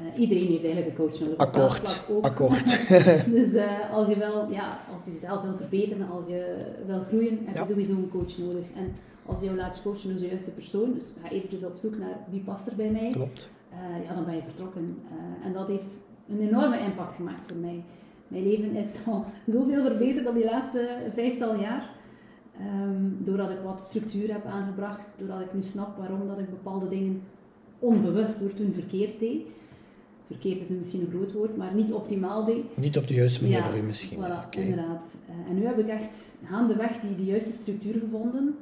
uh, 0.00 0.06
uh, 0.06 0.20
iedereen 0.20 0.46
heeft 0.46 0.64
eigenlijk 0.64 0.98
een 0.98 1.06
coach 1.06 1.20
nodig. 1.20 1.36
Akkoord. 1.36 2.02
Akkoord. 2.20 2.88
dus 3.38 3.52
uh, 3.52 3.90
als 3.96 4.08
je 4.08 4.16
wel, 4.18 4.50
ja, 4.50 4.80
als 4.92 5.04
je 5.04 5.12
jezelf 5.12 5.42
wil 5.42 5.56
verbeteren, 5.56 6.10
als 6.10 6.26
je 6.26 6.56
wil 6.86 7.00
groeien, 7.00 7.38
heb 7.44 7.56
je 7.56 7.64
sowieso 7.66 7.92
een 7.92 8.10
coach 8.10 8.38
nodig. 8.38 8.64
En 8.76 8.94
als 9.26 9.38
je 9.38 9.44
jou 9.44 9.56
laat 9.56 9.82
coachen 9.82 10.10
door 10.10 10.18
de 10.18 10.26
juiste 10.26 10.50
persoon, 10.50 10.94
dus 10.94 11.12
ga 11.22 11.30
eventjes 11.30 11.64
op 11.64 11.76
zoek 11.76 11.98
naar 11.98 12.18
wie 12.30 12.40
past 12.40 12.66
er 12.66 12.76
bij 12.76 12.90
mij. 12.90 13.10
Klopt. 13.10 13.52
Uh, 13.72 14.04
ja, 14.04 14.14
dan 14.14 14.24
ben 14.24 14.34
je 14.34 14.42
vertrokken. 14.42 14.98
en 15.44 15.52
dat 15.52 15.66
heeft 15.66 15.96
een 16.28 16.40
enorme 16.40 16.78
impact 16.78 17.14
gemaakt 17.14 17.46
voor 17.46 17.56
mij. 17.56 17.84
Mijn 18.28 18.48
leven 18.48 18.76
is 18.76 18.96
al 19.06 19.24
zoveel 19.46 19.84
verbeterd 19.84 20.26
op 20.26 20.34
die 20.34 20.44
laatste 20.44 21.10
vijftal 21.14 21.60
jaar. 21.60 21.94
Um, 22.60 23.18
doordat 23.24 23.50
ik 23.50 23.58
wat 23.64 23.80
structuur 23.80 24.32
heb 24.32 24.44
aangebracht, 24.44 25.06
doordat 25.18 25.40
ik 25.40 25.54
nu 25.54 25.62
snap 25.62 25.96
waarom 25.96 26.26
dat 26.26 26.38
ik 26.38 26.50
bepaalde 26.50 26.88
dingen 26.88 27.22
onbewust 27.78 28.40
door 28.40 28.54
toen 28.54 28.72
verkeerd 28.72 29.20
deed 29.20 29.46
verkeerd 30.26 30.60
is 30.60 30.68
misschien 30.68 31.00
een 31.00 31.10
groot 31.10 31.32
woord, 31.32 31.56
maar 31.56 31.74
niet 31.74 31.92
optimaal 31.92 32.44
deed. 32.44 32.76
Niet 32.76 32.98
op 32.98 33.08
de 33.08 33.14
juiste 33.14 33.42
manier 33.42 33.62
voor 33.62 33.76
u 33.76 33.82
misschien. 33.82 34.18
Voilà, 34.18 34.48
inderdaad. 34.50 35.04
Uh, 35.28 35.50
en 35.50 35.54
nu 35.54 35.66
heb 35.66 35.78
ik 35.78 35.88
echt 35.88 36.16
gaandeweg 36.44 37.00
die 37.00 37.16
de 37.16 37.24
juiste 37.24 37.52
structuur 37.52 38.00
gevonden, 38.00 38.56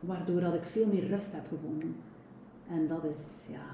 waardoor 0.00 0.40
dat 0.40 0.54
ik 0.54 0.62
veel 0.62 0.86
meer 0.86 1.06
rust 1.06 1.32
heb 1.32 1.44
gevonden. 1.48 1.96
En 2.70 2.88
dat 2.88 3.04
is 3.04 3.52
ja, 3.52 3.64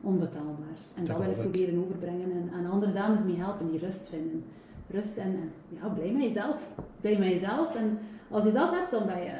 onbetaalbaar. 0.00 0.78
En 0.94 1.04
dat, 1.04 1.16
wil 1.16 1.30
ik 1.30 1.34
proberen 1.34 1.84
overbrengen 1.84 2.30
en 2.30 2.50
aan 2.54 2.70
andere 2.70 2.92
dames 2.92 3.24
mee 3.24 3.36
helpen 3.36 3.70
die 3.70 3.78
rust 3.78 4.08
vinden. 4.08 4.44
Rust 4.86 5.16
en, 5.16 5.52
ja, 5.68 5.88
blij 5.88 6.10
met 6.12 6.22
jezelf. 6.22 6.56
Blij 7.00 7.18
met 7.18 7.28
jezelf. 7.28 7.74
En 7.74 7.98
als 8.30 8.44
je 8.44 8.52
dat 8.52 8.70
hebt, 8.70 8.90
dan 8.90 9.06
ben 9.06 9.22
je 9.22 9.32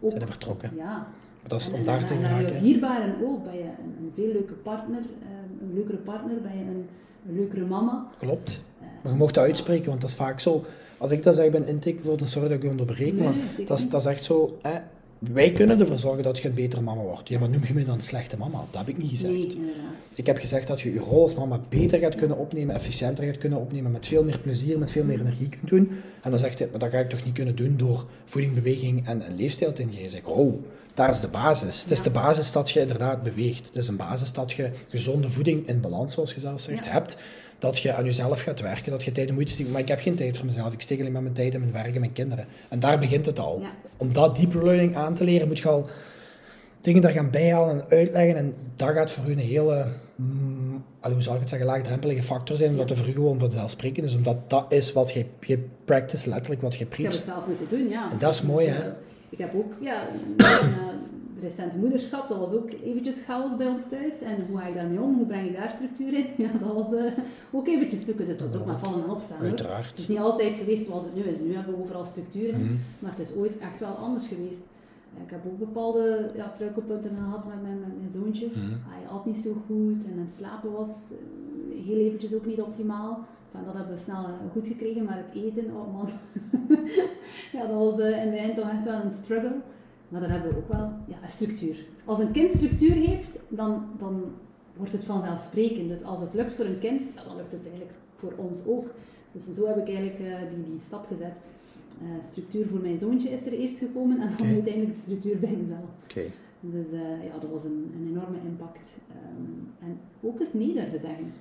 ook... 0.00 0.10
Zijn 0.10 0.26
vertrokken. 0.26 0.70
Ja. 0.76 1.06
Dat 1.46 1.60
is 1.60 1.72
om 1.72 1.84
daar 1.84 2.04
te 2.04 2.14
geraken. 2.14 2.46
En 2.46 2.54
je 2.54 2.60
dierbaren 2.60 3.14
ook. 3.22 3.44
Ben 3.44 3.54
je 3.54 3.62
een, 3.62 3.96
een 4.00 4.12
veel 4.14 4.32
leuke 4.32 4.52
partner. 4.52 5.00
Uh, 5.00 5.39
een 5.60 5.74
leukere 5.74 5.96
partner, 5.96 6.40
ben 6.42 6.58
je 6.58 6.64
een, 6.64 6.86
een 7.28 7.34
leukere 7.34 7.64
mama. 7.64 8.06
Klopt. 8.18 8.62
Maar 9.02 9.12
je 9.12 9.18
mocht 9.18 9.34
dat 9.34 9.44
uitspreken, 9.44 9.88
want 9.88 10.00
dat 10.00 10.10
is 10.10 10.16
vaak 10.16 10.40
zo. 10.40 10.64
Als 10.98 11.10
ik 11.10 11.22
dat 11.22 11.34
zeg 11.34 11.50
bij 11.50 11.60
een 11.60 11.66
intake, 11.66 11.94
bijvoorbeeld, 11.94 12.28
sorry 12.28 12.48
dat 12.48 12.56
ik 12.56 12.62
je 12.62 12.70
onderbreek, 12.70 13.14
maar 13.14 13.34
dat 13.66 13.78
is, 13.78 13.88
dat 13.88 14.00
is 14.00 14.06
echt 14.06 14.24
zo. 14.24 14.58
Hè, 14.62 14.78
wij 15.18 15.52
kunnen 15.52 15.80
ervoor 15.80 15.98
zorgen 15.98 16.22
dat 16.22 16.38
je 16.38 16.48
een 16.48 16.54
betere 16.54 16.82
mama 16.82 17.02
wordt. 17.02 17.28
Ja, 17.28 17.38
maar 17.38 17.48
noem 17.48 17.64
je 17.66 17.74
me 17.74 17.84
dan 17.84 17.94
een 17.94 18.00
slechte 18.00 18.38
mama? 18.38 18.64
Dat 18.70 18.80
heb 18.80 18.88
ik 18.88 18.98
niet 18.98 19.10
gezegd. 19.10 19.32
Nee, 19.32 19.56
ik 20.14 20.26
heb 20.26 20.38
gezegd 20.38 20.66
dat 20.66 20.80
je 20.80 20.92
je 20.92 20.98
rol 20.98 21.22
als 21.22 21.34
mama 21.34 21.60
beter 21.68 21.98
gaat 21.98 22.14
kunnen 22.14 22.36
opnemen, 22.36 22.74
efficiënter 22.74 23.24
gaat 23.24 23.38
kunnen 23.38 23.58
opnemen, 23.58 23.90
met 23.90 24.06
veel 24.06 24.24
meer 24.24 24.38
plezier, 24.38 24.78
met 24.78 24.90
veel 24.90 25.04
meer 25.04 25.20
energie 25.20 25.48
kunt 25.48 25.68
doen. 25.68 25.90
En 26.22 26.30
dan 26.30 26.40
zegt 26.40 26.58
hij, 26.58 26.68
maar 26.70 26.78
dat 26.78 26.90
ga 26.90 26.98
ik 26.98 27.08
toch 27.08 27.24
niet 27.24 27.34
kunnen 27.34 27.56
doen 27.56 27.76
door 27.76 28.06
voeding, 28.24 28.54
beweging 28.54 29.06
en, 29.06 29.26
een 29.26 29.36
leefstijl 29.36 29.72
te 29.72 29.82
ingeven. 29.82 30.10
zeg 30.10 30.24
oh, 30.24 30.54
daar 31.00 31.10
is 31.10 31.20
de 31.20 31.28
basis. 31.28 31.82
Het 31.82 31.90
is 31.90 32.02
de 32.02 32.10
basis 32.10 32.52
dat 32.52 32.70
je 32.70 32.80
inderdaad 32.80 33.22
beweegt. 33.22 33.66
Het 33.66 33.76
is 33.76 33.88
een 33.88 33.96
basis 33.96 34.32
dat 34.32 34.52
je 34.52 34.70
gezonde 34.88 35.30
voeding 35.30 35.68
in 35.68 35.80
balans, 35.80 36.14
zoals 36.14 36.34
je 36.34 36.40
zelf 36.40 36.60
zegt, 36.60 36.90
hebt. 36.90 37.16
Dat 37.58 37.78
je 37.78 37.92
aan 37.92 38.04
jezelf 38.04 38.42
gaat 38.42 38.60
werken, 38.60 38.90
dat 38.90 39.04
je 39.04 39.12
tijd 39.12 39.28
en 39.28 39.34
moeite 39.34 39.52
steekt. 39.52 39.70
Maar 39.70 39.80
ik 39.80 39.88
heb 39.88 40.00
geen 40.00 40.14
tijd 40.14 40.36
voor 40.36 40.46
mezelf. 40.46 40.72
Ik 40.72 40.80
steek 40.80 41.00
alleen 41.00 41.12
maar 41.12 41.22
mijn 41.22 41.34
tijd 41.34 41.54
in 41.54 41.60
mijn 41.60 41.72
werk 41.72 41.94
en 41.94 42.00
mijn 42.00 42.12
kinderen. 42.12 42.46
En 42.68 42.80
daar 42.80 42.98
begint 42.98 43.26
het 43.26 43.38
al. 43.38 43.62
Om 43.96 44.12
dat 44.12 44.36
deep 44.36 44.54
learning 44.54 44.96
aan 44.96 45.14
te 45.14 45.24
leren, 45.24 45.48
moet 45.48 45.58
je 45.58 45.68
al 45.68 45.86
dingen 46.80 47.02
daar 47.02 47.10
gaan 47.10 47.30
bijhalen 47.30 47.74
en 47.74 47.96
uitleggen. 47.96 48.36
En 48.36 48.54
dat 48.76 48.90
gaat 48.90 49.10
voor 49.10 49.28
u 49.28 49.32
een 49.32 49.38
hele, 49.38 49.86
mm, 50.16 50.84
hoe 51.00 51.22
zal 51.22 51.34
ik 51.34 51.40
het 51.40 51.48
zeggen, 51.48 51.68
laagdrempelige 51.68 52.22
factor 52.22 52.56
zijn. 52.56 52.70
Omdat 52.70 52.88
het 52.88 52.98
voor 52.98 53.08
u 53.08 53.12
gewoon 53.12 53.38
vanzelfsprekend 53.38 54.06
is. 54.06 54.14
Omdat 54.14 54.50
dat 54.50 54.72
is 54.72 54.92
wat 54.92 55.12
je, 55.12 55.24
je 55.40 55.58
practice, 55.84 56.28
letterlijk 56.28 56.62
wat 56.62 56.74
je 56.74 56.86
preacht. 56.86 57.18
Ik 57.18 57.24
heb 57.24 57.34
het 57.34 57.44
zelf 57.44 57.58
moeten 57.58 57.78
doen, 57.78 57.88
ja. 57.88 58.10
En 58.10 58.18
dat 58.18 58.34
is 58.34 58.42
mooi, 58.42 58.66
hè 58.66 58.90
ik 59.30 59.38
heb 59.38 59.54
ook, 59.54 59.72
ja, 59.80 60.08
recente 61.40 61.78
moederschap, 61.78 62.28
dat 62.28 62.38
was 62.38 62.52
ook 62.52 62.70
eventjes 62.84 63.22
chaos 63.24 63.56
bij 63.56 63.66
ons 63.66 63.88
thuis. 63.88 64.20
En 64.20 64.46
hoe 64.48 64.58
ga 64.58 64.66
ik 64.66 64.74
daarmee 64.74 65.00
om? 65.00 65.16
Hoe 65.16 65.26
breng 65.26 65.48
ik 65.48 65.56
daar 65.56 65.72
structuur 65.74 66.12
in? 66.12 66.26
Ja, 66.44 66.50
dat 66.60 66.74
was 66.74 66.92
uh, 66.92 67.12
ook 67.50 67.68
eventjes 67.68 68.04
zoeken. 68.04 68.26
Dus 68.26 68.38
dat 68.38 68.52
was 68.52 68.60
ook 68.60 68.66
maar 68.66 68.78
vallen 68.78 69.04
en 69.04 69.10
opstaan. 69.10 69.40
Uiteraard. 69.40 69.86
Het 69.86 69.98
is 69.98 70.08
niet 70.08 70.18
altijd 70.18 70.54
geweest 70.54 70.86
zoals 70.86 71.04
het 71.04 71.14
nu 71.14 71.22
is. 71.22 71.38
Nu 71.40 71.54
hebben 71.54 71.74
we 71.74 71.82
overal 71.82 72.04
structuur 72.04 72.48
in. 72.48 72.64
Mhm. 72.64 72.74
Maar 72.98 73.10
het 73.16 73.28
is 73.28 73.34
ooit 73.34 73.58
echt 73.58 73.80
wel 73.80 73.92
anders 73.92 74.26
geweest. 74.26 74.68
Ik 75.24 75.30
heb 75.30 75.46
ook 75.46 75.58
bepaalde 75.58 76.30
ja, 76.34 76.48
struikelpunten 76.48 77.10
gehad 77.16 77.46
met 77.46 77.62
mijn, 77.62 77.80
met 77.80 77.98
mijn 77.98 78.10
zoontje. 78.10 78.46
Mm 78.46 78.78
Hij 78.88 79.02
had 79.06 79.26
niet 79.26 79.36
zo 79.36 79.56
goed 79.66 80.04
en 80.04 80.18
het 80.18 80.34
slapen 80.38 80.72
was 80.72 80.88
eh, 80.88 81.84
heel 81.86 81.98
eventjes 81.98 82.34
ook 82.34 82.46
niet 82.46 82.60
optimaal. 82.60 83.26
Enfin, 83.52 83.66
dat 83.66 83.74
hebben 83.74 83.94
we 83.94 84.00
snel 84.02 84.24
eh, 84.24 84.52
goed 84.52 84.68
gekregen, 84.68 85.04
maar 85.04 85.16
het 85.16 85.34
eten, 85.34 85.64
oh 85.64 85.92
man. 85.92 86.08
ja, 87.52 87.66
dat 87.66 87.78
was 87.78 87.98
uh, 87.98 88.24
in 88.24 88.30
de 88.30 88.36
eind 88.36 88.56
toch 88.56 88.70
echt 88.70 88.84
wel 88.84 89.00
een 89.02 89.10
struggle. 89.10 89.54
Maar 90.08 90.20
dan 90.20 90.30
hebben 90.30 90.50
we 90.50 90.56
ook 90.56 90.68
wel 90.68 90.92
ja, 91.06 91.16
een 91.22 91.30
structuur. 91.30 91.84
Als 92.04 92.18
een 92.18 92.30
kind 92.30 92.50
structuur 92.50 92.92
heeft, 92.92 93.38
dan, 93.48 93.84
dan 93.98 94.24
wordt 94.76 94.92
het 94.92 95.04
vanzelfsprekend. 95.04 95.88
Dus 95.88 96.02
als 96.02 96.20
het 96.20 96.34
lukt 96.34 96.52
voor 96.52 96.64
een 96.64 96.78
kind, 96.78 97.02
dan 97.24 97.36
lukt 97.36 97.52
het 97.52 97.62
eigenlijk 97.62 97.92
voor 98.16 98.32
ons 98.36 98.66
ook. 98.66 98.86
Dus 99.32 99.54
zo 99.54 99.66
heb 99.66 99.76
ik 99.76 99.94
eigenlijk 99.94 100.18
uh, 100.18 100.48
die, 100.48 100.64
die 100.70 100.80
stap 100.80 101.06
gezet. 101.06 101.40
Uh, 102.02 102.08
structuur 102.24 102.66
voor 102.66 102.80
mijn 102.80 102.98
zoontje 102.98 103.28
is 103.28 103.46
er 103.46 103.52
eerst 103.52 103.78
gekomen 103.78 104.20
en 104.20 104.30
dan 104.36 104.46
uiteindelijk 104.46 104.94
de 104.94 105.00
structuur 105.00 105.38
bij 105.38 105.56
mezelf. 105.60 105.90
Okay. 106.10 106.30
Dus 106.60 106.86
ja, 107.24 107.38
dat 107.40 107.50
was 107.50 107.64
een, 107.64 107.92
een 107.94 108.08
enorme 108.08 108.36
impact. 108.44 108.88
Um, 109.10 109.68
en 109.80 109.98
ook 110.20 110.40
eens 110.40 110.52
nee 110.52 110.72
durven 110.74 111.00
zeggen. 111.00 111.32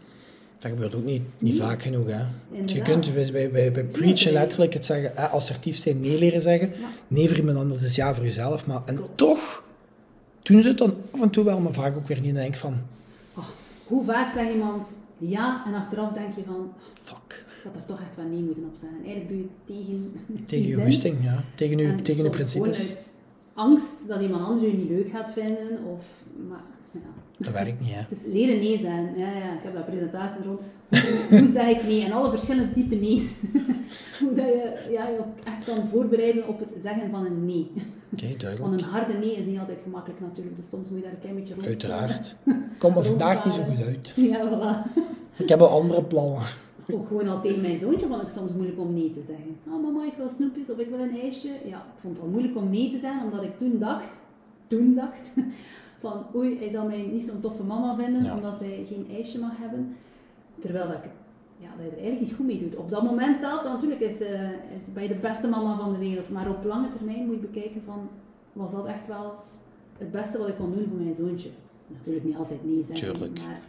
Dat 0.60 0.72
gebeurt 0.72 0.96
ook 0.96 1.04
niet, 1.04 1.22
niet 1.38 1.58
vaak 1.58 1.82
genoeg. 1.82 2.08
Hè. 2.08 2.24
Je 2.66 2.82
kunt 2.82 3.14
bij, 3.14 3.52
bij, 3.52 3.72
bij 3.72 3.84
preachen 3.84 4.32
letterlijk 4.32 4.74
het 4.74 4.86
zeggen, 4.86 5.32
assertief 5.32 5.78
zijn, 5.78 6.02
nee 6.02 6.20
leren 6.20 6.42
zeggen. 6.42 6.72
Nee 7.08 7.28
voor 7.28 7.38
iemand 7.38 7.58
anders 7.58 7.84
is 7.84 7.96
ja 7.96 8.14
voor 8.16 8.24
jezelf. 8.24 8.66
Maar, 8.66 8.82
en 8.86 9.00
toch 9.16 9.64
doen 10.42 10.62
ze 10.62 10.68
het 10.68 10.78
dan 10.78 10.96
af 11.12 11.22
en 11.22 11.30
toe 11.30 11.44
wel, 11.44 11.60
maar 11.60 11.74
vaak 11.74 11.98
ook 11.98 12.08
weer 12.08 12.20
niet. 12.22 12.30
En 12.30 12.36
denk 12.36 12.56
van... 12.56 12.74
Oh, 13.36 13.46
hoe 13.86 14.06
vaak 14.06 14.34
zegt 14.34 14.52
iemand 14.52 14.88
ja 15.18 15.64
en 15.66 15.74
achteraf 15.74 16.14
denk 16.14 16.36
je 16.36 16.42
van... 16.46 16.74
Fuck. 17.04 17.46
Ik 17.58 17.64
had 17.64 17.76
er 17.76 17.86
toch 17.86 18.00
echt 18.00 18.16
wel 18.16 18.26
nee 18.26 18.42
moeten 18.42 18.64
op 18.64 18.76
zijn. 18.80 18.92
En 18.92 19.04
eigenlijk 19.06 19.30
doe 19.30 19.38
je 19.38 19.44
het 19.44 19.66
tegen... 19.68 20.14
Tegen 20.46 20.68
je 20.68 20.84
gusting, 20.84 21.24
ja. 21.24 21.44
Tegen 21.56 21.78
je, 21.78 21.96
tegen 21.96 22.24
je 22.24 22.30
principes. 22.30 22.96
angst 23.54 24.08
dat 24.08 24.22
iemand 24.22 24.46
anders 24.46 24.72
je 24.72 24.78
niet 24.78 24.90
leuk 24.90 25.10
gaat 25.10 25.32
vinden. 25.34 25.84
Of, 25.86 26.04
maar 26.50 26.64
ja. 26.92 27.00
Dat 27.40 27.54
werkt 27.54 27.80
niet, 27.80 27.94
hè? 27.94 28.02
Het 28.10 28.26
is 28.26 28.34
leren 28.34 28.60
nee 28.60 28.80
zijn. 28.80 29.14
Ja, 29.18 29.32
ja, 29.32 29.54
ik 29.54 29.64
heb 29.64 29.74
dat 29.74 29.86
presentatie 29.86 30.44
rond. 30.44 30.60
Hoe, 30.90 31.40
hoe 31.40 31.52
zeg 31.52 31.68
ik 31.70 31.84
nee? 31.84 32.06
En 32.06 32.12
alle 32.12 32.30
verschillende 32.30 32.74
type 32.74 32.96
nee's. 32.96 33.24
hoe 34.20 34.34
dat 34.34 34.46
je 34.46 34.88
ja, 34.92 35.08
je 35.08 35.20
echt 35.44 35.66
kan 35.66 35.90
voorbereiden 35.90 36.48
op 36.48 36.60
het 36.60 36.70
zeggen 36.82 37.10
van 37.10 37.26
een 37.26 37.46
nee. 37.46 37.72
Oké, 38.14 38.28
duidelijk. 38.38 38.60
Want 38.60 38.74
een 38.82 38.88
harde 38.88 39.14
nee 39.14 39.36
is 39.36 39.46
niet 39.46 39.60
altijd 39.60 39.80
gemakkelijk 39.84 40.20
natuurlijk. 40.20 40.56
Dus 40.56 40.70
soms 40.70 40.90
moet 40.90 40.98
je 40.98 41.04
daar 41.04 41.14
een 41.14 41.20
klein 41.20 41.36
beetje 41.36 41.54
rond 41.54 41.66
Uiteraard. 41.66 42.36
Kom 42.78 42.98
er 42.98 43.06
vandaag 43.06 43.46
niet 43.46 43.54
zo 43.54 43.64
goed 43.64 43.86
uit. 43.86 44.14
Ja, 44.16 44.50
voilà. 44.50 45.02
Ik 45.38 45.50
heb 45.50 45.60
al 45.60 45.70
andere 45.70 46.04
plannen. 46.04 46.42
Ook 46.92 47.08
gewoon 47.08 47.28
al 47.28 47.42
tegen 47.42 47.62
mijn 47.62 47.80
zoontje 47.80 48.08
vond 48.08 48.22
ik 48.22 48.30
soms 48.30 48.54
moeilijk 48.54 48.80
om 48.80 48.94
nee 48.94 49.14
te 49.14 49.24
zeggen. 49.28 49.58
Oh 49.68 49.84
mama, 49.84 50.06
ik 50.06 50.14
wil 50.18 50.30
snoepjes 50.30 50.70
of 50.70 50.78
ik 50.78 50.90
wil 50.90 51.00
een 51.00 51.20
ijsje. 51.20 51.50
Ja, 51.66 51.78
ik 51.78 52.00
vond 52.02 52.16
het 52.16 52.26
al 52.26 52.32
moeilijk 52.32 52.56
om 52.56 52.70
nee 52.70 52.92
te 52.92 53.00
zeggen, 53.00 53.24
omdat 53.24 53.44
ik 53.44 53.58
toen 53.58 53.80
dacht, 53.80 54.10
toen 54.68 54.96
dacht, 54.96 55.32
van 56.00 56.26
oei, 56.36 56.58
hij 56.58 56.70
zal 56.70 56.86
mij 56.86 57.08
niet 57.12 57.24
zo'n 57.24 57.40
toffe 57.40 57.64
mama 57.64 57.96
vinden 57.96 58.34
omdat 58.34 58.60
hij 58.60 58.86
geen 58.88 59.08
ijsje 59.16 59.40
mag 59.40 59.58
hebben. 59.58 59.96
Terwijl 60.60 60.88
dat, 60.88 60.98
ja, 61.58 61.70
dat 61.78 61.86
je 61.86 61.92
er 61.92 61.98
eigenlijk 61.98 62.22
niet 62.22 62.34
goed 62.34 62.46
mee 62.46 62.60
doet. 62.60 62.76
Op 62.76 62.90
dat 62.90 63.04
moment 63.04 63.38
zelf, 63.38 63.64
natuurlijk 63.64 64.02
is, 64.02 64.22
uh, 64.22 64.52
is 64.52 64.94
bij 64.94 65.08
de 65.08 65.16
beste 65.16 65.48
mama 65.48 65.78
van 65.78 65.92
de 65.94 66.00
wereld, 66.00 66.30
maar 66.30 66.50
op 66.50 66.64
lange 66.64 66.90
termijn 66.98 67.26
moet 67.26 67.36
je 67.36 67.48
bekijken 67.48 67.82
van, 67.86 68.10
was 68.54 68.72
dat 68.72 68.86
echt 68.86 69.08
wel 69.08 69.34
het 69.98 70.12
beste 70.12 70.38
wat 70.38 70.48
ik 70.48 70.56
kon 70.56 70.72
doen 70.72 70.88
voor 70.90 71.00
mijn 71.00 71.16
zoontje? 71.16 71.50
Natuurlijk 71.88 72.26
niet 72.26 72.36
altijd 72.36 72.66
nee 72.66 72.84
zeggen, 72.86 73.14
Tuurlijk. 73.14 73.40
maar 73.40 73.62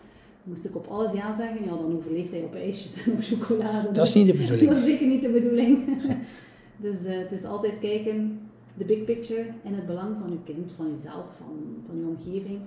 moest 0.43 0.64
ik 0.64 0.77
op 0.77 0.87
alles 0.87 1.12
ja 1.12 1.37
zeggen, 1.37 1.64
ja, 1.64 1.71
dan 1.71 1.97
overleeft 1.97 2.31
hij 2.31 2.43
op 2.43 2.55
ijsjes 2.55 3.05
en 3.05 3.12
op 3.16 3.23
chocolade. 3.23 3.90
Dat 3.90 4.07
is 4.07 4.14
niet 4.14 4.27
de 4.27 4.35
bedoeling. 4.35 4.69
dat 4.69 4.77
is 4.77 4.85
zeker 4.85 5.07
niet 5.07 5.23
de 5.23 5.29
bedoeling. 5.29 5.85
dus 6.87 7.03
uh, 7.05 7.19
het 7.19 7.33
is 7.33 7.45
altijd 7.45 7.79
kijken 7.81 8.39
de 8.75 8.85
big 8.85 9.05
picture 9.05 9.47
en 9.65 9.75
het 9.75 9.87
belang 9.87 10.17
van 10.21 10.31
je 10.31 10.53
kind, 10.53 10.73
van 10.77 10.91
jezelf, 10.91 11.25
van, 11.39 11.85
van 11.87 11.99
je 11.99 12.07
omgeving. 12.07 12.61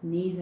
Nee. 0.00 0.36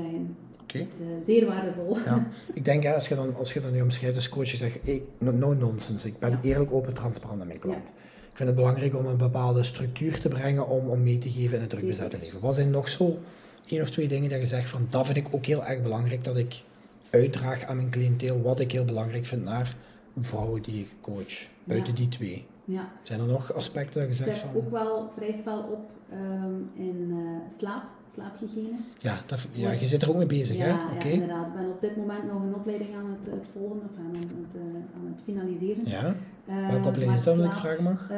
Okay. 0.62 0.82
is 0.82 1.00
uh, 1.00 1.06
zeer 1.26 1.46
waardevol. 1.46 1.98
Ja. 1.98 2.26
Ik 2.54 2.64
denk, 2.64 2.86
als 2.86 3.08
je 3.08 3.14
dan, 3.14 3.36
als 3.36 3.52
je 3.52 3.60
dan 3.60 3.72
nu 3.72 3.80
omschrijft 3.80 4.16
als 4.16 4.28
coach, 4.28 4.50
je 4.50 4.56
zegt, 4.56 4.78
hey, 4.82 5.02
no, 5.18 5.30
no 5.30 5.54
nonsense. 5.54 6.06
Ik 6.06 6.18
ben 6.18 6.38
eerlijk, 6.42 6.72
open, 6.72 6.92
transparant 6.92 7.38
met 7.38 7.46
mijn 7.46 7.58
klant. 7.58 7.88
ik 8.30 8.36
vind 8.36 8.48
het 8.48 8.58
belangrijk 8.58 8.96
om 8.96 9.06
een 9.06 9.16
bepaalde 9.16 9.62
structuur 9.62 10.20
te 10.20 10.28
brengen 10.28 10.68
om, 10.68 10.88
om 10.88 11.02
mee 11.02 11.18
te 11.18 11.30
geven 11.30 11.54
in 11.54 11.60
het 11.60 11.70
drukbezette 11.70 12.18
leven. 12.18 12.40
Wat 12.40 12.54
zijn 12.54 12.70
nog 12.70 12.88
zo 12.88 13.18
één 13.66 13.80
of 13.80 13.90
twee 13.90 14.08
dingen 14.08 14.30
dat 14.30 14.40
je 14.40 14.46
zegt 14.46 14.70
van 14.70 14.86
dat 14.90 15.06
vind 15.06 15.18
ik 15.18 15.28
ook 15.30 15.46
heel 15.46 15.64
erg 15.64 15.82
belangrijk 15.82 16.24
dat 16.24 16.36
ik 16.36 16.62
uitdraag 17.10 17.64
aan 17.64 17.76
mijn 17.76 17.90
cliënteel, 17.90 18.42
wat 18.42 18.60
ik 18.60 18.72
heel 18.72 18.84
belangrijk 18.84 19.26
vind 19.26 19.44
naar 19.44 19.76
vrouwen 20.20 20.62
die 20.62 20.80
ik 20.80 20.88
coach, 21.00 21.48
buiten 21.64 21.94
die 21.94 22.08
twee. 22.08 22.46
Ja. 22.64 22.88
Zijn 23.02 23.20
er 23.20 23.26
nog 23.26 23.54
aspecten 23.54 24.00
dat 24.00 24.16
je 24.16 24.24
zegt 24.24 24.38
van... 24.38 24.54
ook 24.54 24.70
wel 24.70 25.10
vrij 25.16 25.40
fel 25.42 25.58
op 25.58 25.90
um, 26.12 26.70
in 26.74 27.10
uh, 27.10 27.56
slaap, 27.58 27.82
slaaphygiëne. 28.14 28.76
Ja, 28.98 29.16
dat, 29.26 29.48
ja, 29.52 29.70
je 29.70 29.86
zit 29.86 30.02
er 30.02 30.10
ook 30.10 30.16
mee 30.16 30.26
bezig, 30.26 30.56
ja, 30.56 30.64
hè? 30.64 30.70
Ja, 30.70 31.04
inderdaad. 31.04 31.46
Ik 31.46 31.54
ben 31.54 31.70
op 31.70 31.80
dit 31.80 31.96
moment 31.96 32.32
nog 32.32 32.42
een 32.42 32.54
opleiding 32.54 32.96
aan 32.96 33.06
het, 33.06 33.32
het 33.32 33.46
volgen, 33.52 33.76
of 33.76 33.98
aan 33.98 34.14
het, 34.14 34.56
aan 34.96 35.14
het 35.14 35.22
finaliseren. 35.24 35.86
Ja. 35.86 36.14
Uh, 36.48 36.68
Welke 36.70 36.88
opleiding 36.88 37.18
is 37.18 37.24
dat, 37.24 37.36
als 37.36 37.46
ik 37.46 37.52
vragen 37.52 37.82
mag? 37.82 38.12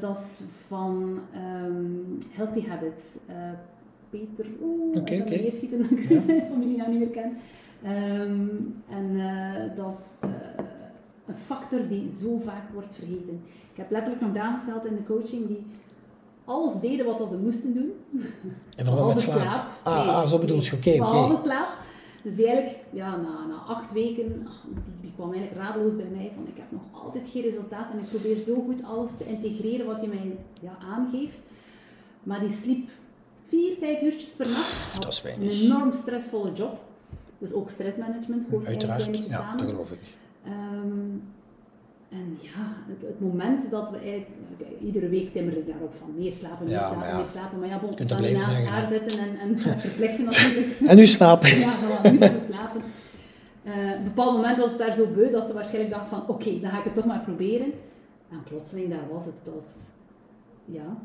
dat 0.00 0.18
is 0.18 0.40
van 0.66 1.20
um, 1.64 2.18
Healthy 2.30 2.66
Habits. 2.66 3.16
Peter, 4.10 4.46
oeh, 4.62 4.96
okay, 4.96 5.16
ik 5.18 5.22
okay. 5.22 5.50
schieten 5.50 5.82
dat 5.82 5.90
ik 5.90 6.02
zijn 6.02 6.42
familie 6.50 6.76
nou 6.76 6.90
niet 6.90 6.98
meer 6.98 7.08
ken. 7.08 7.36
Um, 7.84 8.82
en 8.88 9.20
dat 9.76 9.94
is 9.98 10.28
een 11.26 11.38
factor 11.46 11.88
die 11.88 12.10
zo 12.20 12.40
vaak 12.44 12.72
wordt 12.72 12.94
vergeten. 12.94 13.42
Ik 13.72 13.76
heb 13.76 13.90
letterlijk 13.90 14.22
nog 14.22 14.32
dames 14.32 14.60
gehad 14.64 14.86
in 14.86 14.96
de 14.96 15.04
coaching 15.04 15.46
die 15.46 15.66
alles 16.44 16.80
deden 16.80 17.06
wat 17.06 17.30
ze 17.30 17.36
moesten 17.36 17.74
doen. 17.74 17.92
En 18.76 18.86
vooral 18.86 19.08
met 19.08 19.20
slaap. 19.20 19.38
slaap. 19.38 19.70
Ah, 19.82 20.08
ah, 20.08 20.26
zo 20.26 20.38
bedoel 20.38 20.62
je, 20.62 20.72
oké, 20.76 20.90
oké. 20.90 21.16
Okay, 21.16 21.38
slaap. 21.42 21.68
Dus 22.22 22.34
die 22.34 22.46
eigenlijk, 22.46 22.78
ja, 22.90 23.16
na, 23.16 23.46
na 23.46 23.56
acht 23.66 23.92
weken, 23.92 24.28
die, 24.28 24.92
die, 25.00 25.12
kwam 25.14 25.32
eigenlijk 25.32 25.62
radeloos 25.62 25.96
bij 25.96 26.08
mij 26.12 26.32
van 26.34 26.46
ik 26.46 26.56
heb 26.56 26.70
nog 26.70 26.82
altijd 27.04 27.28
geen 27.28 27.42
resultaat 27.42 27.90
en 27.92 27.98
ik 27.98 28.08
probeer 28.08 28.38
zo 28.38 28.54
goed 28.54 28.84
alles 28.84 29.10
te 29.18 29.24
integreren 29.24 29.86
wat 29.86 30.00
je 30.00 30.08
mij 30.08 30.36
ja, 30.60 30.76
aangeeft. 30.80 31.38
Maar 32.22 32.40
die 32.40 32.50
sliep 32.50 32.88
vier, 33.48 33.76
vijf 33.80 34.02
uurtjes 34.02 34.30
per 34.30 34.48
nacht. 34.48 35.02
Dat 35.02 35.12
is 35.12 35.22
weinig. 35.22 35.52
Een 35.52 35.60
enorm 35.60 35.92
stressvolle 35.92 36.52
job. 36.52 36.78
Dus 37.38 37.52
ook 37.52 37.70
stressmanagement, 37.70 38.44
gewoon 38.44 38.66
Uiteraard, 38.66 39.16
ja, 39.26 39.38
samen. 39.38 39.58
dat 39.58 39.68
geloof 39.68 39.90
ik. 39.90 40.14
En 42.14 42.38
ja, 42.40 42.64
het, 42.88 43.02
het, 43.08 43.20
moment 43.20 43.70
dat 43.70 43.90
we 43.90 43.96
eigenlijk, 43.96 44.30
iedere 44.80 45.08
week 45.08 45.32
timmer 45.32 45.56
ik 45.56 45.66
daarop 45.66 45.94
van 45.98 46.14
meer 46.16 46.32
slapen, 46.32 46.66
meer 46.66 46.78
slapen, 46.78 47.08
ja. 47.08 47.16
meer 47.16 47.24
slapen. 47.24 47.58
Maar 47.58 47.68
ja, 47.68 47.78
bon, 47.78 48.06
dan 48.06 48.32
naast 48.32 48.58
elkaar 48.58 48.88
zitten 48.88 49.18
en, 49.18 49.38
en 49.38 49.58
verplichten 49.88 50.24
natuurlijk. 50.24 50.80
en 50.90 50.96
nu 50.96 51.06
slapen. 51.06 51.48
ja, 51.58 51.74
voilà, 51.80 52.10
nu 52.12 52.18
gaan 52.18 52.40
slapen. 52.48 52.82
Uh, 53.64 53.72
op 53.72 53.96
een 53.96 54.04
bepaald 54.04 54.36
moment 54.36 54.58
was 54.58 54.68
het 54.68 54.78
daar 54.78 54.94
zo 54.94 55.06
beu 55.06 55.30
dat 55.30 55.46
ze 55.46 55.52
waarschijnlijk 55.52 55.94
dacht 55.94 56.08
van 56.08 56.20
oké, 56.20 56.30
okay, 56.30 56.60
dan 56.60 56.70
ga 56.70 56.78
ik 56.78 56.84
het 56.84 56.94
toch 56.94 57.04
maar 57.04 57.20
proberen. 57.20 57.72
En 58.30 58.42
plotseling, 58.44 58.90
daar 58.90 59.08
was 59.12 59.24
het. 59.24 59.34
Dat 59.44 59.54
was, 59.54 59.74
ja, 60.64 60.96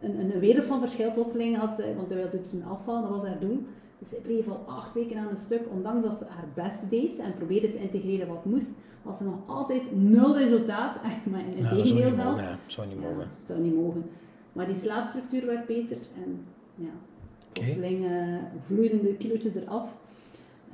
een, 0.00 0.18
een 0.18 0.38
wereld 0.38 0.64
van 0.64 0.80
verschil. 0.80 1.12
Plotseling 1.12 1.56
had 1.56 1.74
ze, 1.76 1.94
want 1.96 2.08
ze 2.08 2.14
wilde 2.14 2.40
toen 2.40 2.64
afvallen, 2.64 3.02
dat 3.02 3.10
was 3.10 3.28
haar 3.28 3.40
doel. 3.40 3.66
Dus 3.98 4.08
zij 4.08 4.18
bleef 4.22 4.48
al 4.48 4.64
acht 4.66 4.94
weken 4.94 5.18
aan 5.18 5.28
een 5.30 5.36
stuk, 5.36 5.62
ondanks 5.72 6.06
dat 6.06 6.16
ze 6.16 6.24
haar 6.24 6.66
best 6.66 6.90
deed 6.90 7.18
en 7.18 7.34
probeerde 7.34 7.72
te 7.72 7.78
integreren 7.78 8.28
wat 8.28 8.44
moest 8.44 8.70
als 9.04 9.18
ze 9.18 9.24
nog 9.24 9.34
altijd 9.46 9.82
nul 9.96 10.38
resultaat, 10.38 10.96
echt 11.04 11.26
maar 11.26 11.40
in 11.40 11.64
het 11.64 11.70
ja, 11.70 11.76
tegendeel 11.76 12.14
zelfs. 12.14 12.40
Mogen, 12.40 12.58
zou 12.66 12.86
niet 12.86 13.00
mogen. 13.00 13.18
Ja, 13.18 13.46
zou 13.46 13.60
niet 13.60 13.74
mogen. 13.74 14.10
Maar 14.52 14.66
die 14.66 14.76
slaapstructuur 14.76 15.46
werd 15.46 15.66
beter 15.66 15.96
en 16.24 16.44
ja, 16.74 16.90
plotseling 17.52 18.04
uh, 18.04 18.36
vloeiden 18.66 19.02
de 19.02 19.14
kilootjes 19.14 19.54
eraf. 19.54 19.88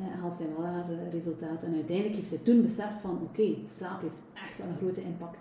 Uh, 0.00 0.22
had 0.22 0.36
zij 0.36 0.46
wel 0.56 0.66
haar 0.66 0.84
uh, 0.90 1.12
resultaat. 1.12 1.62
En 1.62 1.74
uiteindelijk 1.74 2.16
heeft 2.16 2.28
ze 2.28 2.42
toen 2.42 2.62
beseft 2.62 3.00
van 3.02 3.10
oké, 3.10 3.40
okay, 3.40 3.58
slaap 3.78 4.00
heeft 4.00 4.14
echt 4.34 4.58
wel 4.58 4.66
een 4.68 4.76
grote 4.76 5.02
impact 5.02 5.36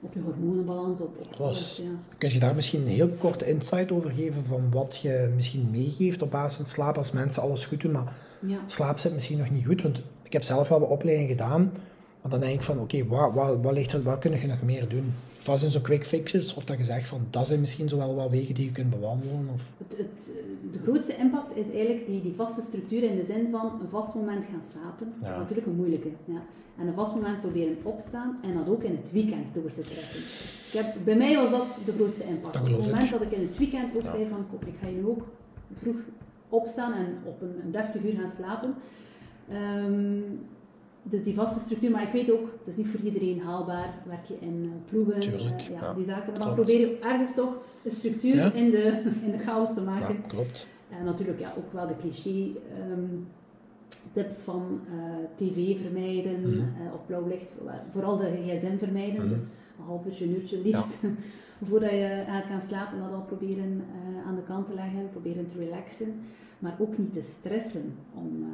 op 0.00 0.14
je 0.14 0.20
hormonenbalans. 0.20 1.00
Op, 1.00 1.18
op 1.18 1.40
alles, 1.40 1.80
ja. 1.82 2.16
Kun 2.18 2.32
je 2.32 2.38
daar 2.38 2.54
misschien 2.54 2.80
een 2.80 2.86
heel 2.86 3.08
korte 3.08 3.46
insight 3.46 3.92
over 3.92 4.10
geven 4.10 4.44
van 4.44 4.70
wat 4.70 4.98
je 5.02 5.32
misschien 5.34 5.70
meegeeft 5.70 6.22
op 6.22 6.30
basis 6.30 6.56
van 6.56 6.66
slaap 6.66 6.96
als 6.96 7.12
mensen 7.12 7.42
alles 7.42 7.66
goed 7.66 7.80
doen, 7.80 7.92
maar 7.92 8.16
ja. 8.40 8.58
slaap 8.66 8.98
zit 8.98 9.14
misschien 9.14 9.38
nog 9.38 9.50
niet 9.50 9.66
goed? 9.66 9.82
Want 9.82 10.02
ik 10.22 10.32
heb 10.32 10.42
zelf 10.42 10.68
wel 10.68 10.80
wat 10.80 10.88
opleidingen 10.88 11.30
gedaan 11.30 11.72
maar 12.22 12.30
dan 12.30 12.40
denk 12.40 12.54
ik 12.54 12.62
van, 12.62 12.78
oké, 12.78 12.96
okay, 12.96 13.32
wat, 13.32 13.60
wat, 13.62 13.72
ligt 13.72 13.92
er, 13.92 14.02
wat 14.02 14.18
kun 14.18 14.40
je 14.40 14.46
nog 14.46 14.62
meer 14.62 14.88
doen? 14.88 15.12
Vast 15.38 15.60
zijn 15.60 15.72
zo 15.72 15.80
quick 15.80 16.04
fixes, 16.04 16.54
of 16.54 16.64
dat 16.64 16.78
je 16.78 16.84
zegt 16.84 17.08
van, 17.08 17.26
dat 17.30 17.46
zijn 17.46 17.60
misschien 17.60 17.88
zo 17.88 17.96
wel 17.96 18.14
wat 18.14 18.30
wegen 18.30 18.54
die 18.54 18.64
je 18.64 18.72
kunt 18.72 18.90
bewandelen? 18.90 19.48
Of? 19.54 19.62
Het, 19.78 19.98
het, 19.98 20.30
de 20.72 20.78
grootste 20.78 21.16
impact 21.16 21.56
is 21.56 21.70
eigenlijk 21.70 22.06
die, 22.06 22.22
die 22.22 22.34
vaste 22.36 22.62
structuur 22.62 23.02
in 23.02 23.16
de 23.16 23.24
zin 23.24 23.48
van 23.50 23.80
een 23.80 23.88
vast 23.90 24.14
moment 24.14 24.44
gaan 24.44 24.62
slapen. 24.72 25.12
Dat 25.20 25.30
is 25.30 25.36
natuurlijk 25.36 25.66
een 25.66 25.76
moeilijke. 25.76 26.08
Ja. 26.24 26.42
En 26.78 26.86
een 26.86 26.94
vast 26.94 27.14
moment 27.14 27.40
proberen 27.40 27.76
opstaan 27.82 28.38
en 28.42 28.54
dat 28.54 28.68
ook 28.68 28.82
in 28.82 28.98
het 29.02 29.12
weekend 29.12 29.54
door 29.54 29.72
te 29.74 29.80
trekken. 29.80 30.18
Ik 30.68 30.72
heb, 30.72 31.04
bij 31.04 31.16
mij 31.16 31.36
was 31.36 31.50
dat 31.50 31.66
de 31.84 31.92
grootste 31.92 32.24
impact. 32.24 32.56
Op 32.56 32.66
het 32.66 32.78
moment 32.78 33.10
dat 33.10 33.22
ik 33.22 33.30
in 33.30 33.46
het 33.46 33.58
weekend 33.58 33.96
ook 33.96 34.06
zei 34.06 34.26
van, 34.28 34.46
ik 34.66 34.74
ga 34.80 34.88
hier 34.88 35.08
ook 35.08 35.26
vroeg 35.76 35.96
opstaan 36.48 36.92
en 36.92 37.18
op 37.24 37.42
een, 37.42 37.54
een 37.64 37.72
deftig 37.72 38.02
uur 38.02 38.14
gaan 38.20 38.32
slapen. 38.36 38.74
Um, 39.52 40.40
dus 41.02 41.22
die 41.22 41.34
vaste 41.34 41.60
structuur, 41.60 41.90
maar 41.90 42.02
ik 42.02 42.12
weet 42.12 42.30
ook, 42.30 42.48
het 42.58 42.66
is 42.66 42.76
niet 42.76 42.86
voor 42.86 43.00
iedereen 43.00 43.40
haalbaar. 43.40 43.94
Werk 44.04 44.24
je 44.24 44.36
in 44.40 44.64
uh, 44.64 44.70
ploegen, 44.88 45.18
Tuurlijk, 45.18 45.60
uh, 45.60 45.80
ja, 45.80 45.94
die 45.94 46.04
zaken. 46.04 46.32
Maar 46.32 46.46
dan 46.46 46.54
probeer 46.54 46.80
je 46.80 46.98
ergens 46.98 47.34
toch 47.34 47.56
een 47.84 47.90
structuur 47.90 48.54
in, 48.54 48.70
de, 48.70 49.02
in 49.26 49.30
de 49.30 49.38
chaos 49.38 49.74
te 49.74 49.80
maken. 49.80 50.14
Ja, 50.14 50.26
klopt. 50.26 50.68
En 50.88 51.04
natuurlijk 51.04 51.40
ja, 51.40 51.54
ook 51.58 51.72
wel 51.72 51.86
de 51.86 51.96
cliché 51.96 52.50
um, 52.90 53.26
tips 54.12 54.42
van 54.42 54.80
uh, 54.94 55.02
tv 55.36 55.80
vermijden 55.80 56.40
mm 56.40 56.52
-hmm. 56.52 56.92
of 56.94 57.06
blauw 57.06 57.26
licht. 57.28 57.54
Vooral 57.92 58.16
de 58.16 58.30
gsm 58.46 58.78
vermijden, 58.78 59.14
mm 59.14 59.20
-hmm. 59.20 59.28
dus 59.28 59.44
een 59.78 59.84
half 59.84 60.06
uurtje, 60.06 60.24
een 60.24 60.34
uurtje 60.34 60.58
liefst. 60.58 60.98
Voordat 61.68 61.90
je 61.90 62.24
gaat 62.26 62.44
gaan 62.44 62.62
slapen, 62.62 62.98
dat 62.98 63.12
al 63.12 63.24
proberen 63.26 63.84
aan 64.26 64.34
de 64.34 64.42
kant 64.42 64.66
te 64.66 64.74
leggen, 64.74 65.08
proberen 65.10 65.46
te 65.46 65.58
relaxen 65.58 66.14
maar 66.62 66.76
ook 66.78 66.98
niet 66.98 67.12
te 67.12 67.22
stressen 67.38 67.94
om, 68.14 68.44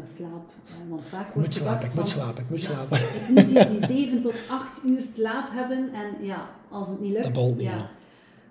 jouw 0.00 0.14
slaap. 0.16 0.50
Uh, 0.66 0.90
want 0.90 1.04
vaak 1.04 1.28
ik 1.28 1.34
moet 1.34 1.54
slapen, 1.54 1.88
ik 1.88 1.94
moet 1.94 2.08
slapen, 2.08 2.42
ik 2.42 2.50
moet 2.50 2.60
slapen. 2.60 2.98
Ik 2.98 3.28
moet 3.28 3.48
die, 3.48 3.66
die 3.78 3.86
7 3.86 4.22
tot 4.22 4.34
8 4.48 4.84
uur 4.84 5.02
slaap 5.14 5.48
hebben 5.52 5.92
en 5.92 6.26
ja, 6.26 6.48
als 6.68 6.88
het 6.88 7.00
niet 7.00 7.12
lukt. 7.12 7.34
Dat 7.34 7.46
niet, 7.46 7.60
ja. 7.60 7.90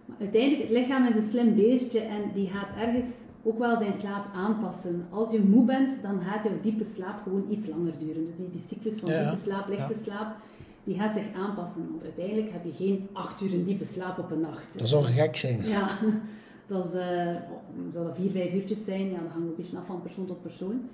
Maar 0.05 0.17
uiteindelijk, 0.19 0.61
het 0.61 0.71
lichaam 0.71 1.05
is 1.05 1.15
een 1.15 1.29
slim 1.29 1.55
beestje 1.55 1.99
en 1.99 2.21
die 2.33 2.47
gaat 2.47 2.67
ergens 2.77 3.15
ook 3.43 3.59
wel 3.59 3.77
zijn 3.77 3.93
slaap 3.99 4.25
aanpassen. 4.33 5.07
Als 5.09 5.31
je 5.31 5.39
moe 5.39 5.65
bent, 5.65 6.01
dan 6.01 6.21
gaat 6.21 6.43
jouw 6.43 6.61
diepe 6.61 6.85
slaap 6.85 7.23
gewoon 7.23 7.45
iets 7.49 7.67
langer 7.67 7.93
duren. 7.99 8.25
Dus 8.25 8.35
die, 8.35 8.49
die 8.51 8.61
cyclus 8.67 8.99
van 8.99 9.09
ja, 9.09 9.23
diepe 9.23 9.41
slaap, 9.41 9.67
lichte 9.67 9.93
ja. 9.93 10.03
slaap, 10.03 10.35
die 10.83 10.95
gaat 10.95 11.15
zich 11.15 11.33
aanpassen. 11.35 11.87
Want 11.89 12.03
uiteindelijk 12.03 12.51
heb 12.51 12.63
je 12.63 12.73
geen 12.73 13.07
8 13.13 13.41
uur 13.41 13.65
diepe 13.65 13.85
slaap 13.85 14.17
op 14.17 14.31
een 14.31 14.39
nacht. 14.39 14.79
Dat 14.79 14.87
zou 14.87 15.03
gek 15.03 15.35
zijn. 15.35 15.67
Ja. 15.67 15.89
Dat 16.69 16.85
uh, 16.85 17.01
zou 17.91 18.05
dat 18.05 18.15
vier, 18.15 18.31
vijf 18.31 18.53
uurtjes 18.53 18.83
zijn, 18.83 19.09
ja, 19.09 19.19
dat 19.19 19.31
hangt 19.31 19.47
een 19.47 19.55
beetje 19.55 19.77
af 19.77 19.85
van 19.85 20.01
persoon 20.01 20.25
tot 20.25 20.41
persoon. 20.41 20.89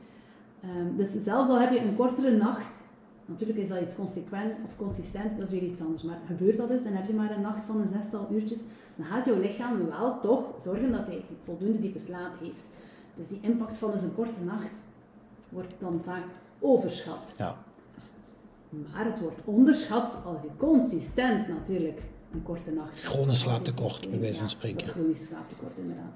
Um, 0.66 0.96
dus 0.96 1.24
zelfs 1.24 1.50
al 1.50 1.60
heb 1.60 1.72
je 1.72 1.80
een 1.80 1.96
kortere 1.96 2.38
nacht, 2.38 2.84
natuurlijk 3.26 3.60
is 3.60 3.68
dat 3.68 3.82
iets 3.82 3.96
consequent 3.96 4.54
of 4.66 4.76
consistent, 4.78 5.38
dat 5.38 5.52
is 5.52 5.60
weer 5.60 5.70
iets 5.70 5.82
anders. 5.82 6.04
Maar 6.04 6.20
gebeurt 6.28 6.58
dat 6.58 6.70
eens 6.70 6.86
en 6.86 6.96
heb 6.96 7.08
je 7.08 7.14
maar 7.14 7.32
een 7.32 7.42
nacht 7.42 7.66
van 7.66 7.82
een 7.82 7.90
zestal 7.90 8.28
uurtjes, 8.32 8.60
dan 8.96 9.06
gaat 9.06 9.26
jouw 9.26 9.40
lichaam 9.40 9.86
wel 9.86 10.20
toch 10.20 10.56
zorgen 10.60 10.92
dat 10.92 11.08
hij 11.08 11.26
voldoende 11.44 11.80
diepe 11.80 12.00
slaap 12.00 12.40
heeft. 12.40 12.70
Dus 13.16 13.28
die 13.28 13.40
impact 13.42 13.78
van 13.78 13.92
dus 13.92 14.02
een 14.02 14.16
korte 14.16 14.44
nacht 14.44 14.74
wordt 15.50 15.74
dan 15.80 16.02
vaak 16.04 16.24
overschat. 16.60 17.34
Ja. 17.38 17.58
Maar 18.70 19.06
het 19.06 19.20
wordt 19.20 19.42
onderschat 19.46 20.14
als 20.26 20.42
je 20.42 20.50
consistent 20.58 21.48
natuurlijk 21.48 22.02
een 22.34 22.44
korte 22.44 22.72
nacht. 22.72 23.04
Chronisch 23.04 23.42
slaaptekort, 23.42 24.10
bij 24.10 24.20
wijze 24.20 24.40
van 24.40 24.50
spreken. 24.50 24.86
Ja, 24.86 24.92
chronisch 24.92 25.26
slaaptekort, 25.26 25.78
inderdaad. 25.78 26.16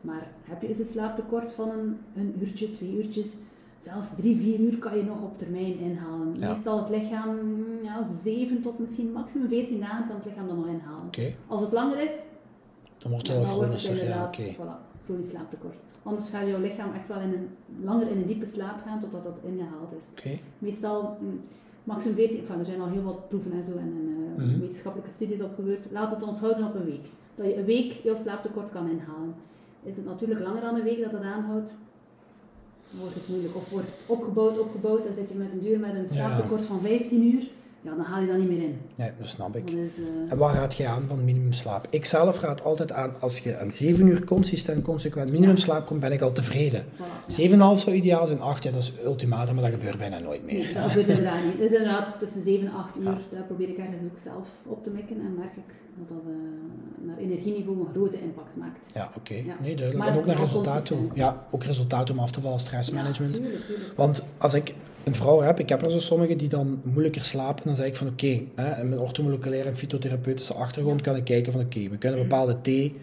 Maar 0.00 0.28
heb 0.42 0.62
je 0.62 0.68
eens 0.68 0.78
een 0.78 0.86
slaaptekort 0.86 1.52
van 1.52 1.70
een, 1.70 1.98
een 2.14 2.34
uurtje, 2.40 2.70
twee 2.70 2.96
uurtjes, 2.96 3.36
zelfs 3.78 4.16
drie, 4.16 4.36
vier 4.36 4.58
uur 4.58 4.78
kan 4.78 4.96
je 4.96 5.04
nog 5.04 5.22
op 5.22 5.38
termijn 5.38 5.78
inhalen. 5.78 6.38
Ja. 6.38 6.48
Meestal 6.48 6.78
het 6.78 6.88
lichaam, 6.88 7.38
ja, 7.82 8.06
zeven 8.22 8.62
tot 8.62 8.78
misschien 8.78 9.12
maximum 9.12 9.48
veertien 9.48 9.80
dagen 9.80 10.06
kan 10.06 10.16
het 10.16 10.24
lichaam 10.24 10.46
dan 10.46 10.56
nog 10.56 10.66
inhalen. 10.66 11.06
Okay. 11.06 11.36
Als 11.46 11.62
het 11.62 11.72
langer 11.72 11.98
is, 11.98 12.22
dan 12.98 13.10
wordt 13.10 13.26
het 13.28 13.36
wel 13.36 13.46
chronisch. 13.46 13.86
Ja, 13.86 14.24
okay. 14.24 14.56
voilà, 14.56 15.04
chronisch 15.04 15.28
slaaptekort. 15.28 15.76
Anders 16.02 16.28
gaat 16.28 16.46
jouw 16.46 16.60
lichaam 16.60 16.94
echt 16.94 17.08
wel 17.08 17.20
in 17.20 17.32
een, 17.32 17.48
langer 17.84 18.10
in 18.10 18.16
een 18.16 18.26
diepe 18.26 18.46
slaap 18.46 18.82
gaan 18.84 19.00
totdat 19.00 19.24
dat 19.24 19.38
ingehaald 19.42 19.92
is. 19.98 20.06
Okay. 20.18 20.40
Meestal 20.58 21.16
mm, 21.20 21.40
maximum 21.84 22.16
14, 22.16 22.38
enfin, 22.38 22.58
er 22.58 22.66
zijn 22.66 22.80
al 22.80 22.88
heel 22.88 23.02
wat 23.02 23.28
proeven 23.28 23.52
en 23.52 23.64
zo 23.64 23.76
en, 23.76 23.92
uh, 24.08 24.44
mm 24.44 24.50
-hmm. 24.50 24.60
wetenschappelijke 24.60 25.12
studies 25.12 25.40
opgebeurd. 25.40 25.86
Laat 25.90 26.10
het 26.10 26.22
ons 26.22 26.38
houden 26.38 26.66
op 26.66 26.74
een 26.74 26.84
week. 26.84 27.06
Dat 27.34 27.46
je 27.46 27.56
een 27.56 27.64
week 27.64 27.92
jouw 27.92 28.16
slaaptekort 28.16 28.70
kan 28.70 28.88
inhalen. 28.88 29.34
Is 29.82 29.96
het 29.96 30.04
natuurlijk 30.04 30.40
langer 30.40 30.60
dan 30.60 30.74
een 30.74 30.82
week 30.82 31.02
dat 31.02 31.12
dat 31.12 31.22
aanhoudt, 31.22 31.74
wordt 32.90 33.14
het 33.14 33.28
moeilijk. 33.28 33.56
Of 33.56 33.70
wordt 33.70 33.86
het 33.86 33.96
opgebouwd, 34.06 34.58
opgebouwd, 34.58 35.04
dan 35.04 35.14
zit 35.14 35.28
je 35.28 35.34
met 35.34 35.52
een 35.52 35.60
duur 35.60 35.78
met 35.78 35.94
een 35.94 36.08
slaaptekort 36.08 36.64
van 36.64 36.80
15 36.80 37.34
uur. 37.34 37.42
Ja, 37.86 37.94
dan 37.94 38.04
haal 38.04 38.20
je 38.20 38.26
dat 38.26 38.36
niet 38.36 38.48
meer 38.48 38.62
in. 38.62 38.78
Nee, 38.96 39.10
dat 39.18 39.26
snap 39.26 39.56
ik. 39.56 39.70
Is, 39.70 39.98
uh... 39.98 40.32
En 40.32 40.38
waar 40.38 40.54
raad 40.54 40.74
je 40.74 40.86
aan 40.86 41.04
van 41.08 41.24
minimumslaap? 41.24 41.86
Ik 41.90 42.04
zelf 42.04 42.40
raad 42.40 42.64
altijd 42.64 42.92
aan, 42.92 43.20
als 43.20 43.38
je 43.38 43.58
aan 43.58 43.70
7 43.70 44.06
uur 44.06 44.24
consistent, 44.24 44.84
consequent 44.84 45.30
minimumslaap 45.30 45.86
komt, 45.86 46.00
ben 46.00 46.12
ik 46.12 46.20
al 46.20 46.32
tevreden. 46.32 46.84
Voilà, 46.84 47.40
7,5 47.40 47.56
zou 47.56 47.92
ideaal 47.92 48.26
zijn, 48.26 48.40
8 48.40 48.62
ja, 48.62 48.70
dat 48.70 48.82
is 48.82 48.92
ultimatum, 49.04 49.54
maar 49.54 49.64
dat 49.64 49.72
gebeurt 49.72 49.98
bijna 49.98 50.18
nooit 50.18 50.44
meer. 50.44 50.64
Nee, 50.64 50.74
dat 50.74 50.82
gebeurt 50.82 51.08
inderdaad 51.08 51.44
niet. 51.44 51.58
Dus 51.58 51.70
inderdaad, 51.70 52.16
tussen 52.18 52.42
7 52.42 52.66
en 52.66 52.74
8 52.74 52.96
uur, 52.98 53.18
daar 53.32 53.42
probeer 53.46 53.68
ik 53.68 53.78
ergens 53.78 54.02
ook 54.04 54.18
zelf 54.22 54.48
op 54.62 54.82
te 54.82 54.90
mikken 54.90 55.16
en 55.20 55.34
merk 55.34 55.56
ik 55.56 55.74
dat 55.98 56.08
dat 56.08 56.22
uh, 56.26 57.06
naar 57.06 57.18
energieniveau 57.18 57.80
een 57.80 57.92
grote 57.92 58.20
impact 58.20 58.56
maakt. 58.56 58.78
Ja, 58.94 59.04
oké. 59.16 59.18
Okay. 59.18 59.54
Nee, 59.60 59.76
duidelijk. 59.76 60.08
en 60.10 60.16
ook 60.16 60.26
naar 60.26 60.36
resultaat 60.36 60.86
toe. 60.86 60.98
Ja, 61.14 61.46
ook 61.50 61.64
resultaat 61.64 62.10
om 62.10 62.18
af 62.18 62.30
te 62.30 62.40
vallen, 62.40 62.60
stressmanagement. 62.60 63.40
Want 63.96 64.26
als 64.38 64.54
ik 64.54 64.74
een 65.06 65.14
vrouw 65.14 65.40
heb, 65.40 65.60
ik 65.60 65.68
heb 65.68 65.82
er 65.82 65.90
zo 65.90 66.00
sommigen 66.00 66.38
die 66.38 66.48
dan 66.48 66.80
moeilijker 66.82 67.24
slapen, 67.24 67.64
dan 67.66 67.76
zeg 67.76 67.86
ik 67.86 67.96
van 67.96 68.06
oké, 68.06 68.42
okay, 68.56 68.84
met 68.84 68.98
orthomoleculaire 68.98 69.68
en 69.68 69.76
fytotherapeutische 69.76 70.54
achtergrond 70.54 71.00
kan 71.00 71.16
ik 71.16 71.24
kijken 71.24 71.52
van 71.52 71.60
oké, 71.60 71.88
we 71.88 71.98
kunnen 71.98 72.20
bepaalde 72.20 72.60
thee 72.60 72.94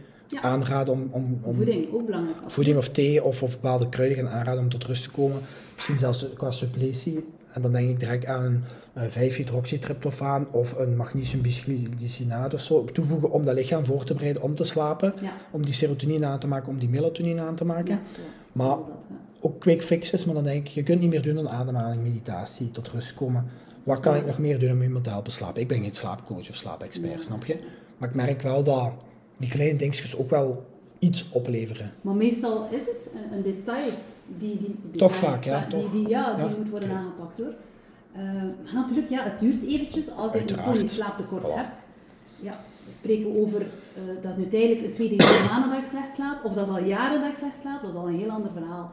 aanraden 0.41 0.93
om, 0.93 1.07
om, 1.11 1.39
om, 1.41 1.55
Voeding, 1.55 1.93
ook 1.93 2.05
belangrijk. 2.05 2.37
Voeding 2.47 2.77
of 2.77 2.89
thee 2.89 3.23
of, 3.23 3.43
of 3.43 3.51
bepaalde 3.51 3.89
kruiden 3.89 4.17
gaan 4.17 4.27
aanraden 4.27 4.63
om 4.63 4.69
tot 4.69 4.83
rust 4.83 5.03
te 5.03 5.09
komen. 5.09 5.41
Misschien 5.75 5.97
zelfs 5.97 6.25
qua 6.37 6.51
suppletie. 6.51 7.25
En 7.53 7.61
dan 7.61 7.71
denk 7.71 7.89
ik 7.89 7.99
direct 7.99 8.25
aan 8.25 8.63
een 8.93 9.09
5-hydroxytryptofaan 9.09 10.47
of 10.51 10.77
een 10.77 10.95
magnesium 10.95 11.41
bisglycinaat 11.41 12.53
of 12.53 12.61
zo 12.61 12.85
toevoegen 12.85 13.31
om 13.31 13.45
dat 13.45 13.55
lichaam 13.55 13.85
voor 13.85 14.03
te 14.03 14.13
bereiden 14.13 14.41
om 14.41 14.55
te 14.55 14.63
slapen. 14.63 15.13
Om 15.51 15.65
die 15.65 15.73
serotonine 15.73 16.25
aan 16.25 16.39
te 16.39 16.47
maken, 16.47 16.69
om 16.69 16.77
die 16.77 16.89
melatonine 16.89 17.41
aan 17.41 17.55
te 17.55 17.65
maken. 17.65 17.99
maar 18.51 18.77
ook 19.43 19.59
quick 19.59 19.83
fixes, 19.83 20.25
maar 20.25 20.35
dan 20.35 20.43
denk 20.43 20.67
ik, 20.67 20.73
je 20.73 20.83
kunt 20.83 20.99
niet 20.99 21.09
meer 21.09 21.21
doen 21.21 21.35
dan 21.35 21.49
ademhaling, 21.49 22.03
meditatie, 22.03 22.71
tot 22.71 22.87
rust 22.87 23.13
komen. 23.13 23.45
Wat 23.83 23.99
kan 23.99 24.15
ik 24.15 24.25
nog 24.25 24.39
meer 24.39 24.59
doen 24.59 24.71
om 24.71 24.81
iemand 24.81 25.03
te 25.03 25.09
helpen 25.09 25.31
slapen? 25.31 25.61
Ik 25.61 25.67
ben 25.67 25.81
geen 25.81 25.93
slaapcoach 25.93 26.49
of 26.49 26.55
slaapexpert, 26.55 27.23
snap 27.23 27.45
je? 27.45 27.59
Maar 27.97 28.09
ik 28.09 28.15
merk 28.15 28.41
wel 28.41 28.63
dat 28.63 28.91
die 29.37 29.49
kleine 29.49 29.77
dingetjes 29.77 30.17
ook 30.17 30.29
wel 30.29 30.65
iets 30.99 31.29
opleveren. 31.29 31.91
Maar 32.01 32.15
meestal 32.15 32.67
is 32.71 32.81
het 32.81 33.09
een, 33.31 33.41
detail 33.41 33.89
die... 34.27 34.57
die, 34.57 34.75
die 34.91 34.99
toch 34.99 35.15
vaak, 35.15 35.43
ja. 35.43 35.65
Die, 35.69 35.91
die, 35.91 36.07
ja, 36.07 36.35
die 36.35 36.57
moet 36.57 36.69
worden 36.69 36.89
aangepakt 36.89 37.37
hoor. 37.37 37.53
Uh, 38.15 38.23
maar 38.63 38.73
natuurlijk, 38.73 39.09
ja, 39.09 39.23
het 39.23 39.39
duurt 39.39 39.63
eventjes 39.63 40.09
als 40.09 40.33
je 40.33 40.39
Uiteraard. 40.39 40.81
een 40.81 40.87
slaaptekort 40.87 41.53
hebt. 41.53 41.81
Ja, 42.39 42.59
we 42.87 42.93
spreken 42.93 43.41
over, 43.41 43.61
uh, 43.61 44.21
dat 44.21 44.31
is 44.31 44.37
nu 44.37 44.47
tijdelijk 44.47 44.81
een 44.81 44.91
tweede 44.91 45.15
ik 45.15 45.85
slecht 45.89 46.15
slaap, 46.15 46.45
of 46.45 46.53
dat 46.53 46.67
is 46.67 46.73
al 46.73 46.83
jaren 46.83 47.21
dat 47.21 47.29
ik 47.29 47.37
slecht 47.37 47.59
slaap, 47.61 47.81
dat 47.81 47.89
is 47.89 47.95
al 47.95 48.07
een 48.07 48.19
heel 48.19 48.29
ander 48.29 48.51
verhaal. 48.51 48.91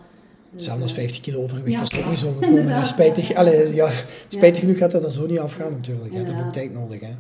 Dus, 0.51 0.65
Zelfs 0.65 0.83
als 0.83 0.93
50 0.93 1.21
kilo 1.21 1.43
overgewicht 1.43 1.77
ja, 1.77 1.99
is 1.99 2.05
ook 2.05 2.11
niet 2.11 2.19
zo 2.19 2.33
gekomen. 2.33 2.67
Dat 2.75 2.87
spijtig, 2.87 3.35
allez, 3.35 3.73
ja, 3.73 3.91
spijtig 4.29 4.61
genoeg 4.61 4.79
gaat 4.79 4.91
dat 4.91 5.05
er 5.05 5.13
zo 5.13 5.27
niet 5.27 5.39
afgaan 5.39 5.73
natuurlijk. 5.73 6.13
Ja, 6.13 6.19
dat 6.19 6.35
heeft 6.35 6.47
ook 6.47 6.53
tijd 6.53 6.73
nodig. 6.73 7.01
Hè. 7.01 7.15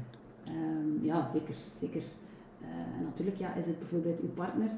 Um, 0.47 1.01
ja, 1.03 1.26
zeker. 1.26 1.55
zeker. 1.81 2.03
Uh, 2.62 2.68
en 2.99 3.05
natuurlijk 3.05 3.39
ja, 3.39 3.55
is 3.55 3.66
het 3.66 3.78
bijvoorbeeld 3.78 4.20
uw 4.20 4.28
partner 4.28 4.68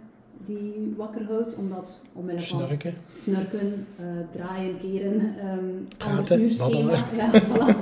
die 0.47 0.77
u 0.77 0.95
wakker 0.97 1.25
houdt, 1.25 1.55
omdat 1.55 2.01
omwille 2.13 2.41
van 2.41 2.61
snurken, 2.61 2.95
snurken 3.15 3.87
uh, 4.01 4.07
draaien, 4.31 4.79
keren, 4.79 5.35
um, 5.47 5.89
praten, 5.97 6.43
uurschema, 6.43 6.93
ja, 7.17 7.31
voilà. 7.33 7.77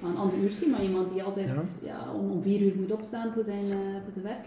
maar 0.00 0.10
een 0.10 0.16
ander 0.16 0.38
uurschema, 0.38 0.80
iemand 0.80 1.12
die 1.12 1.22
altijd 1.22 1.48
ja. 1.48 1.62
ja 1.82 2.12
om, 2.14 2.30
om 2.30 2.42
vier 2.42 2.60
uur 2.60 2.72
moet 2.76 2.92
opstaan 2.92 3.32
voor 3.32 3.44
zijn, 3.44 3.64
uh, 3.64 3.72
voor 4.04 4.12
zijn 4.12 4.24
werk. 4.24 4.44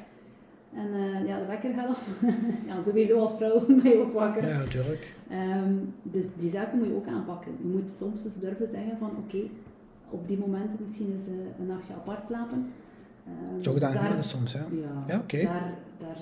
En 0.74 0.88
uh, 0.94 1.28
ja, 1.28 1.40
de 1.40 1.46
wekker 1.46 1.74
gaat 1.74 1.88
af. 1.88 2.08
ja, 2.68 2.84
sowieso 2.84 3.20
als 3.20 3.32
vrouw 3.38 3.66
ben 3.82 3.90
je 3.90 3.98
ook 3.98 4.14
wakker. 4.14 4.48
Ja, 4.48 4.58
natuurlijk. 4.58 5.14
Um, 5.32 5.94
dus 6.04 6.26
die 6.36 6.52
zaken 6.52 6.78
moet 6.78 6.88
je 6.88 6.96
ook 6.96 7.08
aanpakken. 7.08 7.52
Je 7.62 7.68
moet 7.68 7.92
soms 7.92 8.26
eens 8.26 8.40
durven 8.40 8.68
zeggen 8.72 8.98
van 8.98 9.10
oké, 9.10 9.36
okay, 9.36 9.52
op 10.10 10.28
die 10.28 10.38
momenten 10.38 10.78
misschien 10.82 11.12
eens 11.12 11.28
uh, 11.28 11.60
een 11.60 11.68
nachtje 11.68 11.94
apart 11.94 12.26
slapen. 12.28 12.72
Um, 13.28 13.64
Zo 13.64 13.74
gedaan 13.74 13.94
daar, 13.94 14.24
soms, 14.24 14.54
hè? 14.54 14.60
Ja, 14.60 15.04
ja 15.08 15.18
oké. 15.18 15.36
Okay. 15.36 15.44
Daar, 15.44 15.74
daar 15.98 16.18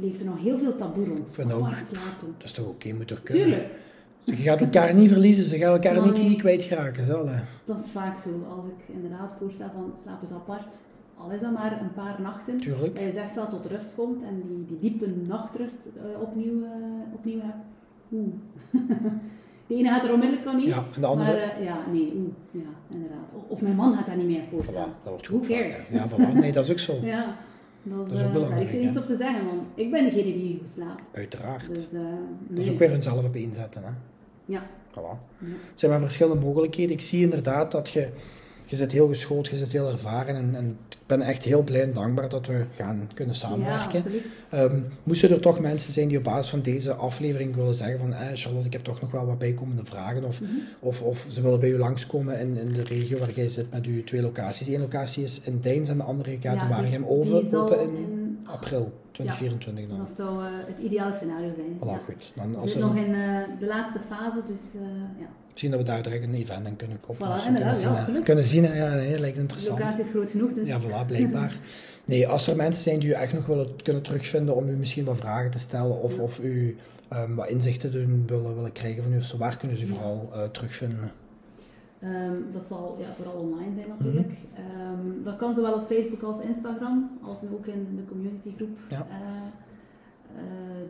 leeft 0.00 0.20
er 0.20 0.26
nog 0.26 0.40
heel 0.40 0.58
veel 0.58 0.76
taboe 0.76 1.06
rond. 1.06 1.34
Van 1.34 1.52
ook, 1.52 1.68
slapen. 1.68 2.34
Dat 2.36 2.44
is 2.44 2.52
toch 2.52 2.66
oké, 2.66 2.74
okay, 2.74 2.92
moet 2.92 3.08
toch 3.08 3.22
kunnen? 3.22 3.44
Tuurlijk. 3.44 3.74
Je 4.24 4.36
gaat 4.36 4.60
elkaar 4.60 4.94
niet 4.94 5.10
verliezen, 5.10 5.44
ze 5.44 5.58
gaan 5.58 5.72
elkaar 5.72 6.00
nee, 6.00 6.12
niet, 6.12 6.28
niet 6.28 6.38
kwijtraken. 6.38 7.04
Zo, 7.04 7.28
dat 7.64 7.84
is 7.84 7.90
vaak 7.90 8.18
zo. 8.18 8.46
Als 8.56 8.64
ik 8.64 8.94
inderdaad 8.94 9.30
voorstel 9.38 9.70
van 9.74 9.92
slapen 10.02 10.28
eens 10.28 10.36
apart, 10.36 10.74
al 11.18 11.30
is 11.30 11.40
dat 11.40 11.52
maar 11.52 11.80
een 11.80 11.92
paar 11.92 12.20
nachten, 12.20 12.56
Tuurlijk. 12.56 12.94
dat 12.94 13.04
je 13.04 13.12
zegt 13.12 13.34
wel 13.34 13.48
tot 13.48 13.66
rust 13.66 13.94
komt 13.94 14.22
en 14.22 14.42
die, 14.46 14.64
die 14.66 14.78
diepe 14.78 15.06
nachtrust 15.26 15.78
uh, 15.96 16.20
opnieuw, 16.20 16.60
uh, 16.60 16.70
opnieuw 17.14 17.40
hebt. 17.40 17.64
Oeh. 18.12 18.34
de 19.66 19.74
ene 19.74 19.88
gaat 19.88 20.04
er 20.04 20.12
onmiddellijk 20.12 20.48
aan 20.48 20.56
mee. 20.56 20.66
Ja, 20.66 20.84
en 20.94 21.00
de 21.00 21.06
andere? 21.06 21.36
Maar, 21.36 21.62
ja, 21.62 21.78
nee, 21.92 22.12
oeh, 22.16 22.32
ja, 22.50 22.94
inderdaad. 22.94 23.32
Of, 23.48 23.60
mijn 23.60 23.74
man 23.74 23.94
gaat 23.94 24.06
daar 24.06 24.16
niet 24.16 24.26
meer 24.26 24.40
akkoord 24.42 24.64
voilà, 24.64 25.02
dat 25.02 25.10
wordt 25.12 25.26
goed. 25.26 25.46
Who 25.46 25.54
cares? 25.54 25.76
ja, 25.90 26.08
voilà. 26.08 26.34
Nee, 26.34 26.52
dat 26.52 26.64
is 26.64 26.70
ook 26.70 26.78
zo. 26.78 27.06
ja. 27.16 27.36
Dat, 27.82 28.08
dat 28.08 28.18
is 28.18 28.24
ook 28.24 28.32
belangrijk. 28.32 28.62
Ik 28.62 28.70
zit 28.70 28.82
iets 28.82 28.96
op 28.96 29.06
te 29.06 29.16
zeggen, 29.16 29.46
want 29.46 29.62
ik 29.74 29.90
ben 29.90 30.04
degene 30.04 30.32
die 30.32 30.62
slaapt. 30.64 31.02
Uiteraard. 31.12 31.68
Dus, 31.68 31.90
nee. 31.92 32.02
Dat 32.48 32.58
is 32.58 32.70
ook 32.70 32.78
weer 32.78 32.90
vanzelf 32.90 33.24
op 33.24 33.36
inzetten. 33.36 33.82
Hè? 33.84 33.90
Ja. 34.44 34.66
Voilà. 34.90 35.18
Ja. 35.38 35.46
Er 35.46 35.74
zijn 35.74 35.90
maar 35.90 36.00
verschillende 36.00 36.44
mogelijkheden. 36.44 36.92
Ik 36.92 37.02
zie 37.02 37.22
inderdaad 37.22 37.70
dat 37.70 37.88
je 37.88 38.08
je 38.66 38.76
zit 38.76 38.92
heel 38.92 39.08
geschoold, 39.08 39.46
je 39.46 39.56
zit 39.56 39.72
heel 39.72 39.90
ervaren 39.90 40.36
en, 40.36 40.54
en, 40.54 40.78
ik 40.88 40.96
ben 41.06 41.20
echt 41.20 41.44
heel 41.44 41.62
blij 41.62 41.82
en 41.82 41.92
dankbaar 41.92 42.28
dat 42.28 42.46
we 42.46 42.64
gaan 42.74 43.08
kunnen 43.14 43.34
samenwerken. 43.34 44.02
Ja, 44.50 44.62
um, 44.62 44.86
moesten 45.02 45.30
er 45.30 45.40
toch 45.40 45.60
mensen 45.60 45.92
zijn 45.92 46.08
die 46.08 46.18
op 46.18 46.24
basis 46.24 46.50
van 46.50 46.60
deze 46.60 46.94
aflevering 46.94 47.54
willen 47.54 47.74
zeggen 47.74 47.98
van 47.98 48.12
eh, 48.12 48.26
Charlotte, 48.34 48.66
ik 48.66 48.72
heb 48.72 48.82
toch 48.82 49.00
nog 49.00 49.10
wel 49.10 49.26
wat 49.26 49.38
bijkomende 49.38 49.84
vragen 49.84 50.24
of, 50.24 50.40
mm 50.40 50.46
-hmm. 50.46 50.62
of, 50.80 51.02
of 51.02 51.26
ze 51.28 51.42
willen 51.42 51.60
bij 51.60 51.70
u 51.70 51.78
langskomen 51.78 52.40
in, 52.40 52.56
in 52.56 52.72
de 52.72 52.84
regio 52.84 53.18
waar 53.18 53.32
jij 53.32 53.48
zit 53.48 53.70
met 53.70 53.86
uw 53.86 54.04
twee 54.04 54.22
locaties. 54.22 54.68
Eén 54.68 54.80
locatie 54.80 55.24
is 55.24 55.40
in 55.40 55.60
Deins 55.60 55.88
en 55.88 55.96
de 55.96 56.02
andere 56.02 56.36
gaat 56.40 56.62
in 56.62 56.68
Waregem 56.68 57.04
over, 57.04 57.58
open 57.58 57.80
in, 57.80 57.96
in 57.96 58.38
april. 58.46 58.92
2024 59.16 59.88
dan. 59.88 59.98
Dat 59.98 60.16
zou 60.16 60.42
uh, 60.42 60.48
het 60.66 60.78
ideale 60.78 61.14
scenario 61.14 61.52
zijn. 61.54 61.76
Voilà, 61.78 62.00
ja. 62.00 62.04
goed. 62.04 62.32
Dan 62.34 62.56
als 62.56 62.74
we 62.74 62.80
nog 62.80 62.96
in 62.96 63.10
uh, 63.10 63.40
de 63.58 63.66
laatste 63.66 64.00
fase, 64.08 64.42
dus 64.46 64.80
uh, 64.80 64.82
ja. 65.18 65.26
Misschien 65.56 65.76
dat 65.76 65.86
we 65.86 65.92
daar 65.92 66.02
direct 66.02 66.24
een 66.24 66.34
event 66.34 66.66
aan 66.66 66.76
kunnen 66.76 67.00
koppelen. 67.00 67.40
Voilà, 67.40 67.44
kunnen, 67.44 67.76
zien, 67.76 67.92
ja, 67.92 68.20
kunnen 68.24 68.44
zien, 68.44 68.74
ja, 68.74 68.94
nee, 68.94 69.18
lijkt 69.18 69.36
interessant. 69.36 69.76
De 69.76 69.82
locatie 69.82 70.04
is 70.04 70.10
groot 70.10 70.30
genoeg, 70.30 70.52
dus. 70.52 70.66
Ja, 70.68 70.80
voilà, 70.80 71.06
blijkbaar. 71.06 71.58
nee, 72.04 72.28
als 72.28 72.46
er 72.46 72.56
mensen 72.56 72.82
zijn 72.82 72.98
die 72.98 73.08
u 73.08 73.12
echt 73.12 73.32
nog 73.32 73.46
willen 73.46 73.82
kunnen 73.82 74.02
terugvinden 74.02 74.56
om 74.56 74.68
u 74.68 74.76
misschien 74.76 75.04
wat 75.04 75.16
vragen 75.16 75.50
te 75.50 75.58
stellen 75.58 76.00
of, 76.02 76.18
of 76.18 76.40
u 76.40 76.76
um, 77.12 77.34
wat 77.34 77.48
inzichten 77.48 77.92
doen, 77.92 78.24
willen, 78.26 78.54
willen 78.54 78.72
krijgen 78.72 79.02
van 79.02 79.12
u, 79.12 79.22
zo, 79.22 79.36
waar 79.36 79.56
kunnen 79.56 79.76
ze 79.76 79.84
u 79.84 79.88
vooral 79.88 80.30
terugvinden? 80.52 81.12
Um, 82.02 82.52
dat 82.52 82.64
zal 82.64 82.96
ja, 83.00 83.14
vooral 83.14 83.34
online 83.34 83.74
zijn 83.74 83.88
natuurlijk. 83.98 84.28
Mm 84.28 84.34
-hmm. 84.54 85.16
um, 85.16 85.24
dat 85.24 85.36
kan 85.36 85.54
zowel 85.54 85.74
op 85.74 85.86
Facebook 85.86 86.22
als 86.22 86.40
Instagram, 86.40 87.18
als 87.22 87.42
nu 87.42 87.48
ook 87.52 87.66
in 87.66 87.96
de 87.96 88.04
communitygroep. 88.04 88.78
Ja. 88.88 89.06
Uh, 89.10 89.16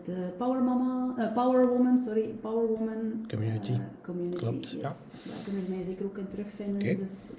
de 0.05 0.33
Power 0.39 0.63
Mama, 0.63 1.15
uh, 1.19 1.33
Power 1.35 1.69
Woman, 1.69 1.99
sorry, 1.99 2.35
Power 2.41 2.67
Woman 2.67 3.27
community. 3.29 3.79
community 4.03 4.37
Klopt, 4.37 4.71
yes. 4.71 4.81
ja. 4.81 4.95
Daar 5.25 5.43
kunnen 5.45 5.63
ze 5.63 5.71
mij 5.71 5.85
zeker 5.87 6.05
ook 6.05 6.19
in 6.19 6.29
terugvinden. 6.29 6.83
Okay. 6.83 6.97
Dus 6.97 7.33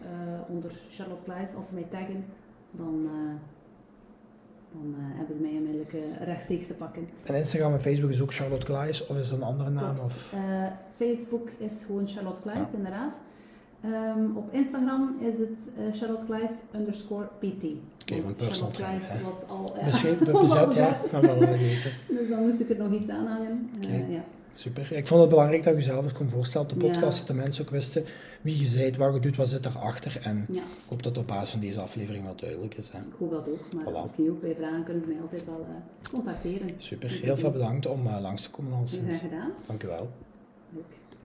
onder 0.47 0.71
Charlotte 0.89 1.23
Kluis, 1.23 1.55
als 1.55 1.67
ze 1.67 1.73
mij 1.73 1.87
taggen, 1.89 2.25
dan, 2.71 3.09
dan 4.71 4.95
hebben 4.97 5.35
ze 5.35 5.41
mij 5.41 5.51
onmiddellijk 5.51 5.95
rechtstreeks 6.19 6.67
te 6.67 6.73
pakken. 6.73 7.07
En 7.23 7.35
Instagram 7.35 7.73
en 7.73 7.81
Facebook 7.81 8.09
is 8.09 8.21
ook 8.21 8.33
Charlotte 8.33 8.65
Kluis, 8.65 9.07
of 9.07 9.17
is 9.17 9.29
dat 9.29 9.37
een 9.37 9.45
andere 9.45 9.69
naam? 9.69 9.99
Of? 9.99 10.35
Facebook 10.97 11.49
is 11.57 11.83
gewoon 11.85 12.07
Charlotte 12.07 12.49
ja. 12.53 12.67
inderdaad. 12.73 13.13
Um, 13.87 14.37
op 14.37 14.53
Instagram 14.53 15.15
is 15.19 15.37
het 15.37 15.67
uh, 15.77 15.99
Charlotte 15.99 16.25
Kleis 16.25 16.51
underscore 16.75 17.25
PT. 17.39 17.43
Oké, 17.43 17.75
okay, 18.01 18.21
van 18.21 18.35
personal 18.35 18.71
trainer. 18.71 19.01
was 19.23 19.47
al 19.49 19.77
uh, 19.77 19.85
Misschien 19.85 20.17
bezet, 20.19 20.73
ja. 20.73 20.99
Maar 21.11 21.21
wel 21.21 21.37
bij 21.37 21.57
deze. 21.57 21.89
Dus 22.07 22.29
dan 22.29 22.45
moest 22.47 22.59
ik 22.59 22.69
er 22.69 22.77
nog 22.77 22.91
iets 22.91 23.09
aan 23.09 23.27
hangen. 23.27 23.69
Okay. 23.77 23.99
Uh, 23.99 24.11
ja. 24.11 24.23
Super. 24.51 24.93
Ik 24.93 25.07
vond 25.07 25.21
het 25.21 25.29
belangrijk 25.29 25.63
dat 25.63 25.75
je 25.75 25.81
zelf 25.81 26.03
het 26.03 26.13
kon 26.13 26.29
voorstellen 26.29 26.67
op 26.67 26.79
de 26.79 26.85
podcast, 26.85 27.19
ja. 27.19 27.25
dat 27.25 27.27
de 27.27 27.33
mensen 27.33 27.65
ook 27.65 27.71
wisten 27.71 28.03
wie 28.41 28.69
je 28.69 28.77
bent, 28.77 28.97
wat 28.97 29.13
je 29.13 29.19
doet, 29.19 29.35
wat 29.35 29.49
zit 29.49 29.65
erachter. 29.65 30.19
En 30.23 30.45
ja. 30.51 30.61
ik 30.61 30.89
hoop 30.89 31.03
dat 31.03 31.17
op 31.17 31.27
basis 31.27 31.49
van 31.49 31.59
deze 31.59 31.81
aflevering 31.81 32.23
wel 32.23 32.35
duidelijk 32.35 32.73
is. 32.73 32.89
Hè. 32.89 32.97
Ik 32.97 33.13
hoop 33.19 33.31
dat 33.31 33.49
ook, 33.49 33.73
maar 33.73 33.85
voilà. 33.85 34.09
opnieuw, 34.09 34.39
bij 34.39 34.55
vragen 34.55 34.83
kunnen 34.83 35.03
ze 35.03 35.09
mij 35.09 35.21
altijd 35.21 35.45
wel 35.45 35.65
contacteren. 36.11 36.69
Super. 36.75 37.09
Heel 37.09 37.37
veel 37.37 37.51
bedankt 37.51 37.85
om 37.85 38.09
langs 38.21 38.41
te 38.41 38.49
komen. 38.49 38.87
Graag 38.87 39.19
gedaan. 39.19 39.51
Dank 39.67 39.83
u 39.83 39.87
wel. 39.87 40.09